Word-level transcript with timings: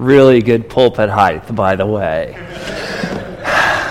Really 0.00 0.40
good 0.40 0.70
pulpit 0.70 1.10
height, 1.10 1.54
by 1.54 1.76
the 1.76 1.84
way. 1.84 2.34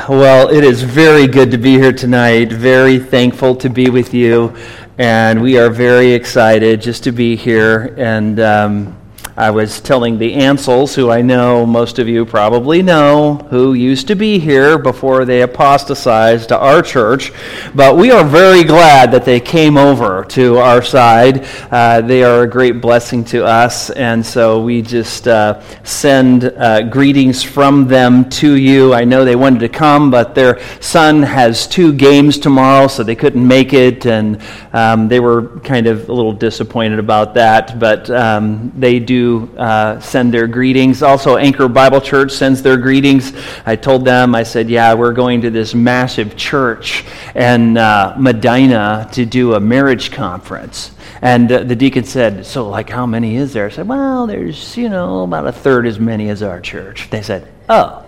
Well, 0.09 0.49
it 0.49 0.63
is 0.63 0.81
very 0.81 1.27
good 1.27 1.51
to 1.51 1.59
be 1.59 1.73
here 1.73 1.93
tonight. 1.93 2.51
Very 2.51 2.97
thankful 2.97 3.55
to 3.57 3.69
be 3.69 3.91
with 3.91 4.11
you. 4.11 4.57
And 4.97 5.39
we 5.39 5.59
are 5.59 5.69
very 5.69 6.13
excited 6.13 6.81
just 6.81 7.03
to 7.03 7.11
be 7.11 7.35
here. 7.35 7.93
And 7.95 8.39
um, 8.39 8.98
I 9.39 9.51
was 9.51 9.79
telling 9.79 10.17
the 10.17 10.33
Ansels, 10.33 10.93
who 10.93 11.09
I 11.09 11.21
know 11.21 11.65
most 11.65 11.97
of 11.97 12.09
you 12.09 12.25
probably 12.25 12.81
know, 12.81 13.35
who 13.49 13.73
used 13.73 14.09
to 14.09 14.15
be 14.15 14.37
here 14.37 14.77
before 14.77 15.23
they 15.23 15.43
apostatized 15.43 16.49
to 16.49 16.59
our 16.59 16.81
church, 16.81 17.31
but 17.73 17.95
we 17.95 18.11
are 18.11 18.25
very 18.25 18.65
glad 18.65 19.13
that 19.13 19.23
they 19.23 19.39
came 19.39 19.77
over 19.77 20.25
to 20.25 20.57
our 20.57 20.81
side. 20.81 21.47
Uh, 21.71 22.01
they 22.01 22.21
are 22.21 22.43
a 22.43 22.49
great 22.49 22.81
blessing 22.81 23.23
to 23.23 23.45
us, 23.45 23.89
and 23.91 24.25
so 24.25 24.61
we 24.61 24.81
just 24.81 25.25
uh, 25.25 25.61
send 25.85 26.43
uh, 26.43 26.81
greetings 26.81 27.41
from 27.41 27.87
them 27.87 28.29
to 28.31 28.55
you. 28.55 28.93
I 28.93 29.05
know 29.05 29.23
they 29.23 29.37
wanted 29.37 29.61
to 29.61 29.69
come, 29.69 30.11
but 30.11 30.35
their 30.35 30.59
son 30.81 31.23
has 31.23 31.65
two 31.65 31.93
games 31.93 32.39
tomorrow, 32.39 32.87
so 32.87 33.03
they 33.03 33.15
couldn't 33.15 33.47
make 33.47 33.71
it, 33.71 34.05
and 34.05 34.41
um, 34.73 35.07
they 35.07 35.21
were 35.21 35.59
kind 35.59 35.87
of 35.87 36.09
a 36.09 36.13
little 36.13 36.33
disappointed 36.33 36.99
about 36.99 37.35
that, 37.35 37.79
but 37.79 38.09
um, 38.09 38.73
they 38.75 38.99
do 38.99 39.28
uh, 39.57 39.99
send 39.99 40.33
their 40.33 40.47
greetings. 40.47 41.03
Also, 41.03 41.37
Anchor 41.37 41.67
Bible 41.67 42.01
Church 42.01 42.31
sends 42.31 42.61
their 42.61 42.77
greetings. 42.77 43.33
I 43.65 43.75
told 43.75 44.05
them, 44.05 44.35
I 44.35 44.43
said, 44.43 44.69
yeah, 44.69 44.93
we're 44.93 45.13
going 45.13 45.41
to 45.41 45.49
this 45.49 45.73
massive 45.73 46.35
church 46.35 47.05
in 47.35 47.77
uh, 47.77 48.15
Medina 48.19 49.09
to 49.13 49.25
do 49.25 49.53
a 49.53 49.59
marriage 49.59 50.11
conference. 50.11 50.91
And 51.21 51.51
uh, 51.51 51.63
the 51.63 51.75
deacon 51.75 52.05
said, 52.05 52.45
So, 52.45 52.69
like, 52.69 52.89
how 52.89 53.05
many 53.05 53.35
is 53.35 53.53
there? 53.53 53.65
I 53.65 53.69
said, 53.69 53.87
Well, 53.87 54.27
there's, 54.27 54.77
you 54.77 54.89
know, 54.89 55.23
about 55.23 55.47
a 55.47 55.51
third 55.51 55.85
as 55.85 55.99
many 55.99 56.29
as 56.29 56.41
our 56.41 56.61
church. 56.61 57.09
They 57.09 57.21
said, 57.21 57.47
Oh. 57.67 58.05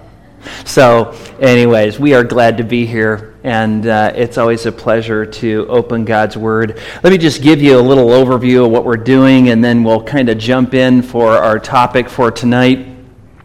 So, 0.65 1.15
anyways, 1.39 1.99
we 1.99 2.13
are 2.13 2.23
glad 2.23 2.57
to 2.57 2.63
be 2.63 2.85
here, 2.85 3.35
and 3.43 3.85
uh, 3.85 4.13
it's 4.15 4.37
always 4.37 4.65
a 4.65 4.71
pleasure 4.71 5.25
to 5.25 5.65
open 5.69 6.05
God's 6.05 6.37
Word. 6.37 6.79
Let 7.03 7.11
me 7.11 7.17
just 7.17 7.41
give 7.41 7.61
you 7.61 7.79
a 7.79 7.81
little 7.81 8.07
overview 8.07 8.65
of 8.65 8.71
what 8.71 8.85
we're 8.85 8.97
doing, 8.97 9.49
and 9.49 9.63
then 9.63 9.83
we'll 9.83 10.03
kind 10.03 10.29
of 10.29 10.37
jump 10.37 10.73
in 10.73 11.01
for 11.01 11.31
our 11.31 11.59
topic 11.59 12.09
for 12.09 12.31
tonight. 12.31 12.87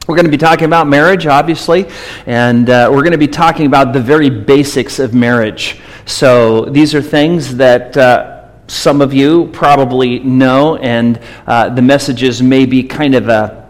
We're 0.07 0.15
going 0.15 0.27
to 0.27 0.31
be 0.31 0.39
talking 0.39 0.67
about 0.67 0.87
marriage, 0.87 1.27
obviously, 1.27 1.87
and 2.27 2.71
uh, 2.71 2.89
we're 2.93 3.03
going 3.03 3.13
to 3.13 3.19
be 3.19 3.29
talking 3.29 3.67
about 3.67 3.93
the 3.93 4.01
very 4.01 4.31
basics 4.31 4.99
of 4.99 5.15
marriage. 5.15 5.81
So, 6.07 6.67
these 6.67 6.95
are 6.95 7.03
things 7.03 7.57
that. 7.57 7.97
Uh, 7.97 8.33
some 8.69 9.01
of 9.01 9.15
you 9.15 9.47
probably 9.53 10.19
know, 10.19 10.75
and 10.79 11.21
uh, 11.47 11.69
the 11.69 11.83
messages 11.83 12.43
may 12.43 12.67
be 12.67 12.83
kind 12.83 13.15
of 13.15 13.29
a 13.29 13.66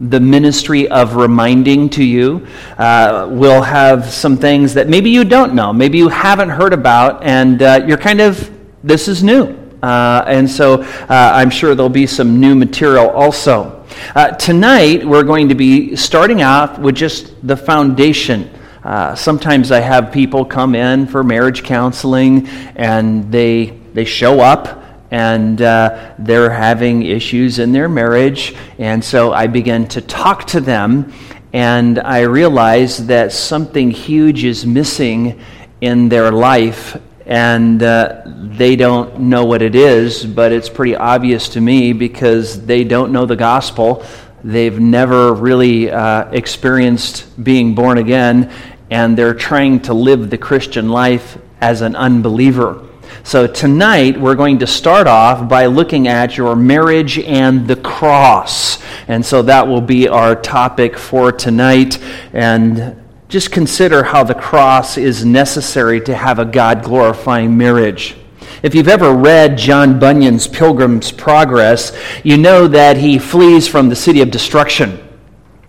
the 0.00 0.20
ministry 0.20 0.88
of 0.88 1.16
reminding 1.16 1.88
to 1.90 2.04
you. 2.04 2.46
Uh, 2.76 3.28
we'll 3.30 3.62
have 3.62 4.06
some 4.06 4.36
things 4.36 4.74
that 4.74 4.88
maybe 4.88 5.10
you 5.10 5.24
don't 5.24 5.54
know, 5.54 5.72
maybe 5.72 5.98
you 5.98 6.08
haven't 6.08 6.50
heard 6.50 6.72
about, 6.72 7.22
and 7.24 7.62
uh, 7.62 7.80
you're 7.86 7.98
kind 7.98 8.20
of, 8.20 8.50
this 8.84 9.08
is 9.08 9.24
new. 9.24 9.56
Uh, 9.82 10.24
and 10.26 10.48
so 10.48 10.82
uh, 10.82 11.06
I'm 11.08 11.50
sure 11.50 11.74
there'll 11.74 11.88
be 11.88 12.06
some 12.06 12.40
new 12.40 12.54
material 12.54 13.08
also. 13.10 13.84
Uh, 14.14 14.30
tonight, 14.32 15.04
we're 15.04 15.22
going 15.22 15.48
to 15.48 15.54
be 15.54 15.96
starting 15.96 16.42
out 16.42 16.80
with 16.80 16.94
just 16.94 17.34
the 17.46 17.56
foundation. 17.56 18.50
Uh, 18.84 19.14
sometimes 19.14 19.70
I 19.70 19.80
have 19.80 20.12
people 20.12 20.44
come 20.44 20.74
in 20.74 21.06
for 21.06 21.22
marriage 21.24 21.62
counseling 21.62 22.46
and 22.76 23.30
they, 23.30 23.78
they 23.94 24.04
show 24.04 24.40
up 24.40 24.82
and 25.10 25.60
uh, 25.62 26.14
they're 26.18 26.50
having 26.50 27.02
issues 27.02 27.58
in 27.58 27.72
their 27.72 27.88
marriage. 27.88 28.54
And 28.78 29.02
so 29.02 29.32
I 29.32 29.46
began 29.46 29.88
to 29.88 30.00
talk 30.00 30.46
to 30.48 30.60
them, 30.60 31.12
and 31.52 31.98
I 31.98 32.22
realized 32.22 33.06
that 33.06 33.32
something 33.32 33.90
huge 33.90 34.44
is 34.44 34.66
missing 34.66 35.40
in 35.80 36.08
their 36.08 36.30
life, 36.30 37.00
and 37.24 37.82
uh, 37.82 38.22
they 38.26 38.76
don't 38.76 39.20
know 39.20 39.44
what 39.44 39.62
it 39.62 39.74
is, 39.74 40.24
but 40.24 40.52
it's 40.52 40.68
pretty 40.68 40.96
obvious 40.96 41.50
to 41.50 41.60
me 41.60 41.92
because 41.92 42.64
they 42.66 42.84
don't 42.84 43.12
know 43.12 43.26
the 43.26 43.36
gospel. 43.36 44.04
They've 44.44 44.78
never 44.78 45.32
really 45.34 45.90
uh, 45.90 46.30
experienced 46.30 47.42
being 47.42 47.74
born 47.74 47.98
again, 47.98 48.52
and 48.90 49.16
they're 49.16 49.34
trying 49.34 49.80
to 49.80 49.94
live 49.94 50.30
the 50.30 50.38
Christian 50.38 50.88
life 50.88 51.38
as 51.60 51.80
an 51.80 51.96
unbeliever. 51.96 52.87
So 53.24 53.46
tonight 53.46 54.18
we're 54.18 54.34
going 54.34 54.58
to 54.60 54.66
start 54.66 55.06
off 55.06 55.48
by 55.48 55.66
looking 55.66 56.08
at 56.08 56.36
your 56.36 56.56
marriage 56.56 57.18
and 57.18 57.66
the 57.66 57.76
cross. 57.76 58.82
And 59.06 59.24
so 59.24 59.42
that 59.42 59.66
will 59.66 59.80
be 59.80 60.08
our 60.08 60.34
topic 60.34 60.96
for 60.96 61.32
tonight. 61.32 61.98
And 62.32 63.02
just 63.28 63.52
consider 63.52 64.02
how 64.02 64.24
the 64.24 64.34
cross 64.34 64.96
is 64.96 65.24
necessary 65.24 66.00
to 66.02 66.14
have 66.14 66.38
a 66.38 66.44
God 66.44 66.82
glorifying 66.82 67.56
marriage. 67.56 68.16
If 68.62 68.74
you've 68.74 68.88
ever 68.88 69.12
read 69.12 69.58
John 69.58 69.98
Bunyan's 69.98 70.48
Pilgrim's 70.48 71.12
Progress, 71.12 71.96
you 72.24 72.36
know 72.36 72.66
that 72.68 72.96
he 72.96 73.18
flees 73.18 73.68
from 73.68 73.88
the 73.88 73.96
city 73.96 74.20
of 74.20 74.30
destruction. 74.30 75.07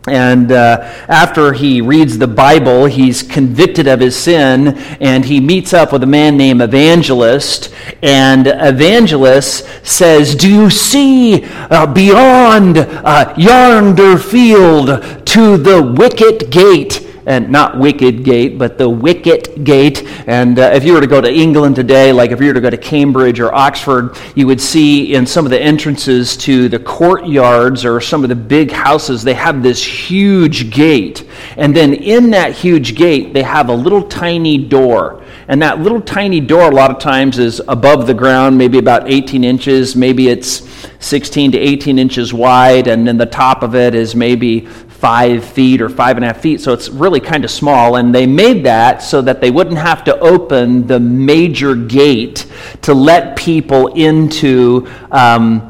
And 0.08 0.52
uh, 0.54 0.78
after 1.10 1.52
he 1.52 1.82
reads 1.82 2.18
the 2.18 2.28
Bible, 2.28 2.86
he's 2.86 3.22
convicted 3.22 3.86
of 3.86 4.00
his 4.00 4.16
sin, 4.16 4.78
and 5.02 5.26
he 5.26 5.42
meets 5.42 5.74
up 5.74 5.92
with 5.92 6.04
a 6.04 6.08
man 6.08 6.38
named 6.38 6.62
Evangelist. 6.62 7.74
And 8.02 8.48
Evangelist 8.48 9.68
says, 9.86 10.36
Do 10.36 10.50
you 10.50 10.70
see 10.70 11.44
uh, 11.44 11.86
beyond 11.86 12.78
uh, 12.78 13.34
yonder 13.38 14.18
field 14.18 15.26
to 15.28 15.58
the 15.58 15.84
wicket 15.84 16.50
gate? 16.50 17.09
And 17.30 17.48
not 17.48 17.78
Wicked 17.78 18.24
Gate, 18.24 18.58
but 18.58 18.80
the 18.80 18.90
Wicket 18.90 19.64
Gate. 19.64 20.04
And 20.26 20.58
uh, 20.58 20.72
if 20.74 20.84
you 20.84 20.94
were 20.94 21.00
to 21.00 21.08
go 21.08 21.22
to 21.22 21.32
England 21.32 21.76
today, 21.76 22.12
like 22.12 22.32
if 22.32 22.42
you 22.42 22.48
were 22.48 22.56
to 22.56 22.60
go 22.60 22.72
to 22.72 22.78
Cambridge 22.78 23.40
or 23.40 23.54
Oxford, 23.54 24.18
you 24.34 24.48
would 24.48 24.60
see 24.60 25.14
in 25.14 25.28
some 25.28 25.46
of 25.46 25.52
the 25.52 25.62
entrances 25.62 26.36
to 26.38 26.68
the 26.68 26.80
courtyards 26.80 27.86
or 27.86 28.02
some 28.02 28.24
of 28.24 28.30
the 28.30 28.36
big 28.36 28.72
houses, 28.72 29.24
they 29.24 29.36
have 29.36 29.62
this 29.62 29.84
huge 29.84 30.72
gate. 30.72 31.24
And 31.56 31.76
then 31.76 31.94
in 31.94 32.32
that 32.32 32.54
huge 32.54 32.96
gate, 32.96 33.32
they 33.32 33.44
have 33.44 33.70
a 33.70 33.76
little 33.76 34.02
tiny 34.02 34.58
door. 34.58 35.24
And 35.48 35.62
that 35.62 35.80
little 35.80 36.02
tiny 36.02 36.40
door, 36.40 36.72
a 36.72 36.74
lot 36.74 36.90
of 36.90 36.98
times, 36.98 37.38
is 37.38 37.62
above 37.68 38.08
the 38.08 38.14
ground, 38.16 38.58
maybe 38.58 38.80
about 38.80 39.08
18 39.08 39.44
inches. 39.44 39.96
Maybe 39.96 40.30
it's 40.30 40.68
16 41.00 41.52
to 41.52 41.58
18 41.60 42.00
inches 42.00 42.34
wide, 42.34 42.88
and 42.88 43.08
then 43.08 43.18
the 43.18 43.26
top 43.26 43.64
of 43.64 43.76
it 43.76 43.96
is 43.96 44.16
maybe 44.16 44.68
five 45.00 45.46
feet 45.46 45.82
or 45.82 45.90
five 45.90 46.18
and 46.18 46.26
a 46.26 46.28
half 46.28 46.42
feet, 46.42 46.60
so 46.60 46.74
it's 46.74 46.90
really 46.90 47.20
kind 47.20 47.46
of 47.46 47.52
small. 47.52 47.96
And 47.96 48.14
they 48.14 48.28
made 48.28 48.66
that 48.66 49.02
so 49.02 49.22
that 49.22 49.40
they 49.40 49.50
wouldn't 49.50 49.78
have 49.78 50.04
to 50.06 50.20
open 50.20 50.88
the 50.88 51.00
major 51.00 51.76
gate 51.76 52.46
to 52.82 52.94
let 52.94 53.38
people 53.38 53.88
into. 53.88 54.88
Um, 55.12 55.70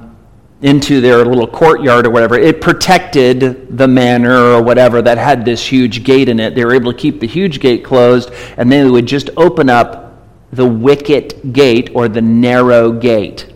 into 0.61 0.99
their 0.99 1.23
little 1.23 1.47
courtyard 1.47 2.05
or 2.05 2.09
whatever. 2.09 2.37
It 2.37 2.59
protected 2.59 3.77
the 3.77 3.87
manor 3.87 4.35
or 4.35 4.61
whatever 4.61 5.01
that 5.01 5.17
had 5.17 5.45
this 5.45 5.65
huge 5.65 6.03
gate 6.03 6.27
in 6.27 6.39
it. 6.39 6.53
They 6.53 6.65
were 6.65 6.73
able 6.73 6.91
to 6.91 6.97
keep 6.97 7.21
the 7.21 7.27
huge 7.27 7.61
gate 7.61 7.83
closed, 7.83 8.29
and 8.57 8.69
then 8.69 8.85
they 8.85 8.91
would 8.91 9.05
just 9.05 9.29
open 9.37 9.69
up 9.69 10.21
the 10.51 10.65
wicket 10.65 11.53
gate 11.53 11.91
or 11.93 12.09
the 12.09 12.21
narrow 12.21 12.91
gate. 12.91 13.53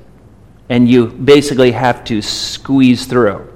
And 0.70 0.88
you 0.88 1.08
basically 1.08 1.72
have 1.72 2.06
to 2.06 2.22
squeeze 2.22 3.06
through. 3.06 3.52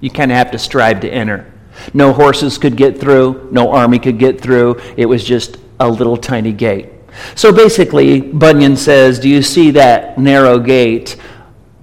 You 0.00 0.10
kind 0.10 0.32
of 0.32 0.38
have 0.38 0.50
to 0.50 0.58
strive 0.58 1.00
to 1.00 1.08
enter. 1.08 1.52
No 1.94 2.12
horses 2.12 2.58
could 2.58 2.76
get 2.76 2.98
through, 2.98 3.48
no 3.50 3.70
army 3.70 3.98
could 3.98 4.18
get 4.18 4.40
through. 4.40 4.80
It 4.96 5.06
was 5.06 5.24
just 5.24 5.58
a 5.80 5.88
little 5.88 6.16
tiny 6.16 6.52
gate. 6.52 6.90
So 7.34 7.52
basically, 7.52 8.20
Bunyan 8.20 8.76
says, 8.76 9.18
Do 9.18 9.28
you 9.28 9.42
see 9.42 9.70
that 9.72 10.18
narrow 10.18 10.58
gate 10.58 11.16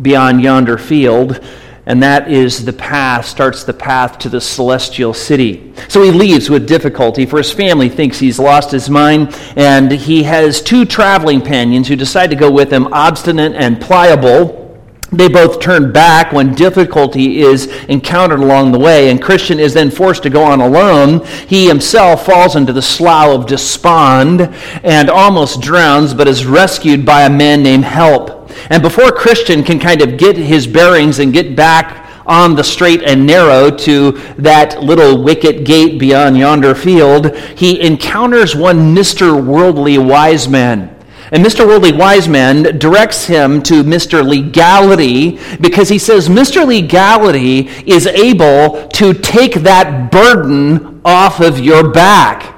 beyond 0.01 0.41
yonder 0.41 0.77
field? 0.77 1.43
And 1.87 2.01
that 2.01 2.31
is 2.31 2.65
the 2.65 2.73
path, 2.73 3.27
starts 3.27 3.63
the 3.63 3.73
path 3.73 4.17
to 4.19 4.29
the 4.29 4.41
celestial 4.41 5.13
city. 5.13 5.71
So 5.87 6.01
he 6.01 6.09
leaves 6.09 6.49
with 6.49 6.67
difficulty, 6.67 7.27
for 7.27 7.37
his 7.37 7.51
family 7.51 7.89
thinks 7.89 8.17
he's 8.17 8.39
lost 8.39 8.71
his 8.71 8.89
mind, 8.89 9.39
and 9.55 9.91
he 9.91 10.23
has 10.23 10.63
two 10.63 10.85
traveling 10.85 11.41
companions 11.41 11.87
who 11.87 11.95
decide 11.95 12.31
to 12.31 12.35
go 12.35 12.49
with 12.49 12.73
him, 12.73 12.91
obstinate 12.91 13.53
and 13.53 13.79
pliable. 13.79 14.64
They 15.11 15.27
both 15.27 15.59
turn 15.59 15.91
back 15.91 16.33
when 16.33 16.55
difficulty 16.55 17.41
is 17.41 17.67
encountered 17.85 18.39
along 18.39 18.71
the 18.71 18.79
way, 18.79 19.09
and 19.09 19.21
Christian 19.21 19.59
is 19.59 19.73
then 19.73 19.91
forced 19.91 20.23
to 20.23 20.29
go 20.29 20.43
on 20.43 20.61
alone. 20.61 21.25
He 21.47 21.67
himself 21.67 22.25
falls 22.25 22.55
into 22.55 22.73
the 22.73 22.81
slough 22.81 23.29
of 23.29 23.45
despond 23.45 24.41
and 24.83 25.09
almost 25.09 25.61
drowns, 25.61 26.13
but 26.13 26.27
is 26.27 26.45
rescued 26.45 27.05
by 27.05 27.23
a 27.23 27.29
man 27.29 27.61
named 27.61 27.85
Help. 27.85 28.49
And 28.69 28.81
before 28.81 29.11
Christian 29.11 29.63
can 29.63 29.79
kind 29.79 30.01
of 30.01 30.17
get 30.17 30.37
his 30.37 30.65
bearings 30.65 31.19
and 31.19 31.31
get 31.31 31.55
back 31.55 32.09
on 32.25 32.55
the 32.55 32.63
straight 32.63 33.03
and 33.03 33.27
narrow 33.27 33.69
to 33.69 34.13
that 34.37 34.81
little 34.81 35.21
wicket 35.21 35.65
gate 35.65 35.99
beyond 35.99 36.37
yonder 36.37 36.73
field, 36.73 37.35
he 37.55 37.79
encounters 37.79 38.55
one 38.55 38.95
Mr. 38.95 39.45
Worldly 39.45 39.99
Wise 39.99 40.47
Man 40.47 40.94
And 41.31 41.43
Mr. 41.43 41.65
Worldly 41.65 41.93
Wiseman 41.93 42.77
directs 42.77 43.25
him 43.25 43.63
to 43.63 43.83
Mr. 43.83 44.25
Legality 44.25 45.39
because 45.59 45.89
he 45.89 45.97
says 45.97 46.29
Mr. 46.29 46.65
Legality 46.67 47.67
is 47.85 48.05
able 48.05 48.87
to 48.89 49.13
take 49.13 49.55
that 49.55 50.11
burden 50.11 51.01
off 51.03 51.39
of 51.39 51.59
your 51.59 51.89
back. 51.89 52.53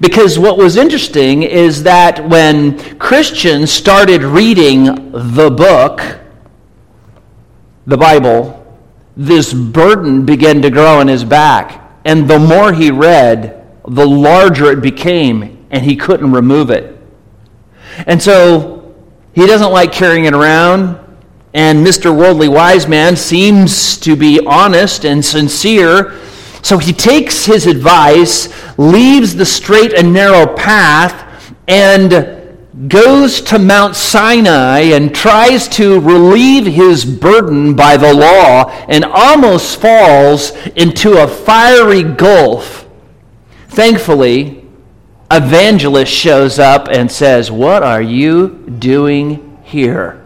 Because 0.00 0.38
what 0.38 0.58
was 0.58 0.76
interesting 0.76 1.44
is 1.44 1.82
that 1.84 2.28
when 2.28 2.98
Christians 2.98 3.70
started 3.72 4.22
reading 4.22 4.84
the 5.12 5.50
book, 5.50 6.02
the 7.86 7.96
Bible, 7.96 8.60
this 9.16 9.54
burden 9.54 10.26
began 10.26 10.60
to 10.62 10.70
grow 10.70 11.00
in 11.00 11.08
his 11.08 11.24
back. 11.24 11.80
And 12.04 12.28
the 12.28 12.38
more 12.38 12.72
he 12.72 12.90
read, 12.90 13.64
the 13.86 14.06
larger 14.06 14.72
it 14.72 14.82
became, 14.82 15.66
and 15.70 15.84
he 15.84 15.96
couldn't 15.96 16.32
remove 16.32 16.70
it. 16.70 16.93
And 18.06 18.22
so 18.22 18.94
he 19.32 19.46
doesn't 19.46 19.72
like 19.72 19.92
carrying 19.92 20.24
it 20.24 20.34
around. 20.34 20.98
And 21.52 21.86
Mr. 21.86 22.16
Worldly 22.16 22.48
Wise 22.48 22.88
Man 22.88 23.16
seems 23.16 23.98
to 23.98 24.16
be 24.16 24.40
honest 24.46 25.04
and 25.04 25.24
sincere. 25.24 26.18
So 26.62 26.78
he 26.78 26.92
takes 26.92 27.44
his 27.44 27.66
advice, 27.66 28.48
leaves 28.78 29.34
the 29.34 29.44
straight 29.44 29.92
and 29.92 30.12
narrow 30.12 30.52
path, 30.54 31.52
and 31.68 32.44
goes 32.88 33.40
to 33.40 33.58
Mount 33.58 33.94
Sinai 33.94 34.80
and 34.80 35.14
tries 35.14 35.68
to 35.68 36.00
relieve 36.00 36.66
his 36.66 37.04
burden 37.04 37.76
by 37.76 37.96
the 37.96 38.12
law 38.12 38.70
and 38.88 39.04
almost 39.04 39.80
falls 39.80 40.50
into 40.74 41.22
a 41.22 41.28
fiery 41.28 42.02
gulf. 42.02 42.86
Thankfully, 43.68 44.63
evangelist 45.36 46.12
shows 46.12 46.58
up 46.58 46.88
and 46.88 47.10
says, 47.10 47.50
What 47.50 47.82
are 47.82 48.02
you 48.02 48.48
doing 48.78 49.58
here? 49.64 50.24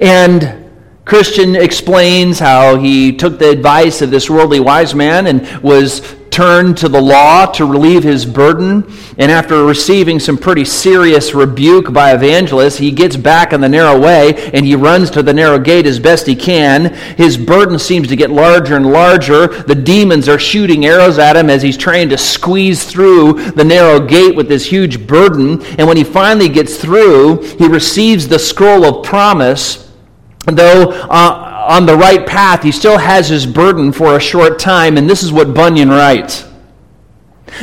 And 0.00 0.69
Christian 1.10 1.56
explains 1.56 2.38
how 2.38 2.76
he 2.76 3.12
took 3.16 3.40
the 3.40 3.50
advice 3.50 4.00
of 4.00 4.12
this 4.12 4.30
worldly 4.30 4.60
wise 4.60 4.94
man 4.94 5.26
and 5.26 5.44
was 5.60 6.02
turned 6.30 6.76
to 6.76 6.88
the 6.88 7.02
law 7.02 7.46
to 7.46 7.66
relieve 7.66 8.04
his 8.04 8.24
burden. 8.24 8.84
And 9.18 9.32
after 9.32 9.64
receiving 9.64 10.20
some 10.20 10.38
pretty 10.38 10.64
serious 10.64 11.34
rebuke 11.34 11.92
by 11.92 12.14
evangelists, 12.14 12.76
he 12.78 12.92
gets 12.92 13.16
back 13.16 13.52
on 13.52 13.60
the 13.60 13.68
narrow 13.68 13.98
way 13.98 14.52
and 14.54 14.64
he 14.64 14.76
runs 14.76 15.10
to 15.10 15.22
the 15.24 15.32
narrow 15.34 15.58
gate 15.58 15.84
as 15.84 15.98
best 15.98 16.28
he 16.28 16.36
can. 16.36 16.94
His 17.16 17.36
burden 17.36 17.80
seems 17.80 18.06
to 18.06 18.14
get 18.14 18.30
larger 18.30 18.76
and 18.76 18.92
larger. 18.92 19.48
The 19.48 19.74
demons 19.74 20.28
are 20.28 20.38
shooting 20.38 20.86
arrows 20.86 21.18
at 21.18 21.36
him 21.36 21.50
as 21.50 21.60
he's 21.60 21.76
trying 21.76 22.08
to 22.10 22.18
squeeze 22.18 22.84
through 22.84 23.50
the 23.50 23.64
narrow 23.64 23.98
gate 23.98 24.36
with 24.36 24.46
this 24.46 24.64
huge 24.64 25.08
burden. 25.08 25.60
And 25.76 25.88
when 25.88 25.96
he 25.96 26.04
finally 26.04 26.48
gets 26.48 26.76
through, 26.76 27.42
he 27.58 27.66
receives 27.66 28.28
the 28.28 28.38
scroll 28.38 28.84
of 28.84 29.04
promise. 29.04 29.89
Though 30.46 30.90
uh, 30.92 31.66
on 31.68 31.86
the 31.86 31.96
right 31.96 32.26
path, 32.26 32.62
he 32.62 32.72
still 32.72 32.98
has 32.98 33.28
his 33.28 33.46
burden 33.46 33.92
for 33.92 34.16
a 34.16 34.20
short 34.20 34.58
time, 34.58 34.96
and 34.96 35.08
this 35.08 35.22
is 35.22 35.32
what 35.32 35.54
Bunyan 35.54 35.90
writes. 35.90 36.46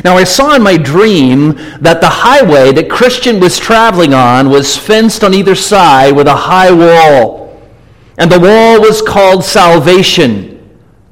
Now, 0.04 0.16
I 0.16 0.26
saw 0.26 0.56
in 0.56 0.62
my 0.62 0.78
dream 0.78 1.54
that 1.80 2.02
the 2.02 2.10
highway 2.10 2.72
that 2.74 2.90
Christian 2.90 3.40
was 3.40 3.58
traveling 3.58 4.14
on 4.14 4.50
was 4.50 4.78
fenced 4.78 5.24
on 5.24 5.34
either 5.34 5.56
side 5.56 6.16
with 6.16 6.28
a 6.28 6.36
high 6.36 6.72
wall. 6.72 7.60
And 8.18 8.32
the 8.32 8.40
wall 8.40 8.82
was 8.82 9.02
called 9.02 9.44
salvation. 9.44 10.54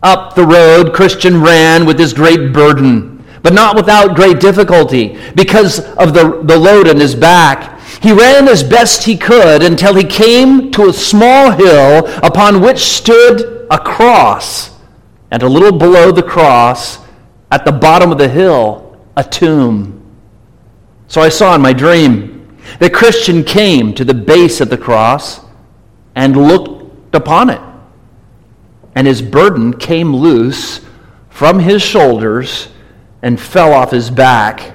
Up 0.04 0.36
the 0.36 0.46
road, 0.46 0.94
Christian 0.94 1.42
ran 1.42 1.86
with 1.86 1.98
his 1.98 2.14
great 2.14 2.54
burden, 2.54 3.24
but 3.42 3.54
not 3.54 3.76
without 3.76 4.16
great 4.16 4.40
difficulty 4.40 5.18
because 5.36 5.80
of 5.96 6.14
the, 6.14 6.42
the 6.44 6.58
load 6.58 6.88
on 6.88 7.00
his 7.00 7.16
back. 7.16 7.75
He 8.02 8.12
ran 8.12 8.48
as 8.48 8.64
best 8.64 9.04
he 9.04 9.18
could 9.18 9.64
until 9.64 9.96
he 9.96 10.04
came 10.04 10.72
to 10.72 10.90
a 10.90 10.94
small 10.94 11.52
hill 11.52 12.08
upon 12.24 12.62
which 12.62 12.80
stood 12.80 13.68
a 13.72 13.78
cross, 13.78 14.72
and 15.32 15.42
a 15.42 15.50
little 15.50 15.78
below 15.78 16.12
the 16.12 16.24
cross, 16.24 17.00
at 17.52 17.66
the 17.66 17.72
bottom 17.72 18.12
of 18.12 18.18
the 18.18 18.28
hill, 18.28 18.98
a 19.16 19.24
tomb. 19.24 20.02
So 21.08 21.22
I 21.22 21.30
saw 21.30 21.56
in 21.56 21.62
my 21.62 21.74
dream 21.74 22.58
that 22.80 22.94
Christian 22.94 23.44
came 23.44 23.94
to 23.94 24.04
the 24.04 24.14
base 24.14 24.60
of 24.62 24.70
the 24.70 24.78
cross 24.78 25.40
and 26.16 26.36
looked 26.36 27.16
upon 27.16 27.50
it. 27.50 27.62
And 28.96 29.06
his 29.06 29.22
burden 29.22 29.78
came 29.78 30.16
loose 30.16 30.82
from 31.30 31.60
his 31.60 31.82
shoulders 31.82 32.70
and 33.22 33.40
fell 33.40 33.74
off 33.74 33.92
his 33.92 34.10
back 34.10 34.75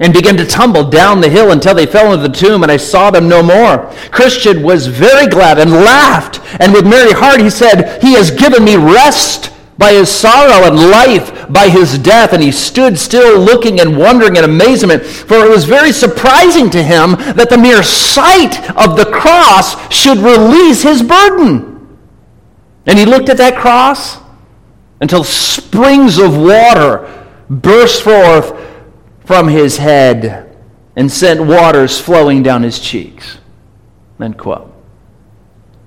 and 0.00 0.14
began 0.14 0.36
to 0.38 0.46
tumble 0.46 0.88
down 0.88 1.20
the 1.20 1.28
hill 1.28 1.52
until 1.52 1.74
they 1.74 1.86
fell 1.86 2.12
into 2.12 2.26
the 2.26 2.34
tomb, 2.34 2.62
and 2.62 2.72
I 2.72 2.78
saw 2.78 3.10
them 3.10 3.28
no 3.28 3.42
more. 3.42 3.92
Christian 4.10 4.62
was 4.62 4.86
very 4.86 5.26
glad 5.26 5.58
and 5.58 5.70
laughed, 5.70 6.40
and 6.58 6.72
with 6.72 6.86
merry 6.86 7.12
heart 7.12 7.40
he 7.40 7.50
said, 7.50 8.02
He 8.02 8.14
has 8.14 8.30
given 8.30 8.64
me 8.64 8.76
rest 8.76 9.52
by 9.76 9.92
his 9.92 10.10
sorrow 10.10 10.66
and 10.66 10.76
life 10.90 11.50
by 11.50 11.68
his 11.68 11.98
death. 11.98 12.34
And 12.34 12.42
he 12.42 12.52
stood 12.52 12.98
still 12.98 13.38
looking 13.40 13.80
and 13.80 13.96
wondering 13.96 14.36
in 14.36 14.44
amazement, 14.44 15.02
for 15.02 15.36
it 15.36 15.48
was 15.48 15.64
very 15.64 15.90
surprising 15.90 16.68
to 16.70 16.82
him 16.82 17.12
that 17.34 17.48
the 17.48 17.56
mere 17.56 17.82
sight 17.82 18.58
of 18.76 18.96
the 18.96 19.10
cross 19.10 19.92
should 19.92 20.18
release 20.18 20.82
his 20.82 21.02
burden. 21.02 21.98
And 22.86 22.98
he 22.98 23.06
looked 23.06 23.30
at 23.30 23.38
that 23.38 23.56
cross 23.56 24.18
until 25.00 25.24
springs 25.24 26.18
of 26.18 26.36
water 26.36 27.08
burst 27.48 28.02
forth 28.02 28.69
from 29.30 29.46
his 29.46 29.76
head 29.76 30.56
and 30.96 31.08
sent 31.08 31.40
waters 31.40 32.00
flowing 32.00 32.42
down 32.42 32.64
his 32.64 32.80
cheeks. 32.80 33.38
End 34.20 34.36
quote. 34.36 34.74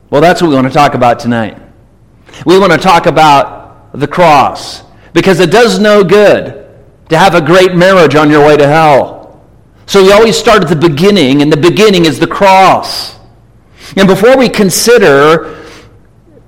Well, 0.10 0.22
that's 0.22 0.42
what 0.42 0.48
we 0.48 0.56
want 0.56 0.68
to 0.68 0.74
talk 0.74 0.94
about 0.94 1.19
tonight. 1.19 1.62
We 2.45 2.57
want 2.57 2.72
to 2.72 2.78
talk 2.78 3.06
about 3.06 4.00
the 4.00 4.07
cross 4.07 4.84
because 5.12 5.42
it 5.42 5.51
does 5.51 5.78
no 5.78 6.06
good 6.06 6.74
to 7.10 7.18
have 7.18 7.36
a 7.36 7.42
great 7.42 7.75
marriage 7.75 8.16
on 8.16 8.31
your 8.31 8.48
way 8.48 8.56
to 8.56 8.66
hell. 8.66 9.45
So 9.88 10.01
we 10.01 10.13
always 10.13 10.38
start 10.38 10.63
at 10.63 10.69
the 10.69 10.78
beginning, 10.78 11.42
and 11.42 11.51
the 11.51 11.57
beginning 11.57 12.06
is 12.06 12.19
the 12.19 12.28
cross. 12.28 13.19
And 13.98 14.07
before 14.07 14.38
we 14.38 14.48
consider 14.48 15.66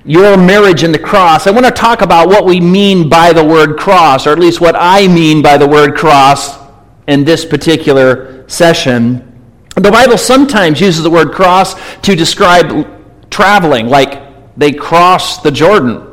your 0.06 0.38
marriage 0.38 0.84
and 0.84 0.94
the 0.94 1.00
cross, 1.00 1.46
I 1.46 1.52
want 1.52 1.66
to 1.66 1.74
talk 1.74 2.02
about 2.02 2.30
what 2.30 2.46
we 2.46 2.62
mean 2.62 3.10
by 3.10 3.34
the 3.34 3.44
word 3.44 3.78
cross, 3.78 4.26
or 4.26 4.32
at 4.32 4.40
least 4.40 4.62
what 4.62 4.78
I 4.80 5.10
mean 5.10 5.42
by 5.42 5.58
the 5.58 5.68
word 5.68 5.98
cross 5.98 6.64
in 7.08 7.24
this 7.24 7.46
particular 7.46 8.48
session. 8.48 9.32
The 9.76 9.92
Bible 9.92 10.18
sometimes 10.18 10.80
uses 10.80 11.04
the 11.04 11.10
word 11.10 11.32
cross 11.32 11.76
to 12.02 12.16
describe 12.16 12.88
traveling, 13.30 13.88
like 13.88 14.58
they 14.58 14.72
crossed 14.72 15.44
the 15.44 15.52
Jordan, 15.52 16.08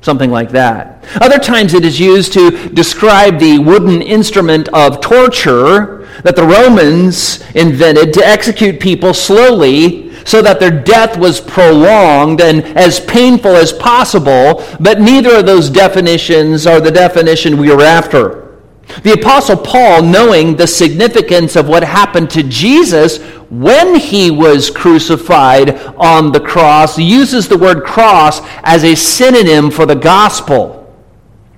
something 0.00 0.30
like 0.30 0.50
that. 0.50 1.04
Other 1.20 1.38
times 1.38 1.74
it 1.74 1.84
is 1.84 2.00
used 2.00 2.32
to 2.32 2.68
describe 2.70 3.38
the 3.38 3.58
wooden 3.58 4.02
instrument 4.02 4.68
of 4.70 5.00
torture 5.00 6.08
that 6.24 6.36
the 6.36 6.44
Romans 6.44 7.40
invented 7.52 8.12
to 8.14 8.26
execute 8.26 8.80
people 8.80 9.14
slowly 9.14 10.12
so 10.24 10.42
that 10.42 10.60
their 10.60 10.70
death 10.70 11.16
was 11.16 11.40
prolonged 11.40 12.40
and 12.40 12.64
as 12.76 13.00
painful 13.00 13.56
as 13.56 13.72
possible, 13.72 14.64
but 14.78 15.00
neither 15.00 15.36
of 15.36 15.46
those 15.46 15.70
definitions 15.70 16.66
are 16.66 16.80
the 16.80 16.90
definition 16.90 17.58
we 17.58 17.70
are 17.70 17.80
after. 17.80 18.41
The 19.02 19.14
Apostle 19.14 19.56
Paul, 19.56 20.02
knowing 20.02 20.56
the 20.56 20.66
significance 20.66 21.56
of 21.56 21.68
what 21.68 21.82
happened 21.82 22.30
to 22.30 22.42
Jesus 22.42 23.18
when 23.50 23.96
he 23.96 24.30
was 24.30 24.70
crucified 24.70 25.76
on 25.96 26.32
the 26.32 26.40
cross, 26.40 26.98
uses 26.98 27.48
the 27.48 27.58
word 27.58 27.84
cross 27.84 28.40
as 28.62 28.84
a 28.84 28.94
synonym 28.94 29.70
for 29.70 29.86
the 29.86 29.94
gospel. 29.94 30.82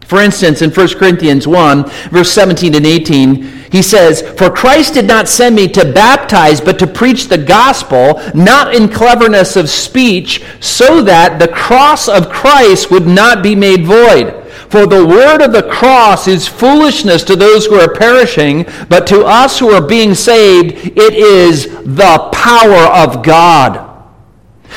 For 0.06 0.20
instance, 0.20 0.60
in 0.60 0.70
1 0.70 0.88
Corinthians 0.98 1.46
1, 1.48 1.88
verse 2.10 2.30
17 2.30 2.74
and 2.74 2.86
18, 2.86 3.42
he 3.72 3.82
says, 3.82 4.22
For 4.22 4.50
Christ 4.50 4.94
did 4.94 5.06
not 5.06 5.28
send 5.28 5.56
me 5.56 5.66
to 5.68 5.92
baptize, 5.92 6.60
but 6.60 6.78
to 6.78 6.86
preach 6.86 7.28
the 7.28 7.38
gospel, 7.38 8.20
not 8.34 8.74
in 8.74 8.88
cleverness 8.88 9.56
of 9.56 9.70
speech, 9.70 10.44
so 10.60 11.02
that 11.02 11.38
the 11.38 11.48
cross 11.48 12.06
of 12.08 12.28
Christ 12.28 12.90
would 12.90 13.06
not 13.06 13.42
be 13.42 13.54
made 13.54 13.84
void. 13.84 14.43
For 14.68 14.87
the 14.87 15.06
word 15.06 15.42
of 15.42 15.52
the 15.52 15.68
cross 15.71 16.26
is 16.26 16.49
foolishness 16.49 17.23
to 17.25 17.37
those 17.37 17.66
who 17.66 17.76
are 17.76 17.92
perishing, 17.92 18.66
but 18.88 19.06
to 19.09 19.25
us 19.25 19.59
who 19.59 19.71
are 19.71 19.87
being 19.87 20.14
saved, 20.14 20.75
it 20.97 21.14
is 21.14 21.68
the 21.85 22.30
power 22.33 22.92
of 22.92 23.23
God. 23.23 23.90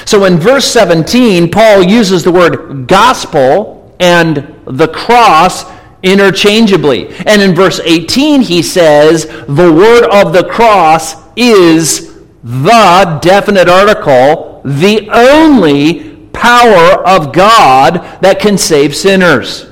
So 0.06 0.26
in 0.26 0.38
verse 0.38 0.66
17, 0.66 1.50
Paul 1.50 1.84
uses 1.84 2.24
the 2.24 2.32
word 2.32 2.88
gospel 2.88 3.96
and 4.00 4.56
the 4.66 4.88
cross 4.88 5.66
interchangeably. 6.04 7.10
And 7.26 7.42
in 7.42 7.56
verse 7.56 7.80
18, 7.84 8.42
he 8.42 8.62
says, 8.62 9.26
the 9.26 9.74
word 9.74 10.04
of 10.12 10.34
the 10.34 10.48
cross 10.48 11.16
is 11.36 12.16
the 12.44 13.20
definite 13.22 13.68
article, 13.68 14.62
the 14.64 15.10
only 15.12 16.18
power 16.28 17.06
of 17.08 17.34
God 17.34 18.22
that 18.22 18.40
can 18.40 18.58
save 18.58 18.96
sinners. 18.96 19.67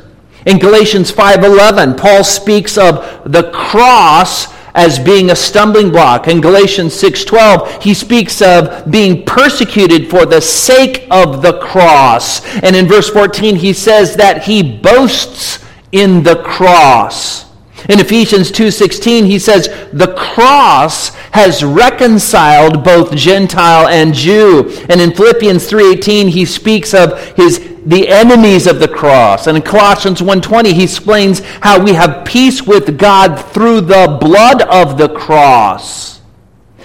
In 0.45 0.59
Galatians 0.59 1.11
5:11, 1.11 1.97
Paul 1.97 2.23
speaks 2.23 2.77
of 2.77 3.03
the 3.25 3.43
cross 3.51 4.47
as 4.75 4.99
being 4.99 5.31
a 5.31 5.35
stumbling 5.35 5.89
block. 5.89 6.27
In 6.27 6.41
Galatians 6.41 6.93
6:12, 6.93 7.81
he 7.81 7.93
speaks 7.93 8.41
of 8.41 8.91
being 8.91 9.23
persecuted 9.25 10.09
for 10.09 10.25
the 10.25 10.41
sake 10.41 11.07
of 11.09 11.41
the 11.41 11.53
cross. 11.53 12.41
And 12.61 12.75
in 12.75 12.87
verse 12.87 13.09
14, 13.09 13.55
he 13.55 13.73
says 13.73 14.17
that 14.17 14.43
he 14.43 14.61
boasts 14.61 15.59
in 15.91 16.23
the 16.23 16.35
cross. 16.35 17.44
In 17.87 17.99
Ephesians 17.99 18.51
2:16 18.51 19.25
he 19.25 19.39
says 19.39 19.69
the 19.93 20.13
cross 20.13 21.09
has 21.31 21.63
reconciled 21.63 22.83
both 22.83 23.15
Gentile 23.15 23.87
and 23.87 24.13
Jew. 24.13 24.71
And 24.89 24.99
in 25.01 25.13
Philippians 25.13 25.67
3:18 25.67 26.29
he 26.29 26.45
speaks 26.45 26.93
of 26.93 27.19
his 27.35 27.59
the 27.85 28.09
enemies 28.09 28.65
of 28.65 28.79
the 28.79 28.87
cross. 28.87 29.45
And 29.45 29.57
in 29.57 29.63
Colossians 29.63 30.21
1:20 30.21 30.73
he 30.73 30.83
explains 30.83 31.41
how 31.61 31.79
we 31.79 31.93
have 31.93 32.25
peace 32.25 32.63
with 32.63 32.97
God 32.97 33.39
through 33.53 33.81
the 33.81 34.17
blood 34.19 34.63
of 34.63 34.97
the 34.97 35.09
cross. 35.09 36.14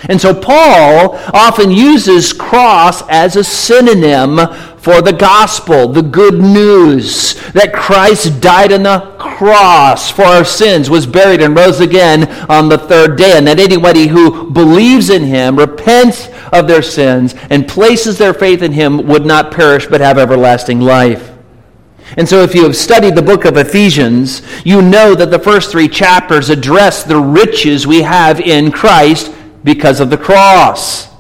And 0.09 0.21
so 0.21 0.35
Paul 0.35 1.17
often 1.35 1.71
uses 1.71 2.33
cross 2.33 3.03
as 3.09 3.37
a 3.37 3.45
synonym 3.45 4.39
for 4.81 5.03
the 5.03 5.13
gospel, 5.13 5.89
the 5.89 6.03
good 6.03 6.41
news 6.41 7.35
that 7.53 7.75
Christ 7.75 8.41
died 8.41 8.73
on 8.73 8.85
the 8.85 9.15
cross 9.19 10.11
for 10.11 10.23
our 10.23 10.45
sins, 10.45 10.89
was 10.89 11.07
buried, 11.07 11.43
and 11.43 11.55
rose 11.55 11.81
again 11.81 12.27
on 12.49 12.71
the 12.71 12.79
third 12.79 13.19
day, 13.19 13.37
and 13.37 13.47
that 13.47 13.61
anybody 13.61 14.07
who 14.07 14.51
believes 14.51 15.11
in 15.11 15.25
him, 15.25 15.59
repents 15.59 16.29
of 16.51 16.67
their 16.67 16.81
sins, 16.81 17.35
and 17.51 17.69
places 17.69 18.17
their 18.17 18.33
faith 18.33 18.63
in 18.63 18.73
him 18.73 19.07
would 19.07 19.27
not 19.27 19.53
perish 19.53 19.87
but 19.87 20.01
have 20.01 20.17
everlasting 20.17 20.81
life. 20.81 21.31
And 22.17 22.27
so, 22.27 22.43
if 22.43 22.55
you 22.55 22.65
have 22.65 22.77
studied 22.77 23.15
the 23.15 23.23
book 23.23 23.45
of 23.45 23.59
Ephesians, 23.59 24.43
you 24.65 24.81
know 24.81 25.15
that 25.15 25.31
the 25.31 25.39
first 25.39 25.71
three 25.71 25.89
chapters 25.89 26.49
address 26.49 27.05
the 27.05 27.21
riches 27.21 27.87
we 27.87 28.03
have 28.03 28.41
in 28.41 28.73
Christ 28.73 29.33
because 29.65 30.01
of 30.01 30.11
the 30.11 30.19
cross. 30.19 31.11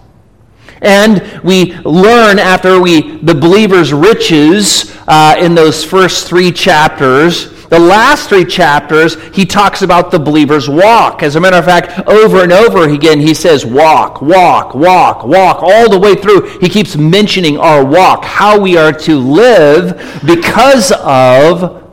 And 0.82 1.40
we 1.44 1.74
learn 1.78 2.38
after 2.38 2.80
we 2.80 3.18
the 3.18 3.34
believer's 3.34 3.92
riches 3.92 4.96
uh, 5.06 5.36
in 5.38 5.54
those 5.54 5.84
first 5.84 6.26
three 6.26 6.50
chapters. 6.52 7.60
The 7.68 7.78
last 7.78 8.28
three 8.28 8.44
chapters, 8.44 9.14
he 9.32 9.46
talks 9.46 9.82
about 9.82 10.10
the 10.10 10.18
believer's 10.18 10.68
walk. 10.68 11.22
As 11.22 11.36
a 11.36 11.40
matter 11.40 11.56
of 11.56 11.64
fact, 11.64 12.08
over 12.08 12.42
and 12.42 12.52
over 12.52 12.88
again, 12.88 13.20
he 13.20 13.32
says, 13.32 13.64
walk, 13.64 14.20
walk, 14.20 14.74
walk, 14.74 15.24
walk. 15.24 15.62
All 15.62 15.88
the 15.88 15.98
way 15.98 16.16
through, 16.16 16.58
he 16.58 16.68
keeps 16.68 16.96
mentioning 16.96 17.58
our 17.58 17.84
walk, 17.84 18.24
how 18.24 18.58
we 18.58 18.76
are 18.76 18.92
to 18.92 19.18
live 19.18 20.20
because 20.26 20.90
of 21.00 21.88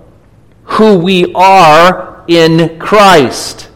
who 0.63 0.97
we 0.97 1.31
are 1.35 2.23
in 2.27 2.79
Christ. 2.79 3.69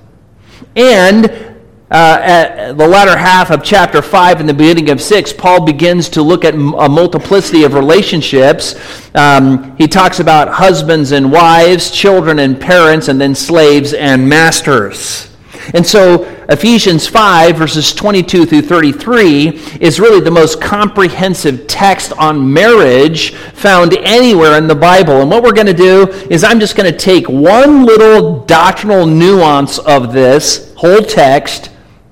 And 0.76 1.51
uh, 1.92 2.20
at 2.22 2.78
the 2.78 2.88
latter 2.88 3.18
half 3.18 3.52
of 3.52 3.62
chapter 3.62 4.02
5 4.02 4.40
and 4.40 4.48
the 4.48 4.54
beginning 4.54 4.90
of 4.92 5.02
6, 5.02 5.34
Paul 5.34 5.66
begins 5.66 6.08
to 6.10 6.22
look 6.22 6.46
at 6.46 6.54
a 6.54 6.58
multiplicity 6.58 7.66
of 7.66 7.74
relationships. 7.74 8.76
Um, 9.14 9.76
he 9.76 9.90
talks 9.90 10.22
about 10.22 10.48
husbands 10.48 11.12
and 11.12 11.30
wives, 11.30 11.92
children 11.92 12.40
and 12.40 12.60
parents, 12.60 13.10
and 13.10 13.20
then 13.20 13.36
slaves 13.36 13.94
and 13.94 14.30
masters. 14.30 15.28
And 15.74 15.86
so 15.86 16.24
Ephesians 16.48 17.08
5, 17.08 17.58
verses 17.58 17.94
22 17.94 18.46
through 18.46 18.62
33, 18.62 19.50
is 19.82 20.00
really 20.00 20.22
the 20.22 20.32
most 20.32 20.62
comprehensive 20.62 21.68
text 21.68 22.14
on 22.14 22.54
marriage 22.54 23.36
found 23.36 23.94
anywhere 23.98 24.58
in 24.58 24.68
the 24.68 24.76
Bible. 24.76 25.22
And 25.22 25.30
what 25.30 25.44
we're 25.44 25.52
going 25.52 25.68
to 25.68 25.74
do 25.74 26.08
is 26.30 26.46
I'm 26.46 26.62
just 26.62 26.78
going 26.78 26.90
to 26.90 26.98
take 26.98 27.28
one 27.28 27.84
little 27.86 28.46
doctrinal 28.46 29.06
nuance 29.06 29.78
of 29.78 30.14
this 30.14 30.74
whole 30.76 31.02
text 31.02 31.71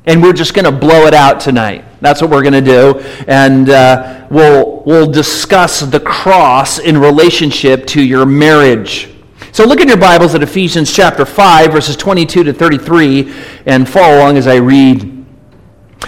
and 0.10 0.24
we're 0.24 0.34
just 0.34 0.56
going 0.56 0.66
to 0.66 0.72
blow 0.72 1.06
it 1.06 1.14
out 1.14 1.40
tonight. 1.40 1.86
That's 2.02 2.20
what 2.20 2.32
we're 2.32 2.42
going 2.42 2.54
to 2.54 2.62
do. 2.62 3.00
And 3.28 3.70
uh, 3.70 4.26
we'll, 4.32 4.82
we'll 4.84 5.12
discuss 5.12 5.82
the 5.82 6.00
cross 6.00 6.80
in 6.80 6.98
relationship 6.98 7.86
to 7.88 8.02
your 8.02 8.26
marriage. 8.26 9.14
So 9.52 9.66
look 9.66 9.82
in 9.82 9.88
your 9.88 9.98
Bibles 9.98 10.34
at 10.34 10.42
Ephesians 10.42 10.92
chapter 10.92 11.26
5, 11.26 11.72
verses 11.72 11.96
22 11.96 12.44
to 12.46 12.54
33, 12.54 13.32
and 13.68 13.88
follow 13.88 14.18
along 14.18 14.38
as 14.38 14.48
I 14.48 14.56
read. 14.56 15.26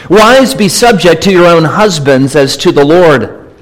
Wives, 0.10 0.56
be 0.56 0.68
subject 0.68 1.22
to 1.24 1.32
your 1.32 1.46
own 1.46 1.64
husbands 1.64 2.36
as 2.36 2.58
to 2.58 2.72
the 2.72 2.84
Lord. 2.84 3.54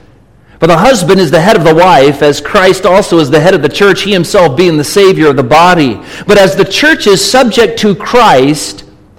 For 0.62 0.68
the 0.68 0.78
husband 0.78 1.20
is 1.20 1.32
the 1.32 1.42
head 1.42 1.58
of 1.58 1.66
the 1.66 1.76
wife, 1.76 2.22
as 2.22 2.40
Christ 2.40 2.86
also 2.86 3.20
is 3.20 3.30
the 3.30 3.42
head 3.42 3.56
of 3.56 3.62
the 3.62 3.68
church, 3.68 4.04
he 4.04 4.14
himself 4.14 4.56
being 4.56 4.78
the 4.78 4.86
Savior 4.86 5.28
of 5.28 5.36
the 5.36 5.44
body. 5.44 6.02
But 6.26 6.38
as 6.38 6.56
the 6.56 6.64
church 6.64 7.08
is 7.08 7.30
subject 7.30 7.78
to 7.80 7.94
Christ, 7.94 8.86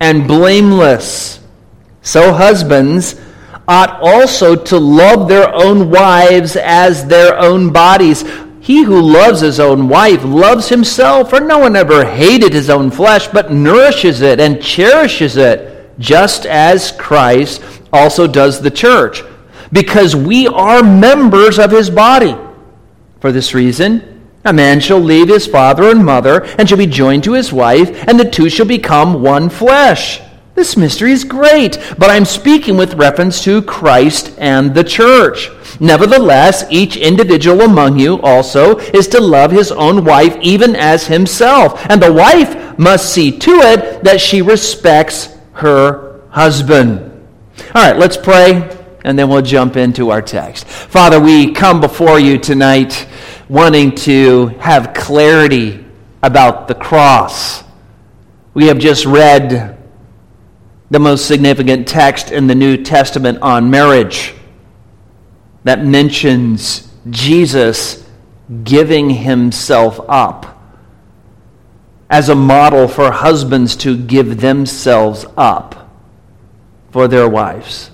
and 0.00 0.26
blameless. 0.26 1.40
So 2.02 2.32
husbands 2.32 3.20
ought 3.66 4.00
also 4.00 4.56
to 4.56 4.78
love 4.78 5.28
their 5.28 5.54
own 5.54 5.90
wives 5.90 6.56
as 6.56 7.06
their 7.06 7.38
own 7.38 7.70
bodies. 7.72 8.24
He 8.60 8.82
who 8.82 9.00
loves 9.00 9.40
his 9.40 9.60
own 9.60 9.88
wife 9.88 10.24
loves 10.24 10.68
himself, 10.68 11.30
for 11.30 11.40
no 11.40 11.58
one 11.58 11.76
ever 11.76 12.04
hated 12.04 12.52
his 12.52 12.70
own 12.70 12.90
flesh, 12.90 13.28
but 13.28 13.52
nourishes 13.52 14.20
it 14.20 14.40
and 14.40 14.62
cherishes 14.62 15.36
it, 15.36 15.98
just 15.98 16.46
as 16.46 16.92
Christ 16.92 17.62
also 17.92 18.26
does 18.26 18.60
the 18.60 18.70
church, 18.70 19.22
because 19.72 20.14
we 20.14 20.46
are 20.46 20.82
members 20.82 21.58
of 21.58 21.70
his 21.70 21.90
body. 21.90 22.36
For 23.20 23.32
this 23.32 23.52
reason, 23.54 24.17
a 24.48 24.52
man 24.52 24.80
shall 24.80 24.98
leave 25.00 25.28
his 25.28 25.46
father 25.46 25.90
and 25.90 26.04
mother 26.04 26.44
and 26.58 26.68
shall 26.68 26.78
be 26.78 26.86
joined 26.86 27.24
to 27.24 27.34
his 27.34 27.52
wife, 27.52 28.08
and 28.08 28.18
the 28.18 28.28
two 28.28 28.48
shall 28.48 28.66
become 28.66 29.22
one 29.22 29.50
flesh. 29.50 30.20
This 30.54 30.76
mystery 30.76 31.12
is 31.12 31.22
great, 31.22 31.78
but 31.98 32.10
I'm 32.10 32.24
speaking 32.24 32.76
with 32.76 32.94
reference 32.94 33.44
to 33.44 33.62
Christ 33.62 34.34
and 34.38 34.74
the 34.74 34.82
church. 34.82 35.50
Nevertheless, 35.78 36.64
each 36.68 36.96
individual 36.96 37.60
among 37.60 37.98
you 37.98 38.20
also 38.22 38.78
is 38.78 39.06
to 39.08 39.20
love 39.20 39.52
his 39.52 39.70
own 39.70 40.04
wife 40.04 40.36
even 40.40 40.74
as 40.74 41.06
himself, 41.06 41.80
and 41.88 42.02
the 42.02 42.12
wife 42.12 42.76
must 42.78 43.12
see 43.12 43.30
to 43.38 43.52
it 43.60 44.02
that 44.02 44.20
she 44.20 44.42
respects 44.42 45.36
her 45.52 46.22
husband. 46.30 47.08
All 47.74 47.86
right, 47.86 47.96
let's 47.96 48.16
pray, 48.16 48.76
and 49.04 49.16
then 49.16 49.28
we'll 49.28 49.42
jump 49.42 49.76
into 49.76 50.10
our 50.10 50.22
text. 50.22 50.66
Father, 50.66 51.20
we 51.20 51.52
come 51.52 51.80
before 51.80 52.18
you 52.18 52.38
tonight 52.38 53.06
wanting 53.48 53.94
to 53.94 54.48
have 54.58 54.92
clarity 54.94 55.84
about 56.22 56.68
the 56.68 56.74
cross. 56.74 57.64
We 58.54 58.66
have 58.66 58.78
just 58.78 59.06
read 59.06 59.78
the 60.90 60.98
most 60.98 61.26
significant 61.26 61.86
text 61.86 62.30
in 62.30 62.46
the 62.46 62.54
New 62.54 62.82
Testament 62.82 63.38
on 63.42 63.70
marriage 63.70 64.34
that 65.64 65.84
mentions 65.84 66.88
Jesus 67.10 68.06
giving 68.64 69.10
himself 69.10 70.00
up 70.08 70.58
as 72.10 72.28
a 72.28 72.34
model 72.34 72.88
for 72.88 73.10
husbands 73.10 73.76
to 73.76 73.96
give 73.96 74.40
themselves 74.40 75.26
up 75.36 75.90
for 76.90 77.06
their 77.06 77.28
wives. 77.28 77.90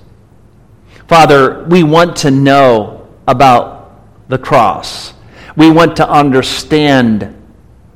Father, 1.09 1.65
we 1.65 1.83
want 1.83 2.17
to 2.17 2.31
know 2.31 3.09
about 3.27 4.29
the 4.29 4.39
cross. 4.39 5.14
We 5.57 5.71
want 5.71 5.97
to 5.97 6.09
understand 6.09 7.35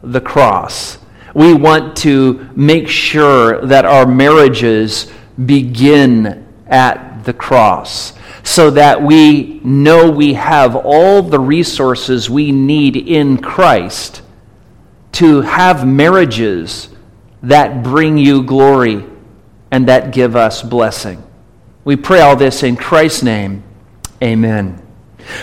the 0.03 0.21
cross. 0.21 0.99
We 1.35 1.55
want 1.55 1.97
to 1.99 2.49
make 2.55 2.89
sure 2.89 3.65
that 3.67 3.85
our 3.85 4.07
marriages 4.07 5.11
begin 5.45 6.47
at 6.67 7.25
the 7.25 7.33
cross 7.33 8.13
so 8.43 8.71
that 8.71 9.03
we 9.03 9.61
know 9.63 10.11
we 10.11 10.35
have 10.35 10.75
all 10.75 11.23
the 11.23 11.39
resources 11.39 12.31
we 12.31 12.51
need 12.51 12.97
in 12.97 13.39
Christ 13.39 14.23
to 15.13 15.43
have 15.43 15.87
marriages 15.87 16.89
that 17.43 17.83
bring 17.83 18.19
you 18.19 18.43
glory 18.43 19.05
and 19.71 19.89
that 19.89 20.13
give 20.13 20.35
us 20.35 20.63
blessing. 20.63 21.23
We 21.85 21.97
pray 21.97 22.21
all 22.21 22.37
this 22.37 22.63
in 22.63 22.77
Christ's 22.77 23.23
name. 23.23 23.63
Amen. 24.23 24.88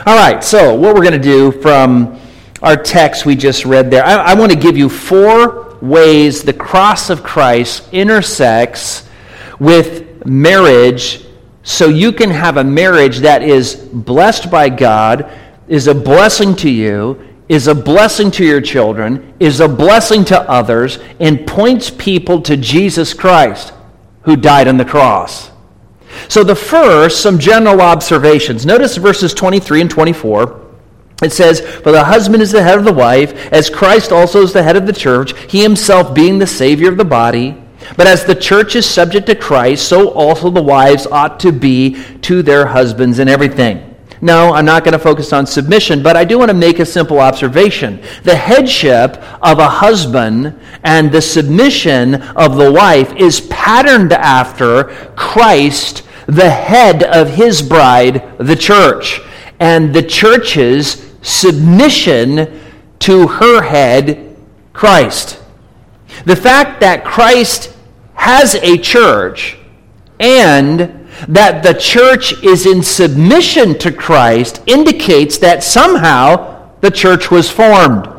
All 0.06 0.16
right, 0.16 0.44
so 0.44 0.76
what 0.76 0.96
we're 0.96 1.02
going 1.02 1.14
to 1.14 1.20
do 1.20 1.52
from 1.52 2.20
our 2.62 2.76
text 2.76 3.26
we 3.26 3.36
just 3.36 3.66
read 3.66 3.92
there, 3.92 4.06
I, 4.06 4.16
I 4.16 4.34
want 4.34 4.52
to 4.52 4.58
give 4.58 4.78
you 4.78 4.90
four 4.90 5.78
ways 5.82 6.44
the 6.44 6.54
cross 6.54 7.10
of 7.10 7.24
Christ 7.24 7.88
intersects 7.94 9.08
with 9.60 10.26
marriage 10.26 11.26
so 11.64 11.88
you 11.88 12.12
can 12.12 12.30
have 12.30 12.58
a 12.58 12.64
marriage 12.64 13.20
that 13.20 13.42
is 13.42 13.76
blessed 13.76 14.52
by 14.52 14.70
God, 14.70 15.32
is 15.68 15.88
a 15.88 15.96
blessing 15.96 16.56
to 16.58 16.70
you, 16.70 17.20
is 17.50 17.68
a 17.68 17.76
blessing 17.76 18.32
to 18.32 18.46
your 18.46 18.62
children, 18.62 19.34
is 19.40 19.60
a 19.60 19.68
blessing 19.68 20.26
to 20.26 20.40
others, 20.50 21.00
and 21.20 21.46
points 21.48 21.90
people 21.90 22.42
to 22.44 22.58
Jesus 22.58 23.14
Christ 23.14 23.74
who 24.24 24.36
died 24.36 24.68
on 24.68 24.78
the 24.78 24.86
cross. 24.86 25.52
So, 26.28 26.44
the 26.44 26.56
first, 26.56 27.22
some 27.22 27.40
general 27.40 27.82
observations. 27.82 28.66
Notice 28.66 28.98
verses 28.98 29.34
23 29.34 29.82
and 29.82 29.90
24. 29.90 30.62
It 31.24 31.32
says, 31.32 31.62
For 31.62 31.92
the 31.92 32.04
husband 32.04 32.44
is 32.44 32.52
the 32.52 32.64
head 32.64 32.78
of 32.78 32.86
the 32.86 32.94
wife, 32.94 33.34
as 33.52 33.70
Christ 33.70 34.12
also 34.12 34.42
is 34.42 34.54
the 34.54 34.64
head 34.64 34.76
of 34.76 34.86
the 34.86 34.94
church, 34.94 35.34
he 35.50 35.64
himself 35.64 36.14
being 36.14 36.40
the 36.40 36.48
Savior 36.48 36.90
of 36.90 36.98
the 36.98 37.06
body. 37.06 37.56
But 37.98 38.08
as 38.08 38.26
the 38.26 38.36
church 38.36 38.76
is 38.76 38.86
subject 38.86 39.28
to 39.28 39.36
Christ, 39.36 39.88
so 39.88 40.10
also 40.10 40.50
the 40.50 40.62
wives 40.62 41.06
ought 41.08 41.40
to 41.42 41.52
be 41.52 42.04
to 42.22 42.42
their 42.42 42.66
husbands 42.66 43.20
in 43.20 43.28
everything. 43.28 43.96
No, 44.22 44.54
I'm 44.54 44.66
not 44.66 44.84
going 44.84 44.94
to 44.94 45.00
focus 45.00 45.34
on 45.34 45.46
submission, 45.46 46.02
but 46.02 46.16
I 46.16 46.24
do 46.24 46.40
want 46.40 46.50
to 46.50 46.58
make 46.58 46.80
a 46.80 46.86
simple 46.86 47.20
observation. 47.20 48.02
The 48.24 48.36
headship 48.36 49.22
of 49.42 49.60
a 49.60 49.70
husband 49.70 50.60
and 50.84 51.12
the 51.12 51.22
submission 51.22 52.16
of 52.16 52.56
the 52.56 52.72
wife 52.72 53.14
is 53.18 53.42
patterned 53.42 54.14
after 54.14 54.86
Christ, 55.16 56.05
the 56.28 56.50
head 56.50 57.04
of 57.04 57.30
his 57.30 57.62
bride, 57.62 58.38
the 58.38 58.56
church, 58.56 59.22
and 59.60 59.94
the 59.94 60.04
church's 60.04 61.14
submission 61.22 62.62
to 63.00 63.28
her 63.28 63.62
head, 63.62 64.36
Christ. 64.74 65.42
The 66.26 66.36
fact 66.36 66.80
that 66.82 67.06
Christ 67.06 67.76
has 68.14 68.56
a 68.56 68.78
church 68.78 69.58
and 70.20 71.08
that 71.28 71.64
the 71.64 71.74
church 71.74 72.44
is 72.44 72.66
in 72.66 72.84
submission 72.84 73.78
to 73.80 73.92
Christ 73.92 74.62
indicates 74.66 75.38
that 75.38 75.64
somehow 75.64 76.72
the 76.82 76.92
church 76.92 77.32
was 77.32 77.50
formed. 77.50 78.10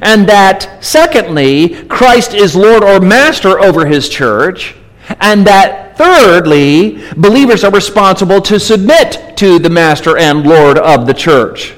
And 0.00 0.28
that, 0.28 0.78
secondly, 0.84 1.84
Christ 1.86 2.34
is 2.34 2.54
Lord 2.54 2.84
or 2.84 3.00
Master 3.00 3.60
over 3.60 3.86
his 3.86 4.08
church. 4.08 4.76
And 5.20 5.46
that, 5.46 5.96
thirdly, 5.96 7.02
believers 7.16 7.64
are 7.64 7.70
responsible 7.70 8.40
to 8.42 8.60
submit 8.60 9.36
to 9.36 9.58
the 9.58 9.70
Master 9.70 10.16
and 10.16 10.46
Lord 10.46 10.78
of 10.78 11.06
the 11.06 11.14
church. 11.14 11.74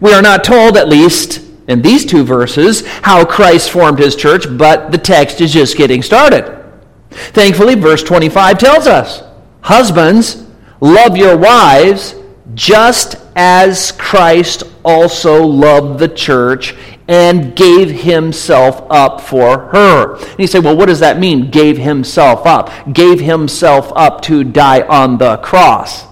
We 0.00 0.12
are 0.12 0.22
not 0.22 0.44
told, 0.44 0.76
at 0.76 0.88
least 0.88 1.42
in 1.68 1.80
these 1.80 2.04
two 2.04 2.24
verses, 2.24 2.86
how 2.86 3.24
Christ 3.24 3.70
formed 3.70 3.98
his 3.98 4.16
church, 4.16 4.44
but 4.58 4.92
the 4.92 4.98
text 4.98 5.40
is 5.40 5.52
just 5.52 5.76
getting 5.76 6.02
started. 6.02 6.62
Thankfully, 7.10 7.74
verse 7.74 8.02
25 8.02 8.58
tells 8.58 8.86
us 8.86 9.22
Husbands, 9.62 10.46
love 10.80 11.16
your 11.16 11.38
wives 11.38 12.14
just 12.52 13.16
as 13.34 13.92
Christ 13.92 14.64
also 14.84 15.44
loved 15.44 15.98
the 15.98 16.08
church 16.08 16.74
and 17.08 17.56
gave 17.56 17.90
himself 17.90 18.86
up 18.90 19.20
for 19.20 19.68
her. 19.68 20.16
And 20.16 20.38
you 20.38 20.46
say, 20.46 20.58
well, 20.58 20.76
what 20.76 20.86
does 20.86 21.00
that 21.00 21.18
mean? 21.18 21.50
Gave 21.50 21.78
himself 21.78 22.46
up. 22.46 22.70
Gave 22.92 23.20
himself 23.20 23.92
up 23.96 24.20
to 24.22 24.44
die 24.44 24.82
on 24.82 25.18
the 25.18 25.38
cross. 25.38 26.04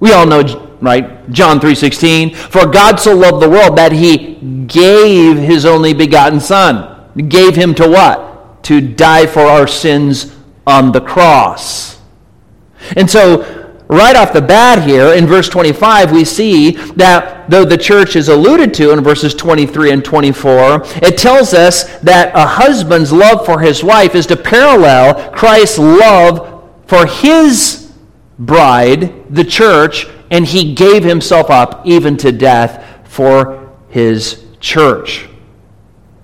We 0.00 0.12
all 0.12 0.26
know, 0.26 0.76
right? 0.80 1.28
John 1.30 1.58
3.16, 1.58 2.34
for 2.36 2.66
God 2.66 3.00
so 3.00 3.14
loved 3.14 3.42
the 3.42 3.50
world 3.50 3.76
that 3.78 3.92
he 3.92 4.36
gave 4.66 5.36
his 5.36 5.66
only 5.66 5.92
begotten 5.92 6.40
son. 6.40 7.10
Gave 7.28 7.56
him 7.56 7.74
to 7.76 7.88
what? 7.88 8.62
To 8.64 8.80
die 8.80 9.26
for 9.26 9.40
our 9.40 9.66
sins 9.66 10.36
on 10.66 10.92
the 10.92 11.00
cross. 11.00 11.98
And 12.96 13.10
so, 13.10 13.57
right 13.88 14.16
off 14.16 14.34
the 14.34 14.42
bat 14.42 14.86
here 14.86 15.14
in 15.14 15.26
verse 15.26 15.48
25, 15.48 16.12
we 16.12 16.24
see 16.24 16.72
that 16.92 17.48
though 17.50 17.64
the 17.64 17.76
church 17.76 18.16
is 18.16 18.28
alluded 18.28 18.74
to 18.74 18.92
in 18.92 19.02
verses 19.02 19.34
23 19.34 19.92
and 19.92 20.04
24, 20.04 20.82
it 20.96 21.16
tells 21.16 21.54
us 21.54 21.98
that 22.00 22.34
a 22.34 22.46
husband's 22.46 23.12
love 23.12 23.44
for 23.46 23.60
his 23.60 23.82
wife 23.82 24.14
is 24.14 24.26
to 24.26 24.36
parallel 24.36 25.32
Christ's 25.32 25.78
love 25.78 26.70
for 26.86 27.06
his 27.06 27.92
bride, 28.38 29.34
the 29.34 29.44
church, 29.44 30.06
and 30.30 30.46
he 30.46 30.74
gave 30.74 31.02
himself 31.02 31.48
up 31.48 31.86
even 31.86 32.16
to 32.18 32.30
death 32.30 32.84
for 33.04 33.74
his 33.88 34.44
church. 34.60 35.26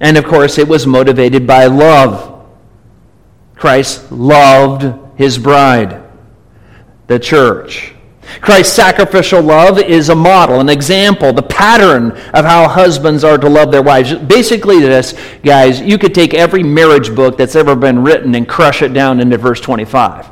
And 0.01 0.19
of 0.19 0.27
course, 0.27 0.59
it 0.59 0.69
was 0.69 0.87
motivated 0.87 1.47
by 1.47 1.65
love. 1.65 2.47
Christ 3.57 4.13
loved 4.13 5.19
his 5.19 5.39
bride 5.39 6.04
the 7.07 7.19
church. 7.19 7.95
Christ's 8.41 8.75
sacrificial 8.75 9.43
love 9.43 9.79
is 9.79 10.09
a 10.09 10.15
model, 10.15 10.61
an 10.61 10.69
example, 10.69 11.33
the 11.33 11.43
pattern 11.43 12.13
of 12.33 12.45
how 12.45 12.69
husbands 12.69 13.23
are 13.23 13.39
to 13.39 13.49
love 13.49 13.71
their 13.71 13.83
wives. 13.83 14.15
Basically, 14.15 14.81
this, 14.81 15.15
guys, 15.43 15.81
you 15.81 15.99
could 15.99 16.15
take 16.15 16.35
every 16.35 16.63
marriage 16.63 17.15
book 17.15 17.37
that's 17.37 17.55
ever 17.55 17.77
been 17.77 18.03
written 18.03 18.35
and 18.35 18.49
crush 18.49 18.83
it 18.83 18.93
down 18.93 19.21
into 19.21 19.39
verse 19.39 19.61
25. 19.61 20.31